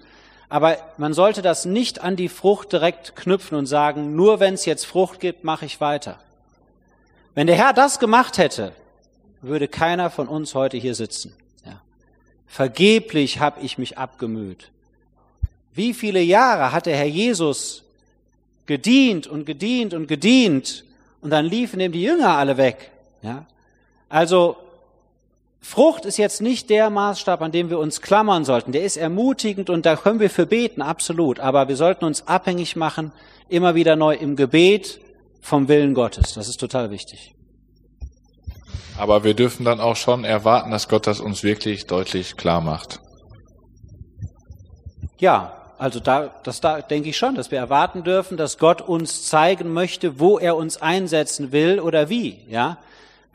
Aber 0.48 0.78
man 0.98 1.14
sollte 1.14 1.42
das 1.42 1.66
nicht 1.66 2.02
an 2.02 2.16
die 2.16 2.30
Frucht 2.30 2.72
direkt 2.72 3.16
knüpfen 3.16 3.58
und 3.58 3.66
sagen, 3.66 4.16
nur 4.16 4.40
wenn 4.40 4.54
es 4.54 4.66
jetzt 4.66 4.86
Frucht 4.86 5.20
gibt, 5.20 5.44
mache 5.44 5.66
ich 5.66 5.82
weiter. 5.82 6.20
Wenn 7.34 7.48
der 7.48 7.56
Herr 7.56 7.74
das 7.74 8.00
gemacht 8.00 8.38
hätte, 8.38 8.72
würde 9.48 9.68
keiner 9.68 10.10
von 10.10 10.28
uns 10.28 10.56
heute 10.56 10.78
hier 10.78 10.96
sitzen. 10.96 11.34
Ja. 11.66 11.82
Vergeblich 12.48 13.40
habe 13.40 13.62
ich 13.62 13.78
mich 13.78 13.98
abgemüht. 13.98 14.72
Wie 15.74 15.94
viele 15.94 16.22
Jahre 16.22 16.72
hat 16.72 16.86
der 16.86 16.96
Herr 16.96 17.06
Jesus 17.06 17.84
gedient 18.66 19.28
und 19.28 19.46
gedient 19.46 19.94
und 19.94 20.08
gedient 20.08 20.86
und 21.22 21.30
dann 21.30 21.46
liefen 21.46 21.80
ihm 21.80 21.92
die 21.92 22.04
Jünger 22.04 22.38
alle 22.38 22.58
weg. 22.58 22.92
Ja? 23.22 23.46
Also 24.10 24.58
Frucht 25.62 26.06
ist 26.06 26.18
jetzt 26.18 26.42
nicht 26.42 26.70
der 26.70 26.92
Maßstab, 26.92 27.42
an 27.42 27.52
dem 27.52 27.72
wir 27.72 27.80
uns 27.80 28.00
klammern 28.00 28.46
sollten. 28.46 28.72
Der 28.72 28.84
ist 28.84 28.98
ermutigend 28.98 29.72
und 29.72 29.86
da 29.86 29.96
können 29.96 30.20
wir 30.20 30.30
für 30.30 30.46
beten, 30.46 30.84
absolut. 30.84 31.40
Aber 31.40 31.68
wir 31.68 31.76
sollten 31.76 32.06
uns 32.06 32.28
abhängig 32.28 32.76
machen, 32.76 33.12
immer 33.50 33.74
wieder 33.74 33.96
neu 33.96 34.16
im 34.16 34.36
Gebet 34.36 35.00
vom 35.42 35.68
Willen 35.68 35.96
Gottes. 35.96 36.36
Das 36.36 36.48
ist 36.48 36.60
total 36.60 36.92
wichtig. 36.92 37.34
Aber 38.98 39.24
wir 39.24 39.34
dürfen 39.34 39.66
dann 39.66 39.80
auch 39.80 39.96
schon 39.96 40.24
erwarten, 40.24 40.72
dass 40.72 40.88
Gott 40.88 41.08
das 41.08 41.20
uns 41.20 41.44
wirklich 41.44 41.86
deutlich 41.86 42.38
klar 42.38 42.62
macht. 42.62 43.00
Ja, 45.18 45.54
also 45.78 46.00
da, 46.00 46.34
das 46.44 46.62
da 46.62 46.82
denke 46.82 47.10
ich 47.10 47.18
schon, 47.18 47.36
dass 47.36 47.52
wir 47.52 47.60
erwarten 47.60 48.04
dürfen, 48.04 48.38
dass 48.38 48.58
Gott 48.58 48.82
uns 48.82 49.26
zeigen 49.28 49.74
möchte, 49.74 50.20
wo 50.20 50.40
er 50.40 50.56
uns 50.56 50.82
einsetzen 50.82 51.52
will 51.52 51.80
oder 51.80 52.10
wie, 52.10 52.40
ja 52.48 52.78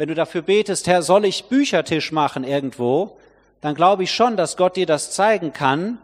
wenn 0.01 0.09
du 0.09 0.15
dafür 0.15 0.41
betest, 0.41 0.87
Herr, 0.87 1.03
soll 1.03 1.27
ich 1.27 1.45
Büchertisch 1.45 2.11
machen 2.11 2.43
irgendwo, 2.43 3.19
dann 3.61 3.75
glaube 3.75 4.05
ich 4.05 4.11
schon, 4.11 4.39
dass 4.39 4.57
Gott 4.57 4.77
dir 4.77 4.87
das 4.87 5.11
zeigen 5.11 5.53
kann, 5.53 5.99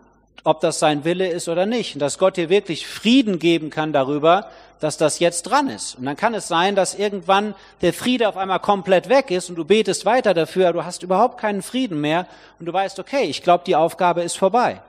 ob 0.46 0.60
das 0.60 0.78
sein 0.78 1.04
Wille 1.04 1.26
ist 1.26 1.48
oder 1.48 1.66
nicht. 1.66 1.94
Und 1.94 2.00
dass 2.00 2.18
Gott 2.18 2.36
dir 2.36 2.48
wirklich 2.48 2.86
Frieden 2.86 3.40
geben 3.40 3.68
kann 3.68 3.92
darüber, 3.92 4.48
dass 4.78 4.96
das 4.96 5.18
jetzt 5.18 5.42
dran 5.42 5.68
ist. 5.68 5.96
Und 5.96 6.04
dann 6.04 6.16
kann 6.16 6.34
es 6.34 6.46
sein, 6.46 6.76
dass 6.76 6.94
irgendwann 6.94 7.54
der 7.80 7.92
Friede 7.92 8.28
auf 8.28 8.36
einmal 8.36 8.60
komplett 8.60 9.08
weg 9.08 9.32
ist 9.32 9.50
und 9.50 9.56
du 9.56 9.64
betest 9.64 10.04
weiter 10.04 10.34
dafür, 10.34 10.68
aber 10.68 10.80
du 10.80 10.84
hast 10.84 11.02
überhaupt 11.02 11.38
keinen 11.38 11.62
Frieden 11.62 12.00
mehr 12.00 12.26
und 12.60 12.66
du 12.66 12.72
weißt, 12.72 13.00
okay, 13.00 13.24
ich 13.24 13.42
glaube, 13.42 13.64
die 13.66 13.74
Aufgabe 13.74 14.22
ist 14.22 14.38
vorbei. 14.38 14.80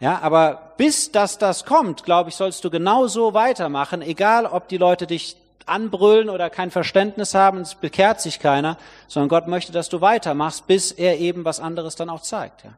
Ja, 0.00 0.18
aber 0.22 0.72
bis 0.76 1.12
das 1.12 1.38
das 1.38 1.64
kommt, 1.64 2.04
glaube 2.04 2.28
ich, 2.28 2.36
sollst 2.36 2.62
du 2.64 2.70
genauso 2.70 3.32
weitermachen, 3.32 4.02
egal 4.02 4.44
ob 4.44 4.68
die 4.68 4.78
Leute 4.78 5.06
dich 5.06 5.36
anbrüllen 5.64 6.28
oder 6.28 6.50
kein 6.50 6.70
Verständnis 6.70 7.34
haben, 7.34 7.60
es 7.60 7.74
bekehrt 7.74 8.20
sich 8.20 8.38
keiner, 8.38 8.76
sondern 9.08 9.28
Gott 9.30 9.46
möchte, 9.46 9.72
dass 9.72 9.88
du 9.88 10.02
weitermachst, 10.02 10.66
bis 10.66 10.92
er 10.92 11.18
eben 11.18 11.44
was 11.46 11.60
anderes 11.60 11.96
dann 11.96 12.10
auch 12.10 12.20
zeigt. 12.20 12.64
Ja. 12.64 12.70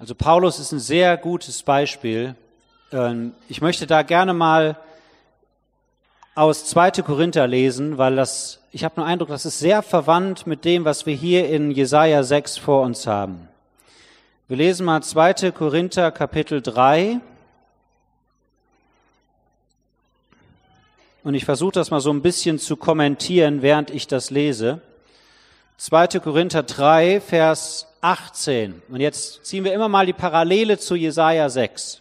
Also 0.00 0.14
Paulus 0.14 0.60
ist 0.60 0.70
ein 0.70 0.78
sehr 0.78 1.16
gutes 1.16 1.64
Beispiel. 1.64 2.36
Ähm, 2.92 3.32
ich 3.48 3.60
möchte 3.60 3.84
da 3.84 4.02
gerne 4.02 4.32
mal 4.32 4.76
aus 6.36 6.66
2. 6.66 7.02
Korinther 7.02 7.48
lesen, 7.48 7.98
weil 7.98 8.14
das, 8.14 8.60
ich 8.70 8.84
habe 8.84 8.94
nur 9.00 9.06
Eindruck, 9.06 9.30
das 9.30 9.44
ist 9.44 9.58
sehr 9.58 9.82
verwandt 9.82 10.46
mit 10.46 10.64
dem, 10.64 10.84
was 10.84 11.04
wir 11.04 11.16
hier 11.16 11.48
in 11.48 11.72
Jesaja 11.72 12.22
6 12.22 12.58
vor 12.58 12.82
uns 12.82 13.08
haben. 13.08 13.48
Wir 14.46 14.56
lesen 14.56 14.86
mal 14.86 15.02
2. 15.02 15.50
Korinther 15.50 16.12
Kapitel 16.12 16.62
3. 16.62 17.18
Und 21.24 21.34
ich 21.34 21.44
versuche 21.44 21.72
das 21.72 21.90
mal 21.90 21.98
so 21.98 22.10
ein 22.12 22.22
bisschen 22.22 22.60
zu 22.60 22.76
kommentieren, 22.76 23.62
während 23.62 23.90
ich 23.90 24.06
das 24.06 24.30
lese. 24.30 24.80
2. 25.78 26.18
Korinther 26.18 26.64
3, 26.64 27.20
Vers 27.20 27.86
18. 28.00 28.82
Und 28.88 28.98
jetzt 28.98 29.46
ziehen 29.46 29.62
wir 29.62 29.72
immer 29.72 29.88
mal 29.88 30.06
die 30.06 30.12
Parallele 30.12 30.76
zu 30.76 30.96
Jesaja 30.96 31.48
6. 31.48 32.00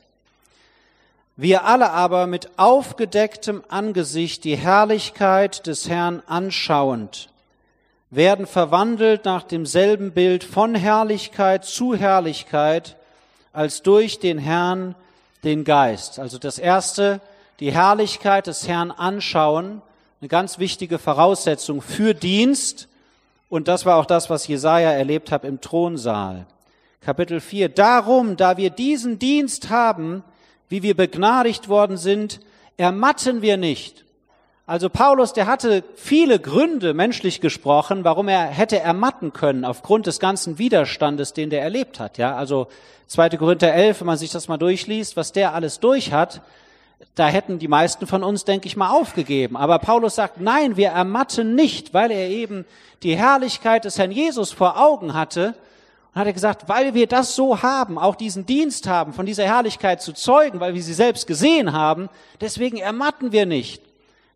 Wir 1.36 1.64
alle 1.64 1.92
aber 1.92 2.26
mit 2.26 2.50
aufgedecktem 2.58 3.64
Angesicht 3.70 4.46
die 4.46 4.58
Herrlichkeit 4.58 5.68
des 5.68 5.88
Herrn 5.88 6.24
anschauend, 6.26 7.30
werden 8.10 8.48
verwandelt 8.48 9.26
nach 9.26 9.44
demselben 9.44 10.12
Bild 10.12 10.44
von 10.44 10.74
Herrlichkeit 10.74 11.64
zu 11.64 11.94
Herrlichkeit 11.94 12.96
als 13.54 13.84
durch 13.84 14.18
den 14.18 14.40
Herrn 14.40 14.96
den 15.44 15.64
Geist. 15.64 16.18
Also 16.18 16.40
das 16.40 16.58
erste, 16.58 17.22
die 17.60 17.72
Herrlichkeit 17.72 18.48
des 18.48 18.68
Herrn 18.68 18.90
anschauen, 18.90 19.84
eine 20.20 20.30
ganz 20.30 20.58
wichtige 20.58 20.98
Voraussetzung 20.98 21.84
für 21.84 22.16
Dienst. 22.16 22.88
Und 23.50 23.68
das 23.68 23.86
war 23.86 23.98
auch 23.98 24.06
das, 24.06 24.30
was 24.30 24.48
Jesaja 24.48 24.92
erlebt 24.92 25.32
hat 25.32 25.46
im 25.46 25.62
Thronsaal. 25.62 26.46
Kapitel 27.00 27.40
4. 27.40 27.70
Darum, 27.70 28.36
da 28.36 28.58
wir 28.58 28.70
diesen 28.70 29.20
Dienst 29.20 29.70
haben, 29.70 30.24
wie 30.68 30.84
wir 30.84 30.96
begnadigt 30.96 31.70
worden 31.70 31.96
sind, 31.96 32.42
ermatten 32.76 33.42
wir 33.42 33.56
nicht. 33.56 34.04
Also 34.66 34.90
Paulus, 34.90 35.32
der 35.32 35.48
hatte 35.48 35.86
viele 35.96 36.42
Gründe, 36.42 36.94
menschlich 36.94 37.40
gesprochen, 37.40 38.04
warum 38.04 38.28
er 38.28 38.48
hätte 38.48 38.80
ermatten 38.80 39.32
können, 39.32 39.64
aufgrund 39.64 40.08
des 40.08 40.20
ganzen 40.20 40.58
Widerstandes, 40.58 41.32
den 41.32 41.50
der 41.50 41.62
erlebt 41.62 42.02
hat. 42.02 42.18
Ja, 42.18 42.36
also 42.36 42.68
2. 43.08 43.30
Korinther 43.38 43.74
11, 43.74 44.02
wenn 44.02 44.08
man 44.08 44.18
sich 44.18 44.32
das 44.32 44.50
mal 44.50 44.58
durchliest, 44.58 45.16
was 45.16 45.32
der 45.32 45.54
alles 45.54 45.80
durch 45.80 46.12
hat, 46.12 46.42
da 47.16 47.28
hätten 47.28 47.60
die 47.60 47.68
meisten 47.68 48.08
von 48.08 48.24
uns, 48.24 48.46
denke 48.46 48.68
ich 48.68 48.78
mal, 48.78 48.90
aufgegeben. 48.90 49.58
Aber 49.58 49.80
Paulus 49.80 50.16
sagt, 50.16 50.40
nein, 50.40 50.78
wir 50.78 50.90
ermatten 50.90 51.56
nicht, 51.56 51.94
weil 51.94 52.12
er 52.12 52.30
eben 52.30 52.66
die 53.04 53.16
Herrlichkeit 53.16 53.86
des 53.86 53.98
Herrn 53.98 54.12
Jesus 54.12 54.52
vor 54.52 54.80
Augen 54.80 55.14
hatte. 55.14 55.56
Und 56.14 56.20
hat 56.20 56.28
er 56.28 56.34
gesagt, 56.34 56.70
weil 56.70 56.94
wir 56.94 57.08
das 57.08 57.36
so 57.36 57.62
haben, 57.62 57.98
auch 57.98 58.16
diesen 58.16 58.46
Dienst 58.46 58.88
haben, 58.88 59.14
von 59.14 59.26
dieser 59.26 59.46
Herrlichkeit 59.46 60.02
zu 60.02 60.14
zeugen, 60.14 60.60
weil 60.60 60.74
wir 60.74 60.82
sie 60.82 60.94
selbst 60.94 61.28
gesehen 61.28 61.74
haben, 61.74 62.10
deswegen 62.42 62.78
ermatten 62.78 63.32
wir 63.32 63.46
nicht. 63.46 63.82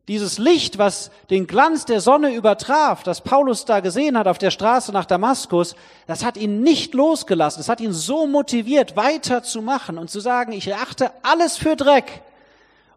Dieses 0.07 0.39
Licht, 0.39 0.77
was 0.77 1.11
den 1.29 1.47
Glanz 1.47 1.85
der 1.85 2.01
Sonne 2.01 2.33
übertraf, 2.33 3.03
das 3.03 3.21
Paulus 3.21 3.65
da 3.65 3.79
gesehen 3.79 4.17
hat 4.17 4.27
auf 4.27 4.39
der 4.39 4.51
Straße 4.51 4.91
nach 4.91 5.05
Damaskus, 5.05 5.75
das 6.07 6.25
hat 6.25 6.37
ihn 6.37 6.61
nicht 6.61 6.93
losgelassen. 6.93 7.59
Das 7.59 7.69
hat 7.69 7.79
ihn 7.79 7.93
so 7.93 8.25
motiviert, 8.27 8.95
weiterzumachen 8.95 9.97
und 9.97 10.09
zu 10.09 10.19
sagen, 10.19 10.51
ich 10.51 10.73
achte 10.73 11.11
alles 11.21 11.57
für 11.57 11.75
Dreck, 11.75 12.21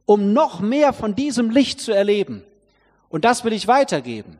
um 0.06 0.32
noch 0.32 0.60
mehr 0.60 0.92
von 0.92 1.14
diesem 1.14 1.50
Licht 1.50 1.80
zu 1.80 1.92
erleben. 1.92 2.42
Und 3.08 3.24
das 3.24 3.44
will 3.44 3.52
ich 3.52 3.68
weitergeben. 3.68 4.38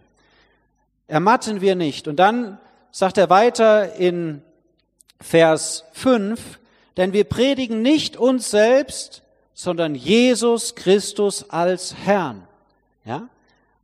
Ermatten 1.07 1.61
wir 1.61 1.75
nicht. 1.75 2.09
Und 2.09 2.17
dann 2.17 2.59
sagt 2.91 3.19
er 3.19 3.31
weiter 3.31 3.95
in 3.95 4.43
Vers 5.21 5.85
5, 5.93 6.59
denn 6.97 7.13
wir 7.13 7.25
predigen 7.25 7.83
nicht 7.83 8.17
uns 8.17 8.51
selbst, 8.51 9.23
sondern 9.53 9.95
Jesus 9.95 10.75
Christus 10.75 11.51
als 11.51 11.95
Herrn 11.95 12.47
ja? 13.05 13.29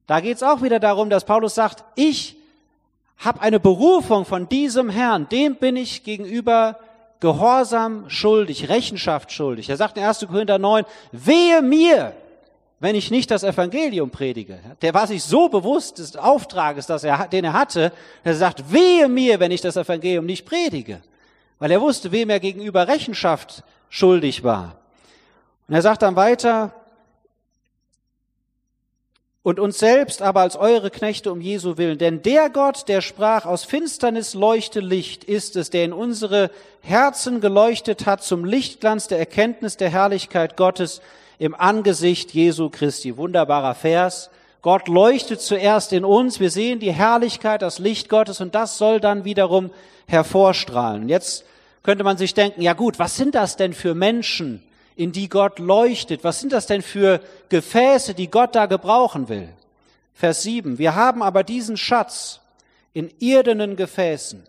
Da 0.07 0.20
geht 0.20 0.37
es 0.37 0.43
auch 0.43 0.62
wieder 0.62 0.81
darum, 0.81 1.11
dass 1.11 1.24
Paulus 1.24 1.55
sagt, 1.55 1.85
ich 1.95 2.37
habe 3.18 3.41
eine 3.41 3.61
Berufung 3.61 4.24
von 4.24 4.49
diesem 4.49 4.89
Herrn, 4.91 5.28
dem 5.28 5.57
bin 5.57 5.76
ich 5.76 6.03
gegenüber 6.05 6.81
Gehorsam 7.21 8.09
schuldig, 8.09 8.68
Rechenschaft 8.68 9.31
schuldig. 9.31 9.68
Er 9.68 9.77
sagt 9.77 9.99
in 9.99 10.05
1. 10.05 10.27
Korinther 10.27 10.59
9, 10.59 10.85
wehe 11.12 11.61
mir, 11.61 12.14
wenn 12.81 12.95
ich 12.95 13.11
nicht 13.11 13.31
das 13.31 13.43
Evangelium 13.43 14.11
predige. 14.11 14.59
Der 14.81 14.95
war 14.95 15.07
sich 15.07 15.23
so 15.23 15.51
bewusst 15.51 15.99
des 15.99 16.16
Auftrages, 16.16 16.87
dass 16.87 17.05
er, 17.05 17.29
den 17.29 17.45
er 17.45 17.53
hatte, 17.53 17.93
dass 18.25 18.37
er 18.37 18.39
sagt, 18.39 18.73
wehe 18.73 19.07
mir, 19.07 19.39
wenn 19.39 19.51
ich 19.51 19.61
das 19.61 19.77
Evangelium 19.77 20.25
nicht 20.25 20.47
predige. 20.47 21.03
Weil 21.59 21.71
er 21.71 21.81
wusste, 21.83 22.11
wem 22.11 22.31
er 22.31 22.41
gegenüber 22.41 22.89
Rechenschaft 22.89 23.62
schuldig 23.91 24.43
war. 24.43 24.77
Und 25.68 25.75
er 25.75 25.83
sagt 25.83 26.01
dann 26.01 26.16
weiter, 26.16 26.73
und 29.43 29.59
uns 29.59 29.78
selbst 29.78 30.20
aber 30.20 30.41
als 30.41 30.57
eure 30.57 30.91
Knechte 30.91 31.32
um 31.32 31.41
Jesu 31.41 31.78
willen. 31.78 31.99
Denn 31.99 32.22
der 32.22 32.51
Gott, 32.51 32.88
der 32.88 33.01
sprach, 33.01 33.47
aus 33.47 33.64
Finsternis 33.64 34.34
leuchte 34.34 34.80
Licht, 34.80 35.24
ist 35.24 35.57
es, 35.57 35.70
der 35.70 35.84
in 35.84 35.93
unsere 35.93 36.51
Herzen 36.82 37.41
geleuchtet 37.41 38.05
hat 38.05 38.22
zum 38.22 38.45
Lichtglanz 38.45 39.09
der 39.09 39.18
Erkenntnis 39.18 39.76
der 39.76 39.88
Herrlichkeit 39.88 40.57
Gottes 40.57 41.01
im 41.38 41.55
Angesicht 41.55 42.32
Jesu 42.34 42.68
Christi. 42.68 43.16
Wunderbarer 43.16 43.74
Vers, 43.74 44.30
Gott 44.62 44.88
leuchtet 44.88 45.41
zuerst 45.41 45.95
in 45.95 46.05
uns, 46.05 46.38
wir 46.38 46.51
sehen 46.51 46.80
die 46.80 46.93
Herrlichkeit, 46.93 47.62
das 47.62 47.78
Licht 47.78 48.11
Gottes 48.11 48.43
und 48.43 48.55
das 48.55 48.76
soll 48.76 49.01
dann 49.01 49.24
wiederum 49.24 49.70
hervorstrahlen. 50.07 51.09
Jetzt 51.09 51.47
könnte 51.82 52.05
man 52.05 52.18
sich 52.18 52.34
denken, 52.34 52.61
ja 52.61 52.74
gut, 52.74 52.99
was 52.99 53.16
sind 53.16 53.34
das 53.34 53.57
denn 53.57 53.72
für 53.72 53.95
Menschen, 53.95 54.62
in 54.97 55.12
die 55.12 55.28
Gott 55.28 55.59
leuchtet? 55.59 56.24
Was 56.24 56.41
sind 56.41 56.53
das 56.53 56.66
denn 56.66 56.82
für 56.82 57.20
Gefäße, 57.49 58.14
die 58.14 58.30
Gott 58.30 58.55
da 58.55 58.66
gebrauchen 58.66 59.28
will? 59.28 59.49
Vers 60.14 60.43
7. 60.43 60.78
Wir 60.78 60.95
haben 60.95 61.22
aber 61.22 61.43
diesen 61.43 61.76
Schatz 61.76 62.41
in 62.93 63.11
irdenen 63.20 63.76
Gefäßen, 63.76 64.47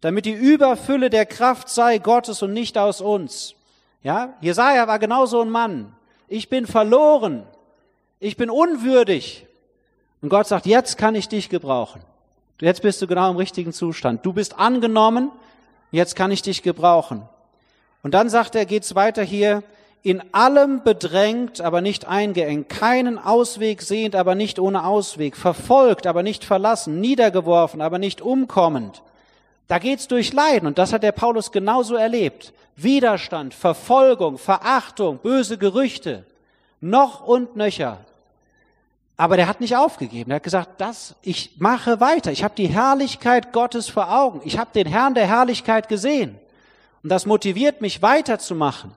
damit 0.00 0.26
die 0.26 0.32
Überfülle 0.32 1.10
der 1.10 1.26
Kraft 1.26 1.68
sei 1.68 1.98
Gottes 1.98 2.42
und 2.42 2.52
nicht 2.52 2.76
aus 2.76 3.00
uns. 3.00 3.54
Ja, 4.02 4.34
Jesaja 4.40 4.86
war 4.88 4.98
genauso 4.98 5.40
ein 5.40 5.50
Mann. 5.50 5.94
Ich 6.28 6.48
bin 6.48 6.66
verloren. 6.66 7.44
Ich 8.18 8.36
bin 8.36 8.50
unwürdig. 8.50 9.46
Und 10.20 10.28
Gott 10.28 10.46
sagt, 10.46 10.66
jetzt 10.66 10.98
kann 10.98 11.14
ich 11.14 11.28
dich 11.28 11.48
gebrauchen. 11.48 12.02
Jetzt 12.60 12.82
bist 12.82 13.00
du 13.00 13.06
genau 13.06 13.30
im 13.30 13.36
richtigen 13.36 13.72
Zustand. 13.72 14.24
Du 14.24 14.32
bist 14.32 14.58
angenommen. 14.58 15.30
Jetzt 15.90 16.14
kann 16.14 16.30
ich 16.30 16.42
dich 16.42 16.62
gebrauchen. 16.62 17.22
Und 18.02 18.14
dann 18.14 18.28
sagt 18.28 18.54
er, 18.54 18.66
geht's 18.66 18.94
weiter 18.94 19.22
hier, 19.22 19.62
in 20.02 20.22
allem 20.32 20.82
bedrängt, 20.82 21.60
aber 21.60 21.82
nicht 21.82 22.06
eingeengt, 22.06 22.70
keinen 22.70 23.18
Ausweg 23.18 23.82
sehend, 23.82 24.16
aber 24.16 24.34
nicht 24.34 24.58
ohne 24.58 24.84
Ausweg, 24.86 25.36
verfolgt, 25.36 26.06
aber 26.06 26.22
nicht 26.22 26.44
verlassen, 26.44 27.00
niedergeworfen, 27.00 27.82
aber 27.82 27.98
nicht 27.98 28.22
umkommend. 28.22 29.02
Da 29.68 29.78
geht's 29.78 30.08
durch 30.08 30.32
Leiden 30.32 30.66
und 30.66 30.78
das 30.78 30.92
hat 30.92 31.02
der 31.02 31.12
Paulus 31.12 31.52
genauso 31.52 31.96
erlebt. 31.96 32.52
Widerstand, 32.76 33.52
Verfolgung, 33.52 34.38
Verachtung, 34.38 35.18
böse 35.18 35.58
Gerüchte, 35.58 36.24
noch 36.80 37.26
und 37.26 37.56
nöcher. 37.56 37.98
Aber 39.18 39.36
der 39.36 39.46
hat 39.46 39.60
nicht 39.60 39.76
aufgegeben. 39.76 40.30
Er 40.30 40.36
hat 40.36 40.42
gesagt, 40.42 40.80
das, 40.80 41.14
ich 41.20 41.52
mache 41.58 42.00
weiter. 42.00 42.32
Ich 42.32 42.42
habe 42.42 42.54
die 42.56 42.68
Herrlichkeit 42.68 43.52
Gottes 43.52 43.86
vor 43.86 44.10
Augen. 44.10 44.40
Ich 44.44 44.56
habe 44.56 44.70
den 44.74 44.86
Herrn 44.86 45.12
der 45.12 45.26
Herrlichkeit 45.26 45.90
gesehen. 45.90 46.38
Und 47.02 47.10
das 47.10 47.26
motiviert 47.26 47.80
mich 47.80 48.02
weiterzumachen. 48.02 48.92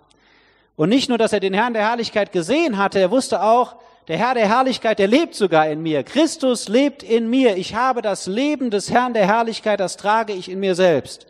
Und 0.75 0.89
nicht 0.89 1.09
nur, 1.09 1.17
dass 1.17 1.33
er 1.33 1.39
den 1.39 1.53
Herrn 1.53 1.73
der 1.73 1.87
Herrlichkeit 1.87 2.31
gesehen 2.31 2.77
hatte, 2.77 2.99
er 2.99 3.11
wusste 3.11 3.43
auch, 3.43 3.75
der 4.07 4.17
Herr 4.17 4.33
der 4.33 4.49
Herrlichkeit, 4.49 4.99
der 4.99 5.07
lebt 5.07 5.33
sogar 5.33 5.69
in 5.69 5.81
mir. 5.81 6.03
Christus 6.03 6.67
lebt 6.67 7.03
in 7.03 7.29
mir. 7.29 7.55
Ich 7.55 7.73
habe 7.75 8.01
das 8.01 8.27
Leben 8.27 8.69
des 8.69 8.91
Herrn 8.91 9.13
der 9.13 9.25
Herrlichkeit, 9.25 9.79
das 9.79 9.95
trage 9.95 10.33
ich 10.33 10.49
in 10.49 10.59
mir 10.59 10.75
selbst. 10.75 11.25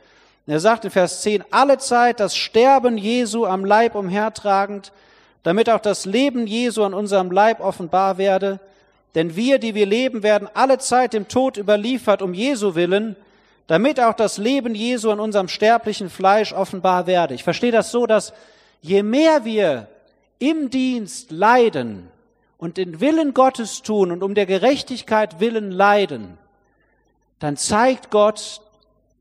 Und 0.48 0.54
er 0.54 0.60
sagt 0.60 0.84
in 0.84 0.92
Vers 0.92 1.22
10, 1.22 1.44
alle 1.52 1.78
Zeit 1.78 2.20
das 2.20 2.36
Sterben 2.36 2.98
Jesu 2.98 3.46
am 3.46 3.64
Leib 3.64 3.94
umhertragend, 3.94 4.92
damit 5.44 5.70
auch 5.70 5.80
das 5.80 6.06
Leben 6.06 6.48
Jesu 6.48 6.84
an 6.84 6.94
unserem 6.94 7.30
Leib 7.30 7.60
offenbar 7.60 8.18
werde. 8.18 8.60
Denn 9.14 9.36
wir, 9.36 9.60
die 9.60 9.76
wir 9.76 9.86
leben, 9.86 10.24
werden 10.24 10.50
alle 10.54 10.80
Zeit 10.80 11.14
dem 11.14 11.28
Tod 11.28 11.58
überliefert 11.58 12.24
um 12.24 12.34
Jesu 12.34 12.74
willen, 12.74 13.16
damit 13.68 14.00
auch 14.00 14.14
das 14.14 14.38
Leben 14.38 14.76
Jesu 14.76 15.10
an 15.12 15.20
unserem 15.20 15.48
sterblichen 15.48 16.10
Fleisch 16.10 16.54
offenbar 16.54 17.08
werde. 17.08 17.34
Ich 17.34 17.44
verstehe 17.44 17.72
das 17.72 17.92
so, 17.92 18.06
dass 18.06 18.34
je 18.82 19.04
mehr 19.04 19.46
wir 19.46 19.88
im 20.40 20.70
Dienst 20.70 21.32
leiden 21.32 22.10
und 22.58 22.78
den 22.78 23.00
Willen 23.00 23.34
Gottes 23.34 23.82
tun 23.82 24.12
und 24.12 24.24
um 24.24 24.36
der 24.36 24.46
Gerechtigkeit 24.46 25.40
willen 25.40 25.72
leiden, 25.72 26.38
dann 27.40 27.58
zeigt 27.58 28.10
Gott 28.10 28.62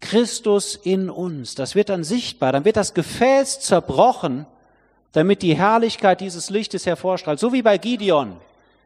Christus 0.00 0.76
in 0.76 1.08
uns. 1.08 1.54
Das 1.54 1.74
wird 1.74 1.88
dann 1.88 2.04
sichtbar. 2.04 2.52
Dann 2.52 2.64
wird 2.64 2.76
das 2.76 2.92
Gefäß 2.92 3.60
zerbrochen, 3.60 4.46
damit 5.12 5.42
die 5.42 5.56
Herrlichkeit 5.56 6.20
dieses 6.20 6.50
Lichtes 6.50 6.84
hervorstrahlt. 6.86 7.38
So 7.38 7.52
wie 7.52 7.62
bei 7.62 7.78
Gideon. 7.78 8.36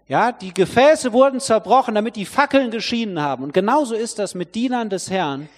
Ja, 0.08 0.30
die 0.30 0.54
Gefäße 0.54 1.12
wurden 1.12 1.40
zerbrochen, 1.40 1.96
damit 1.96 2.14
die 2.14 2.26
Fackeln 2.26 2.70
geschienen 2.70 3.20
haben. 3.20 3.42
Und 3.42 3.52
genauso 3.52 3.94
ist 3.94 4.18
das 4.20 4.34
mit 4.34 4.54
Dienern 4.54 4.88
des 4.88 5.10
Herrn, 5.10 5.48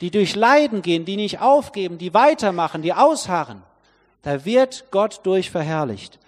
die 0.00 0.10
durch 0.10 0.34
Leiden 0.34 0.82
gehen, 0.82 1.04
die 1.04 1.16
nicht 1.16 1.40
aufgeben, 1.40 1.98
die 1.98 2.12
weitermachen, 2.12 2.82
die 2.82 2.92
ausharren. 2.92 3.62
Da 4.22 4.44
wird 4.44 4.86
Gott 4.90 5.20
durch 5.22 5.50
verherrlicht. 5.50 6.18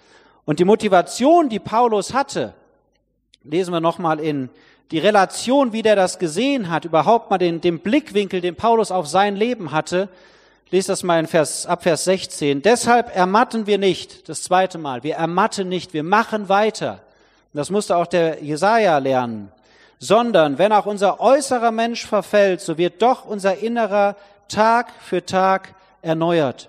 Und 0.45 0.61
die 0.61 0.65
Motivation, 0.65 1.49
die 1.49 1.59
Paulus 1.59 2.13
hatte, 2.13 2.55
lesen 3.43 3.73
wir 3.73 3.81
nochmal 3.81 4.21
in 4.21 4.51
die 4.91 4.99
Relation, 4.99 5.73
wie 5.73 5.83
der 5.83 5.97
das 5.97 6.21
gesehen 6.21 6.71
hat, 6.71 6.85
überhaupt 6.85 7.31
mal 7.31 7.39
den, 7.39 7.61
den 7.61 7.81
Blickwinkel, 7.81 8.41
den 8.41 8.55
Paulus 8.55 8.93
auf 8.93 9.09
sein 9.09 9.35
Leben 9.35 9.73
hatte. 9.73 10.09
Lest 10.71 10.89
das 10.89 11.03
mal 11.03 11.19
in 11.19 11.27
Vers, 11.27 11.67
ab 11.67 11.83
Vers 11.83 12.05
16. 12.05 12.63
Deshalb 12.63 13.15
ermatten 13.15 13.67
wir 13.67 13.79
nicht, 13.79 14.29
das 14.29 14.45
zweite 14.45 14.79
Mal, 14.79 15.03
wir 15.03 15.17
ermatten 15.17 15.69
nicht, 15.69 15.93
wir 15.93 16.05
machen 16.05 16.49
weiter. 16.49 17.01
Das 17.55 17.71
musste 17.71 17.97
auch 17.97 18.07
der 18.07 18.43
Jesaja 18.43 18.99
lernen. 18.99 19.51
Sondern, 20.01 20.59
wenn 20.59 20.73
auch 20.73 20.87
unser 20.87 21.21
äußerer 21.21 21.71
Mensch 21.71 22.05
verfällt, 22.05 22.61
so 22.61 22.77
wird 22.77 23.01
doch 23.01 23.25
unser 23.25 23.59
innerer 23.59 24.17
Tag 24.49 24.93
für 25.01 25.25
Tag 25.25 25.75
erneuert. 26.03 26.69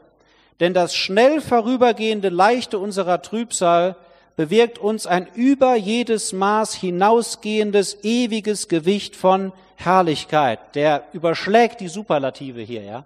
Denn 0.60 0.74
das 0.74 0.96
schnell 0.96 1.42
vorübergehende 1.42 2.30
Leichte 2.30 2.80
unserer 2.80 3.22
Trübsal 3.22 3.96
bewirkt 4.38 4.78
uns 4.78 5.08
ein 5.08 5.28
über 5.34 5.76
jedes 5.76 6.34
Maß 6.34 6.76
hinausgehendes 6.76 8.04
ewiges 8.04 8.68
Gewicht 8.68 9.16
von 9.16 9.52
Herrlichkeit. 9.76 10.60
Der 10.76 11.04
überschlägt 11.12 11.82
die 11.82 11.88
Superlative 11.88 12.62
hier, 12.62 12.84
ja. 12.84 13.06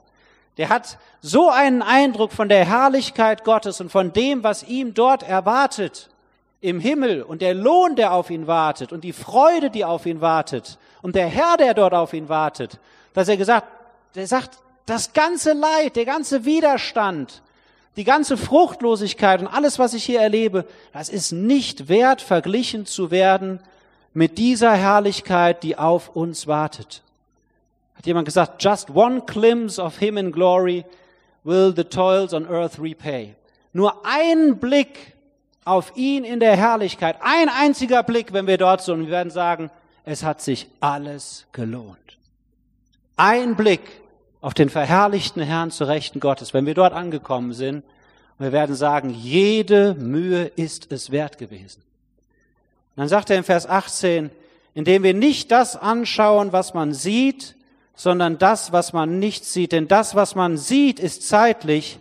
Der 0.58 0.68
hat 0.68 0.98
so 1.22 1.50
einen 1.50 1.82
Eindruck 1.82 2.34
von 2.34 2.50
der 2.50 2.66
Herrlichkeit 2.66 3.46
Gottes 3.46 3.80
und 3.80 3.90
von 3.90 4.12
dem, 4.12 4.44
was 4.44 4.64
ihm 4.64 4.94
dort 4.94 5.24
erwartet 5.24 6.10
im 6.62 6.80
Himmel 6.80 7.22
und 7.22 7.42
der 7.42 7.54
Lohn, 7.54 7.96
der 7.96 8.14
auf 8.14 8.30
ihn 8.30 8.48
wartet 8.48 8.92
und 8.92 9.04
die 9.04 9.14
Freude, 9.14 9.70
die 9.70 9.86
auf 9.86 10.06
ihn 10.06 10.22
wartet 10.22 10.78
und 11.02 11.16
der 11.16 11.28
Herr, 11.28 11.58
der 11.58 11.74
dort 11.74 11.94
auf 11.94 12.14
ihn 12.14 12.28
wartet, 12.30 12.80
dass 13.14 13.28
er 13.28 13.38
gesagt, 13.38 13.68
der 14.16 14.28
sagt, 14.28 14.58
das 14.86 15.14
ganze 15.14 15.54
Leid, 15.54 15.96
der 15.96 16.06
ganze 16.06 16.46
Widerstand, 16.46 17.42
die 17.96 18.04
ganze 18.04 18.38
Fruchtlosigkeit 18.38 19.40
und 19.42 19.48
alles, 19.48 19.80
was 19.80 19.94
ich 19.94 20.04
hier 20.04 20.20
erlebe, 20.20 20.66
das 20.94 21.10
ist 21.10 21.32
nicht 21.32 21.88
wert, 21.88 22.22
verglichen 22.22 22.86
zu 22.86 23.12
werden 23.12 23.62
mit 24.14 24.38
dieser 24.38 24.74
Herrlichkeit, 24.74 25.64
die 25.64 25.78
auf 25.78 26.16
uns 26.16 26.48
wartet. 26.48 27.04
Hat 27.96 28.06
jemand 28.06 28.26
gesagt, 28.26 28.64
just 28.64 28.90
one 28.90 29.22
glimpse 29.26 29.82
of 29.82 29.98
him 29.98 30.18
in 30.18 30.32
glory 30.32 30.86
will 31.44 31.74
the 31.76 31.84
toils 31.84 32.34
on 32.34 32.48
earth 32.48 32.80
repay. 32.80 33.36
Nur 33.74 34.06
ein 34.06 34.58
Blick 34.58 35.16
auf 35.70 35.96
ihn 35.96 36.24
in 36.24 36.40
der 36.40 36.56
Herrlichkeit, 36.56 37.18
ein 37.22 37.50
einziger 37.50 38.04
Blick, 38.04 38.34
wenn 38.34 38.48
wir 38.48 38.58
dort 38.58 38.82
sind, 38.82 39.02
wir 39.02 39.12
werden 39.12 39.32
sagen, 39.32 39.70
es 40.04 40.24
hat 40.24 40.42
sich 40.42 40.68
alles 40.80 41.46
gelohnt. 41.52 42.18
Ein 43.16 43.56
Blick 43.56 43.82
auf 44.42 44.54
den 44.54 44.70
verherrlichten 44.70 45.44
Herrn 45.44 45.72
zu 45.72 45.84
Rechten 45.84 46.20
Gottes, 46.20 46.54
wenn 46.54 46.66
wir 46.66 46.74
dort 46.74 46.94
angekommen 46.94 47.54
sind. 47.54 47.84
wir 48.38 48.52
werden 48.52 48.76
sagen, 48.76 49.10
jede 49.10 49.94
Mühe 49.96 50.46
ist 50.46 50.92
es 50.92 51.12
wert 51.12 51.38
gewesen. 51.38 51.82
Und 52.96 53.02
dann 53.02 53.10
sagt 53.10 53.30
er 53.30 53.38
im 53.38 53.44
Vers 53.44 53.68
18, 53.68 54.32
indem 54.74 55.04
wir 55.04 55.14
nicht 55.14 55.52
das 55.52 55.76
anschauen, 55.76 56.54
was 56.54 56.74
man 56.74 56.94
sieht, 56.94 57.56
sondern 57.96 58.38
das, 58.38 58.72
was 58.72 58.94
man 58.94 59.20
nicht 59.20 59.44
sieht. 59.44 59.74
Denn 59.74 59.90
das, 59.90 60.16
was 60.16 60.36
man 60.36 60.58
sieht, 60.58 61.00
ist 61.00 61.28
zeitlich, 61.28 62.00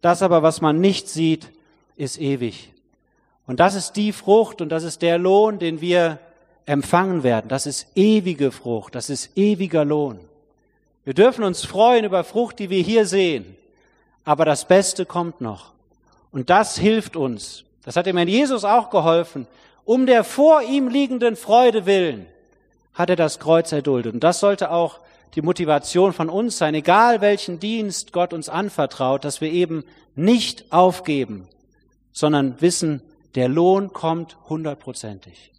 das 0.00 0.22
aber, 0.22 0.42
was 0.42 0.60
man 0.60 0.80
nicht 0.80 1.08
sieht, 1.08 1.50
ist 1.96 2.20
ewig. 2.20 2.72
Und 3.50 3.58
das 3.58 3.74
ist 3.74 3.94
die 3.94 4.12
Frucht 4.12 4.60
und 4.60 4.68
das 4.68 4.84
ist 4.84 5.02
der 5.02 5.18
Lohn, 5.18 5.58
den 5.58 5.80
wir 5.80 6.20
empfangen 6.66 7.24
werden. 7.24 7.48
Das 7.48 7.66
ist 7.66 7.88
ewige 7.96 8.52
Frucht, 8.52 8.94
das 8.94 9.10
ist 9.10 9.36
ewiger 9.36 9.84
Lohn. 9.84 10.20
Wir 11.02 11.14
dürfen 11.14 11.42
uns 11.42 11.64
freuen 11.64 12.04
über 12.04 12.22
Frucht, 12.22 12.60
die 12.60 12.70
wir 12.70 12.80
hier 12.80 13.06
sehen. 13.06 13.56
Aber 14.24 14.44
das 14.44 14.68
Beste 14.68 15.04
kommt 15.04 15.40
noch. 15.40 15.72
Und 16.30 16.48
das 16.48 16.78
hilft 16.78 17.16
uns. 17.16 17.64
Das 17.82 17.96
hat 17.96 18.06
dem 18.06 18.18
Herrn 18.18 18.28
Jesus 18.28 18.64
auch 18.64 18.88
geholfen. 18.88 19.48
Um 19.84 20.06
der 20.06 20.22
vor 20.22 20.62
ihm 20.62 20.86
liegenden 20.86 21.34
Freude 21.34 21.86
willen 21.86 22.26
hat 22.94 23.10
er 23.10 23.16
das 23.16 23.40
Kreuz 23.40 23.72
erduldet. 23.72 24.14
Und 24.14 24.22
das 24.22 24.38
sollte 24.38 24.70
auch 24.70 25.00
die 25.34 25.42
Motivation 25.42 26.12
von 26.12 26.28
uns 26.28 26.56
sein, 26.56 26.76
egal 26.76 27.20
welchen 27.20 27.58
Dienst 27.58 28.12
Gott 28.12 28.32
uns 28.32 28.48
anvertraut, 28.48 29.24
dass 29.24 29.40
wir 29.40 29.50
eben 29.50 29.82
nicht 30.14 30.70
aufgeben, 30.70 31.48
sondern 32.12 32.60
wissen, 32.60 33.02
der 33.34 33.48
Lohn 33.48 33.92
kommt 33.92 34.36
hundertprozentig. 34.48 35.52